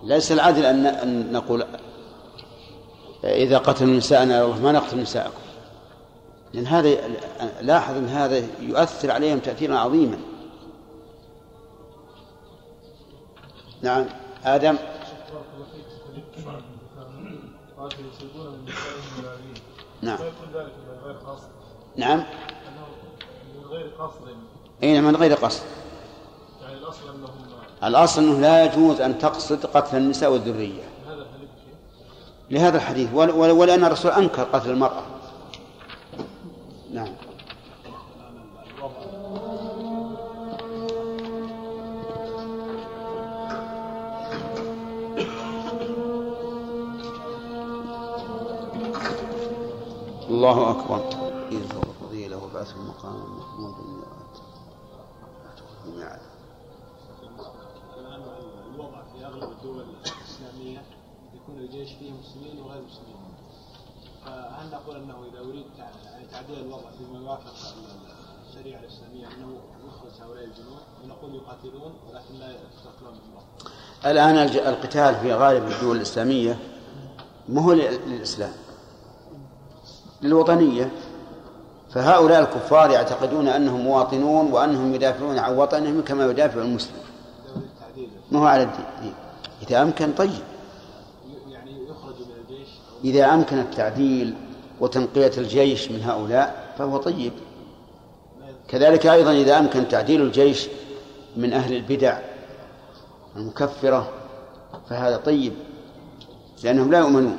ليس 0.03 0.31
العدل 0.31 0.65
ان 0.65 0.85
أن 0.85 1.31
نقول 1.31 1.65
إذا 3.23 3.57
قتلوا 3.57 3.97
نساءنا 3.97 4.43
الله 4.43 4.59
ما 4.59 4.71
نقتل 4.71 5.01
نساءكم. 5.01 5.41
لأن 6.53 6.67
هذا 6.67 6.89
لاحظ 7.61 7.97
أن 7.97 8.07
هذا 8.07 8.37
يؤثر 8.59 9.11
عليهم 9.11 9.39
تاثيرا 9.39 9.77
عظيما. 9.77 10.17
نعم 13.81 14.05
العليم 14.45 14.77
نعم. 20.01 20.17
فيكون 21.95 22.05
ذلك 22.07 22.25
من 22.25 22.25
غير 22.25 22.25
قصد 22.25 22.25
نعم 22.25 22.25
من 23.57 23.65
غير 23.71 23.91
قصد. 23.99 24.27
اي 24.83 25.01
من 25.01 25.15
غير 25.15 25.33
قصد 25.33 25.63
يعني 26.61 26.73
الأصل 26.77 27.09
أنهم 27.15 27.29
الأصل 27.83 28.21
أنه 28.23 28.39
لا 28.39 28.65
يجوز 28.65 29.01
أن 29.01 29.17
تقصد 29.17 29.65
قتل 29.65 29.97
النساء 29.97 30.31
والذرية. 30.31 30.83
لهذا 32.51 32.77
الحديث 32.77 33.09
ول- 33.13 33.31
ول- 33.31 33.51
ولأن 33.51 33.83
الرسول 33.85 34.11
أنكر 34.11 34.43
قتل 34.43 34.69
المرأة. 34.69 35.03
نعم. 36.93 37.07
الله 50.29 50.71
أكبر. 50.71 51.24
الفضيلة 52.65 52.75
وبعث 52.75 52.75
المقام 52.75 53.37
محمود 53.37 53.75
الميعاد 55.85 56.19
الان 57.99 58.21
الوضع 58.75 59.03
في 59.13 59.25
اغلب 59.25 59.51
الدول 59.51 59.81
الاسلاميه 59.81 60.83
يكون 61.33 61.57
الجيش 61.57 61.89
فيه 61.93 62.11
مسلمين 62.11 62.59
وغير 62.61 62.81
مسلمين 62.81 63.15
فهل 64.25 64.69
نقول 64.71 64.95
أنه 64.95 65.15
إذا 65.33 65.39
أريد 65.39 65.65
تع- 65.77 65.89
تعديل 66.31 66.59
الوضع 66.59 66.89
بما 66.99 67.19
يوافق 67.19 67.53
الشريعة 68.49 68.79
الإسلامية 68.79 69.27
أنه 69.27 69.59
نخرج 69.87 70.21
هؤلاء 70.21 70.43
الجنود؟ 70.43 70.79
ونقول 71.03 71.35
يقاتلون 71.35 71.93
ولكن 72.09 72.33
لا 72.39 72.51
يقتلون 72.51 73.19
الآن 74.05 74.37
القتال 74.67 75.15
في 75.15 75.33
غالب 75.33 75.67
الدول 75.71 75.95
الإسلامية. 75.97 76.59
ما 77.49 77.61
هو 77.61 77.73
لل- 77.73 78.09
للإسلام. 78.09 78.53
للوطنية. 80.21 80.91
فهؤلاء 81.95 82.41
الكفار 82.41 82.91
يعتقدون 82.91 83.47
أنهم 83.47 83.81
مواطنون 83.81 84.51
وأنهم 84.51 84.95
يدافعون 84.95 85.39
عن 85.39 85.57
وطنهم 85.57 86.01
كما 86.01 86.25
يدافع 86.25 86.61
المسلم. 86.61 86.97
ما 88.31 88.39
هو 88.39 88.45
على 88.45 88.63
الدين؟ 88.63 89.13
إذا 89.67 89.81
أمكن 89.81 90.11
طيب. 90.11 90.29
يعني 91.49 91.71
من 91.71 91.87
الجيش 92.41 92.67
إذا 93.03 93.33
أمكن 93.33 93.59
التعديل 93.59 94.35
وتنقية 94.79 95.31
الجيش 95.37 95.91
من 95.91 96.03
هؤلاء 96.03 96.73
فهو 96.77 96.97
طيب. 96.97 97.33
كذلك 98.67 99.07
أيضا 99.07 99.31
إذا 99.31 99.59
أمكن 99.59 99.87
تعديل 99.87 100.21
الجيش 100.21 100.67
من 101.37 101.53
أهل 101.53 101.75
البدع 101.75 102.17
المكفرة 103.35 104.09
فهذا 104.89 105.17
طيب 105.17 105.53
لأنهم 106.63 106.91
لا 106.91 106.99
يؤمنون. 106.99 107.37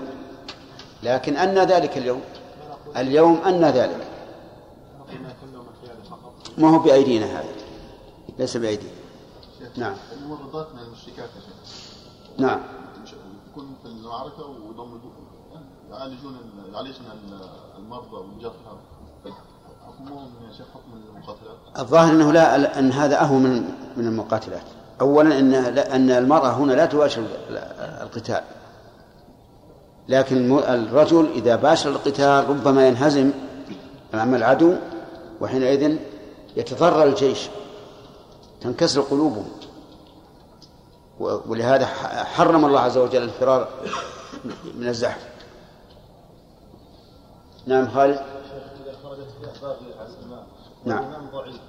لكن 1.03 1.37
أن 1.37 1.59
ذلك 1.59 1.99
اليوم 1.99 2.21
اليوم 2.97 3.41
أن 3.47 3.65
ذلك. 3.65 4.06
ما 6.59 6.71
هو 6.71 6.79
بأيدينا 6.79 7.27
هذا؟ 7.27 7.45
ليس 8.39 8.57
بأيدينا. 8.57 8.91
نعم. 9.77 9.95
الممرضات 10.23 10.67
من 10.75 10.81
شيخ 11.05 11.15
نعم. 12.39 12.61
يكون 13.51 13.75
في 13.83 13.89
المعركة 13.89 14.47
ويضمدون 14.47 15.13
يعالجون 15.91 16.35
ال- 16.35 16.75
يعالجون 16.75 17.07
ال- 17.07 17.79
المرضى 17.79 18.17
والجرحى. 18.17 18.77
حكمهم 19.87 20.31
يا 20.49 20.53
شيخ 20.57 20.67
حكم 20.75 20.93
المقاتلات؟ 21.17 21.57
الظاهر 21.79 22.13
أنه 22.13 22.33
لا 22.33 22.79
أن 22.79 22.93
هذا 22.93 23.21
أهون 23.21 23.43
من 23.43 23.63
من 23.97 24.07
المقاتلات. 24.07 24.63
أولا 25.01 25.39
أن 25.39 25.51
لا- 25.53 25.97
أن 25.97 26.11
المرأة 26.11 26.49
هنا 26.51 26.73
لا 26.73 26.87
تباشر 26.87 27.27
القتال. 28.03 28.41
لكن 30.09 30.59
الرجل 30.59 31.31
إذا 31.35 31.57
باشر 31.57 31.91
القتال 31.91 32.49
ربما 32.49 32.89
ينهزم 32.89 33.31
أمام 34.15 34.35
العدو 34.35 34.75
وحينئذ 35.41 35.97
يتضرر 36.57 37.03
الجيش 37.03 37.49
تنكسر 38.61 39.01
قلوبهم 39.01 39.49
ولهذا 41.21 41.87
حرم 42.25 42.65
الله 42.65 42.81
عز 42.81 42.99
وجل 42.99 43.23
الفرار 43.23 43.69
من 44.75 44.89
الزحف 44.89 45.29
نعم 47.67 47.89
خالد 47.89 48.19
إذا 48.85 48.97
خرجت 49.03 49.31
في 49.41 49.51
أخبار 49.51 49.77
العلماء 49.81 50.47
نعم. 50.85 51.05
والإمام 51.05 51.31
ضعيف 51.31 51.61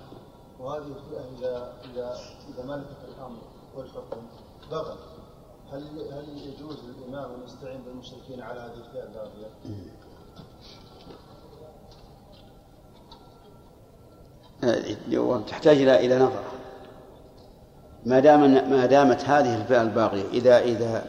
وهذه 0.59 0.85
الفئة 0.85 1.37
إذا 1.37 1.73
إذا 1.93 2.19
إذا 2.53 2.65
ملكت 2.65 2.97
الأمر 3.07 3.39
والحكم 3.75 4.21
بغى 4.71 4.97
هل 5.71 5.83
هل 6.11 6.37
يجوز 6.37 6.77
للإمام 6.83 7.31
أن 7.31 7.43
يستعين 7.45 7.81
بالمشركين 7.81 8.41
على 8.41 8.59
هذه 8.59 8.77
الفئة 8.77 9.03
الباغية؟ 9.03 9.49
تحتاج 15.47 15.77
إلى 15.77 16.05
إلى 16.05 16.19
نظر. 16.19 16.43
ما 18.05 18.19
دام 18.19 18.69
ما 18.69 18.85
دامت 18.85 19.25
هذه 19.25 19.61
الفئة 19.61 19.81
الباغية 19.81 20.29
إذا 20.33 20.59
إذا 20.59 21.07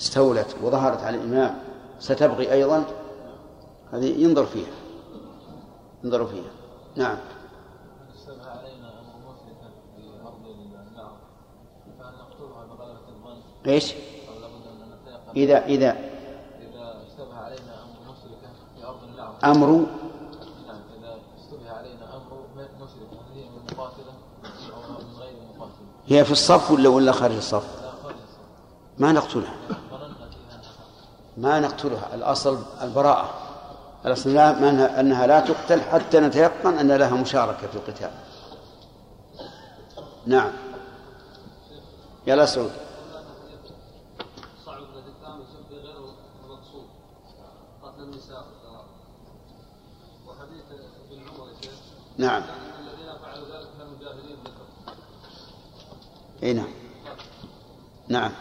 استولت 0.00 0.56
وظهرت 0.62 1.02
على 1.02 1.16
الإمام 1.16 1.58
ستبغي 1.98 2.52
أيضا؟ 2.52 2.84
هذه 3.92 4.22
ينظر 4.24 4.46
فيها. 4.46 4.72
ينظر 6.04 6.26
فيها. 6.26 6.50
نعم. 6.96 7.16
نتيقن 14.86 15.36
إذا 15.36 15.66
إذا 15.66 15.90
إذا 16.60 17.02
اشتبه 17.06 17.36
علينا 17.36 17.82
أمر 17.84 18.12
مسلكا 18.12 18.48
في 18.76 18.84
أرض 18.84 19.02
النار 19.04 19.36
أمر 19.44 19.86
هي 26.12 26.24
في 26.24 26.32
الصف 26.32 26.70
ولا 26.70 26.88
ولا 26.88 27.12
خارج 27.12 27.36
الصف؟ 27.36 27.64
ما 28.98 29.12
نقتلها. 29.12 29.54
ما 31.36 31.60
نقتلها. 31.60 32.14
الأصل 32.14 32.58
البراءة. 32.82 33.30
الأصل 34.06 34.30
أنها- 34.30 35.26
لا 35.26 35.40
تقتل 35.40 35.80
حتى 35.80 36.20
نتيقن 36.20 36.78
أن 36.78 36.92
لها 36.92 37.14
مشاركة 37.14 37.66
في 37.66 37.76
القتال. 37.76 38.10
نعم. 40.26 40.52
يلا 42.26 42.46
سعود. 42.46 42.70
صعب 44.66 44.78
الاتهام 44.82 45.40
يسمى 45.42 45.78
غير 45.78 45.96
مقصود 46.48 46.86
قتل 47.82 48.02
النساء 48.02 48.44
وحديث 50.28 50.64
ابن 51.10 51.28
عمر 51.28 51.48
يا 51.48 51.54
شيخ 51.62 51.72
نعم 52.16 52.42
ان 52.42 52.86
الذين 52.88 53.18
فعلوا 53.22 53.46
ذلك 53.48 53.68
كانوا 53.78 53.98
جاهلين 54.00 54.36
بالحكم 54.44 54.92
اي 56.42 56.52
نعم. 56.52 56.68
نعم. 58.08 58.32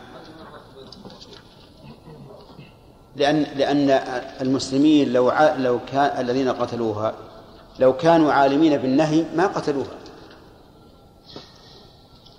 لأن 3.15 3.44
لأن 3.56 3.90
المسلمين 4.41 5.14
لو 5.14 5.30
ع... 5.30 5.56
لو 5.56 5.80
كان 5.91 6.26
الذين 6.26 6.49
قتلوها 6.49 7.15
لو 7.80 7.98
كانوا 7.98 8.34
عالمين 8.34 8.78
بالنهي 8.78 9.26
ما 9.36 9.48
قتلوها. 9.48 9.98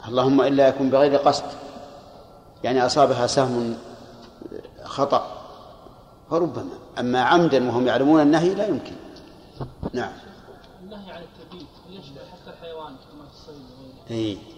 اللهم 0.08 0.40
إلا 0.40 0.68
يكون 0.68 0.90
بغير 0.90 1.16
قصد. 1.16 1.44
يعني 2.64 2.86
أصابها 2.86 3.26
سهم 3.26 3.76
خطأ. 4.84 5.42
فربما. 6.30 6.78
أما 6.98 7.20
عمدا 7.20 7.68
وهم 7.68 7.86
يعلمون 7.86 8.20
النهي 8.20 8.54
لا 8.54 8.66
يمكن. 8.66 8.94
نعم. 9.92 10.12
النهي 10.82 11.12
عن 11.12 11.22
التبييت 11.22 11.68
يشمل 11.90 12.18
حتى 12.32 12.50
الحيوان 12.50 12.96
كما 12.96 13.24
في 13.28 13.34
الصيد؟ 13.34 13.62
وغيره. 14.10 14.51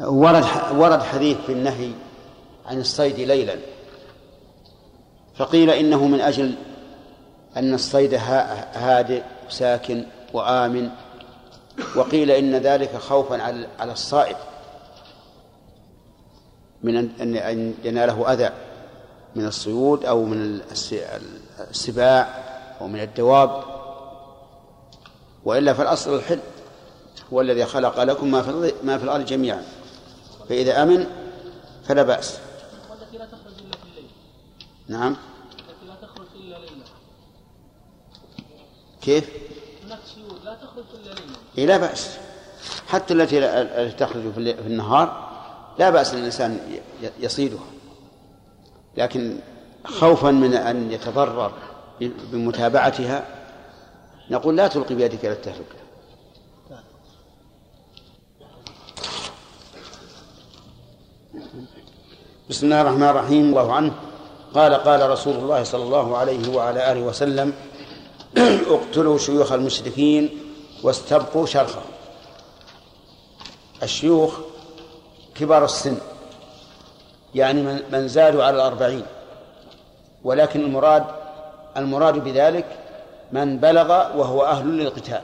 ورد 0.00 0.44
ورد 0.74 1.02
حديث 1.02 1.36
في 1.46 1.52
النهي 1.52 1.90
عن 2.66 2.80
الصيد 2.80 3.20
ليلا. 3.20 3.56
فقيل 5.36 5.70
إنه 5.70 6.06
من 6.06 6.20
أجل 6.20 6.54
أن 7.56 7.74
الصيد 7.74 8.14
ها- 8.14 8.78
هادئ 8.78 9.22
ساكن 9.48 10.04
وآمن. 10.32 10.90
وقيل 11.96 12.30
إن 12.30 12.54
ذلك 12.56 12.96
خوفا 12.96 13.42
على 13.78 13.92
الصائد. 13.92 14.36
من 16.82 16.96
ان 17.20 17.74
يناله 17.84 18.32
أذى 18.32 18.50
من 19.36 19.46
الصيود 19.46 20.04
أو 20.04 20.24
من 20.24 20.60
الس- 20.70 20.94
السباع 21.70 22.28
أو 22.80 22.86
من 22.86 23.00
الدواب. 23.00 23.62
وإلا 25.44 25.72
فالأصل 25.72 26.14
الحل 26.14 26.38
هو 27.32 27.40
الذي 27.40 27.64
خلق 27.64 28.02
لكم 28.02 28.30
ما 28.30 28.42
في 28.42 28.72
ما 28.82 28.98
في 28.98 29.04
الأرض 29.04 29.24
جميعا. 29.24 29.62
فإذا 30.48 30.82
آمن 30.82 31.06
فلا 31.84 32.02
والتي 32.90 33.18
لا 33.18 33.26
تخرج 33.26 33.54
الا 33.64 33.76
في 33.76 33.84
الليل 33.90 34.10
نعم. 34.88 35.16
التي 35.52 35.86
لا 35.86 35.94
تخرج 35.94 36.26
الا 36.36 36.56
ليلا 36.58 36.84
كيف؟ 39.02 39.30
هناك 39.84 39.98
لا 40.44 40.54
تخرج 40.54 40.84
الا 40.94 41.14
ليلا 41.14 41.36
إيه 41.58 41.66
لا 41.66 41.76
بأس. 41.76 42.16
حتى 42.88 43.14
التي 43.14 43.40
تخرج 43.92 44.32
في 44.32 44.66
النهار 44.66 45.26
لا 45.78 45.90
بأس 45.90 46.14
الإنسان 46.14 46.80
يصيدها. 47.20 47.64
لكن 48.96 49.38
خوفا 49.84 50.30
من 50.30 50.54
أن 50.54 50.92
يتضرر 50.92 51.52
بمتابعتها 52.00 53.26
نقول 54.30 54.56
لا 54.56 54.68
تلقي 54.68 54.94
بيدك 54.94 55.24
إلى 55.24 55.32
التهلكة. 55.32 55.85
بسم 62.50 62.66
الله 62.66 62.80
الرحمن 62.80 63.08
الرحيم 63.08 63.44
الله 63.44 63.72
عنه. 63.72 63.92
قال 64.54 64.74
قال 64.74 65.10
رسول 65.10 65.34
الله 65.34 65.62
صلى 65.64 65.82
الله 65.82 66.16
عليه 66.16 66.56
وعلى 66.56 66.92
آله 66.92 67.00
وسلم 67.00 67.52
اقتلوا 68.70 69.18
شيوخ 69.18 69.52
المشركين 69.52 70.30
واستبقوا 70.82 71.46
شرخهم. 71.46 71.90
الشيوخ 73.82 74.38
كبار 75.34 75.64
السن 75.64 75.96
يعني 77.34 77.62
من 77.92 78.08
زادوا 78.08 78.44
على 78.44 78.56
الأربعين. 78.56 79.02
ولكن 80.24 80.60
المراد 80.60 81.04
المراد 81.76 82.24
بذلك 82.24 82.78
من 83.32 83.58
بلغ 83.58 84.18
وهو 84.18 84.44
أهل 84.44 84.66
للقتال. 84.66 85.22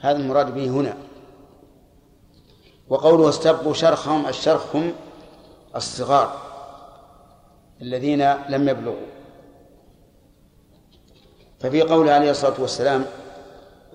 هذا 0.00 0.18
المراد 0.18 0.54
به 0.54 0.68
هنا. 0.68 0.96
وقوله 2.88 3.28
استبقوا 3.28 3.74
شرخهم 3.74 4.26
الشرخ 4.26 4.76
هم 4.76 4.92
الصغار 5.76 6.42
الذين 7.82 8.32
لم 8.32 8.68
يبلغوا. 8.68 9.06
ففي 11.60 11.82
قوله 11.82 12.12
عليه 12.12 12.30
الصلاة 12.30 12.60
والسلام 12.60 13.04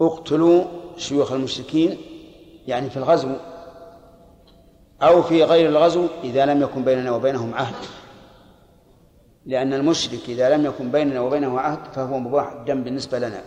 اقتلوا 0.01 0.63
شيوخ 0.97 1.31
المشركين 1.31 1.97
يعني 2.67 2.89
في 2.89 2.97
الغزو 2.97 3.29
أو 5.01 5.23
في 5.23 5.43
غير 5.43 5.69
الغزو 5.69 6.07
إذا 6.23 6.45
لم 6.45 6.61
يكن 6.61 6.83
بيننا 6.83 7.11
وبينهم 7.11 7.53
عهد. 7.53 7.75
لأن 9.45 9.73
المشرك 9.73 10.29
إذا 10.29 10.57
لم 10.57 10.65
يكن 10.65 10.91
بيننا 10.91 11.21
وبينه 11.21 11.59
عهد 11.59 11.93
فهو 11.93 12.19
مباح 12.19 12.51
الدم 12.51 12.83
بالنسبة 12.83 13.19
لنا. 13.19 13.43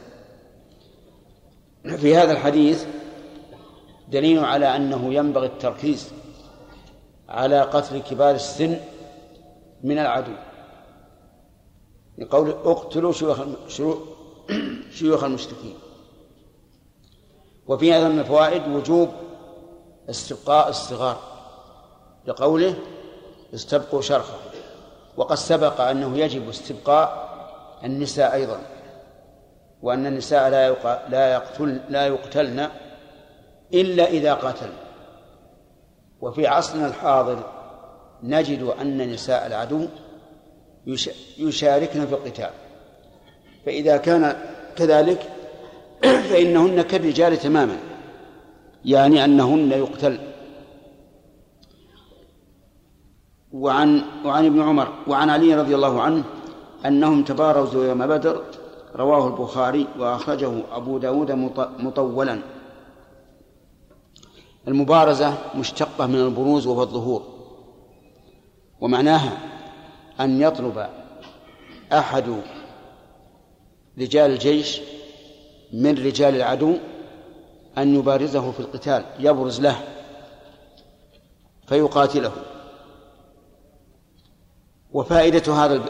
في 1.97 2.16
هذا 2.16 2.32
الحديث 2.32 2.86
دليل 4.09 4.44
على 4.44 4.77
أنه 4.77 5.15
ينبغي 5.15 5.47
التركيز 5.47 6.12
على 7.35 7.61
قتل 7.61 7.98
كبار 7.98 8.35
السن 8.35 8.77
من 9.82 9.98
العدو. 9.98 10.32
لقول 12.19 12.51
اقتلوا 12.51 13.12
شيوخ 13.12 13.40
شيوخ 14.98 15.24
المشركين. 15.24 15.74
وفي 17.66 17.93
هذا 17.93 18.09
من 18.09 18.19
الفوائد 18.19 18.69
وجوب 18.69 19.09
استبقاء 20.11 20.69
الصغار. 20.69 21.20
لقوله 22.27 22.74
استبقوا 23.55 24.01
شرخه 24.01 24.35
وقد 25.16 25.36
سبق 25.36 25.81
أنه 25.81 26.19
يجب 26.19 26.48
استبقاء 26.48 27.35
النساء 27.85 28.35
أيضا. 28.35 28.61
وأن 29.82 30.06
النساء 30.06 30.48
لا 30.48 30.70
لا 31.09 31.32
يقتل 31.32 31.81
لا 31.89 32.06
يقتلن 32.06 32.70
إلا 33.74 34.05
إذا 34.05 34.35
قتل 34.35 34.84
وفي 36.25 36.47
عصرنا 36.47 36.87
الحاضر 36.87 37.39
نجد 38.23 38.63
أن 38.63 39.11
نساء 39.11 39.47
العدو 39.47 39.87
يشاركن 41.39 42.07
في 42.07 42.13
القتال. 42.13 42.51
فإذا 43.67 43.97
كان 43.97 44.37
كذلك 44.77 45.31
فإنهن 46.31 46.83
كالرجال 46.83 47.37
تماما 47.37 47.77
يعني 48.85 49.25
أنهن 49.25 49.71
يقتل. 49.71 50.19
وعن 53.53 54.03
وعن 54.25 54.47
ابن 54.47 54.63
عمر 54.63 54.89
وعن 55.07 55.31
علي 55.31 55.55
رضي 55.55 55.75
الله 55.75 56.03
عنه 56.03 56.25
أنهم 56.87 57.25
تبارزوا 57.25 57.85
يوم 57.85 58.07
بدر 58.07 58.43
رواه 58.97 59.27
البخاري 59.27 59.87
وأخرجه 59.99 60.53
أبو 60.73 60.99
داود 60.99 61.33
مطولا. 61.79 62.53
المبارزة 64.69 65.39
مشتقة 65.55 66.07
من 66.07 66.20
البروز 66.20 66.66
وهو 66.66 66.82
الظهور. 66.82 67.23
ومعناها 68.81 69.39
أن 70.20 70.41
يطلب 70.41 70.89
أحد 71.93 72.43
رجال 73.99 74.31
الجيش 74.31 74.81
من 75.73 76.07
رجال 76.07 76.36
العدو 76.36 76.77
أن 77.78 77.95
يبارزه 77.95 78.51
في 78.51 78.61
القتال 78.61 79.05
يبرز 79.19 79.61
له 79.61 79.77
فيقاتله. 81.66 82.32
وفائدة 84.93 85.53
هذا 85.53 85.85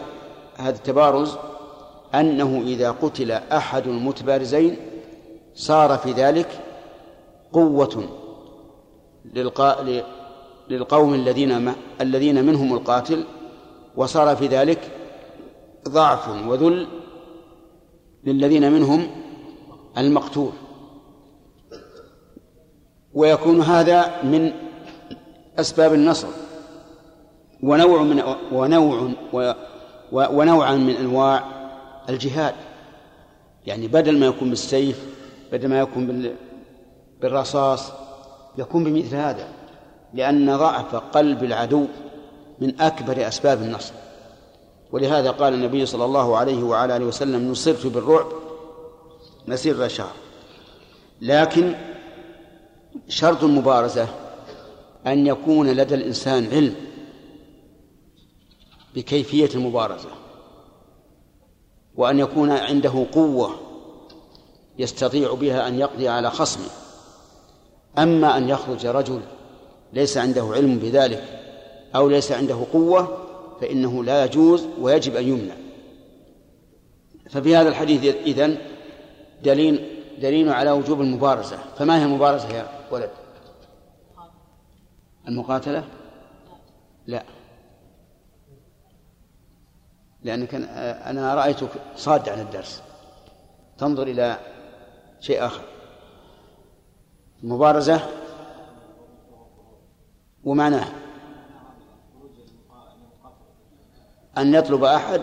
هذا 0.57 0.77
التبارز 0.77 1.37
أنه 2.15 2.63
إذا 2.67 2.91
قتل 2.91 3.31
أحد 3.31 3.87
المتبارزين 3.87 4.77
صار 5.55 5.99
في 5.99 6.13
ذلك 6.13 6.49
قوة 7.53 8.09
للقوم 10.71 11.15
الذين 11.15 11.73
الذين 12.01 12.45
منهم 12.45 12.75
القاتل 12.75 13.25
وصار 13.97 14.37
في 14.37 14.47
ذلك 14.47 14.91
ضعف 15.89 16.29
وذل 16.47 16.87
للذين 18.25 18.73
منهم 18.73 19.07
المقتول. 19.99 20.53
ويكون 23.15 23.61
هذا 23.61 24.23
من 24.23 24.53
أسباب 25.59 25.95
النصر. 25.95 26.29
ونوع 27.63 28.03
من 28.03 28.23
ونوع 28.53 29.11
ونوعا 30.13 30.75
من 30.77 30.97
أنواع 30.97 31.45
الجهاد. 32.09 32.55
يعني 33.67 33.89
بدل 33.89 34.19
ما 34.19 34.27
يكون 34.27 34.51
بالسيف 34.51 35.07
بدل 35.53 35.69
ما 35.69 35.79
يكون 35.79 36.35
بالرصاص 37.21 37.93
يكون 38.59 38.85
بمثل 38.85 39.17
هذا 39.17 39.49
لأن 40.15 40.57
ضعف 40.57 40.95
قلب 40.95 41.45
العدو 41.45 41.87
من 42.61 42.81
أكبر 42.81 43.29
أسباب 43.29 43.63
النصر. 43.63 43.95
ولهذا 44.93 45.31
قال 45.31 45.55
النبي 45.55 45.87
صلى 45.87 46.05
الله 46.05 46.37
عليه 46.37 46.63
وعلى 46.63 46.97
آله 46.97 47.05
وسلم 47.05 47.51
نصرت 47.51 47.87
بالرعب 47.87 48.27
مسير 49.49 49.89
شهر 49.89 50.13
لكن 51.21 51.75
شرط 53.09 53.45
المبارزة 53.45 54.09
أن 55.07 55.27
يكون 55.27 55.71
لدى 55.71 55.95
الإنسان 55.95 56.47
علم 56.53 56.75
بكيفية 58.95 59.49
المبارزة 59.55 60.09
وأن 61.97 62.19
يكون 62.19 62.51
عنده 62.51 63.07
قوة 63.13 63.51
يستطيع 64.79 65.35
بها 65.35 65.69
أن 65.69 65.79
يقضي 65.79 66.09
على 66.09 66.31
خصمه. 66.31 66.84
أما 67.99 68.37
أن 68.37 68.49
يخرج 68.49 68.87
رجل 68.87 69.21
ليس 69.93 70.19
عنده 70.19 70.43
علم 70.43 70.79
بذلك 70.79 71.25
أو 71.97 72.09
ليس 72.09 72.33
عنده 72.33 72.67
قوة 72.73 73.19
فإنه 73.61 74.05
لا 74.05 74.25
يجوز 74.25 74.67
ويجب 74.81 75.17
أن 75.17 75.29
يمنع. 75.29 75.55
ففي 77.31 77.57
هذا 77.57 77.69
الحديث 77.69 78.15
إذن 78.15 78.59
دليل 79.43 79.91
دليل 80.19 80.49
على 80.49 80.71
وجوب 80.71 81.01
المبارزة. 81.01 81.59
فما 81.79 82.01
هي 82.01 82.05
المبارزة 82.05 82.49
يا 82.49 82.69
ولد؟ 82.91 83.11
المقاتلة؟ 85.29 85.85
لا. 87.07 87.23
لأنك 90.23 90.55
أنا 91.07 91.35
رأيتك 91.35 91.69
صاد 91.97 92.29
عن 92.29 92.41
الدرس. 92.41 92.83
تنظر 93.79 94.03
إلى 94.03 94.39
شيء 95.21 95.47
آخر. 95.47 95.63
المبارزة 97.45 98.01
ومعناه 100.45 100.87
أن 104.39 104.55
يطلب 104.55 104.85
أحد 104.85 105.23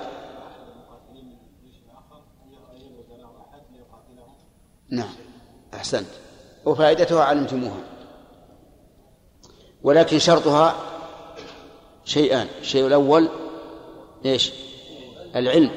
نعم 4.89 5.13
أحسنت. 5.73 6.07
وفائدتها 6.65 7.23
علمتموها. 7.23 7.83
ولكن 9.83 10.19
شرطها 10.19 10.75
شيئان. 12.05 12.47
الشيء 12.61 12.87
الأول 12.87 13.29
إيش؟ 14.25 14.53
العلم 15.35 15.71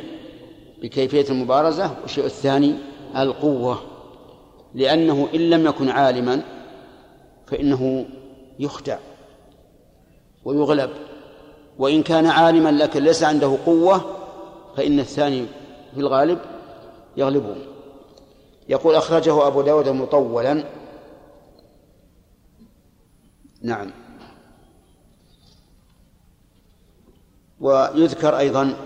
بكيفية 0.83 1.29
المبارزة 1.31 1.97
والشيء 2.03 2.25
الثاني 2.25 2.75
القوة. 3.17 3.94
لأنه 4.75 5.29
إن 5.35 5.51
لم 5.51 5.67
يكن 5.67 5.89
عالما 5.89 6.43
فإنه 7.47 8.07
يخدع 8.59 8.99
ويغلب. 10.45 10.91
وإن 11.79 12.03
كان 12.03 12.27
عالما 12.27 12.69
لكن 12.69 13.03
ليس 13.03 13.23
عنده 13.23 13.59
قوة 13.67 14.05
فإن 14.77 15.01
الثاني 15.01 15.47
في 15.95 16.01
الغالب 16.01 16.39
يغلبه. 17.17 17.57
يقول 18.69 18.95
أخرجه 18.95 19.47
أبو 19.47 19.63
داود 19.63 19.89
مطولا. 19.89 20.65
نعم. 23.63 23.91
ويذكر 27.61 28.39
أيضا 28.39 28.77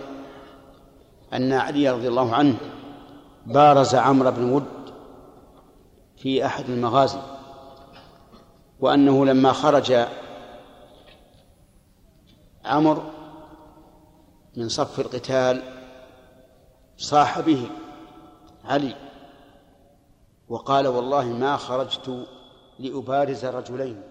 أن 1.33 1.53
علي 1.53 1.91
رضي 1.91 2.09
الله 2.09 2.35
عنه 2.35 2.57
بارز 3.47 3.95
عمرو 3.95 4.31
بن 4.31 4.53
ود 4.53 4.78
في 6.19 6.47
أحد 6.47 6.71
المغازي 6.71 7.21
وأنه 8.81 9.27
لما 9.27 9.53
خرج 9.53 10.07
عمرو 12.65 13.03
من 14.57 14.69
صف 14.69 15.01
القتال 15.01 15.63
صاح 16.97 17.41
به 17.41 17.71
علي 18.65 18.97
وقال 20.49 20.87
والله 20.87 21.25
ما 21.25 21.57
خرجت 21.57 22.27
لأبارز 22.79 23.45
رجلين. 23.45 24.03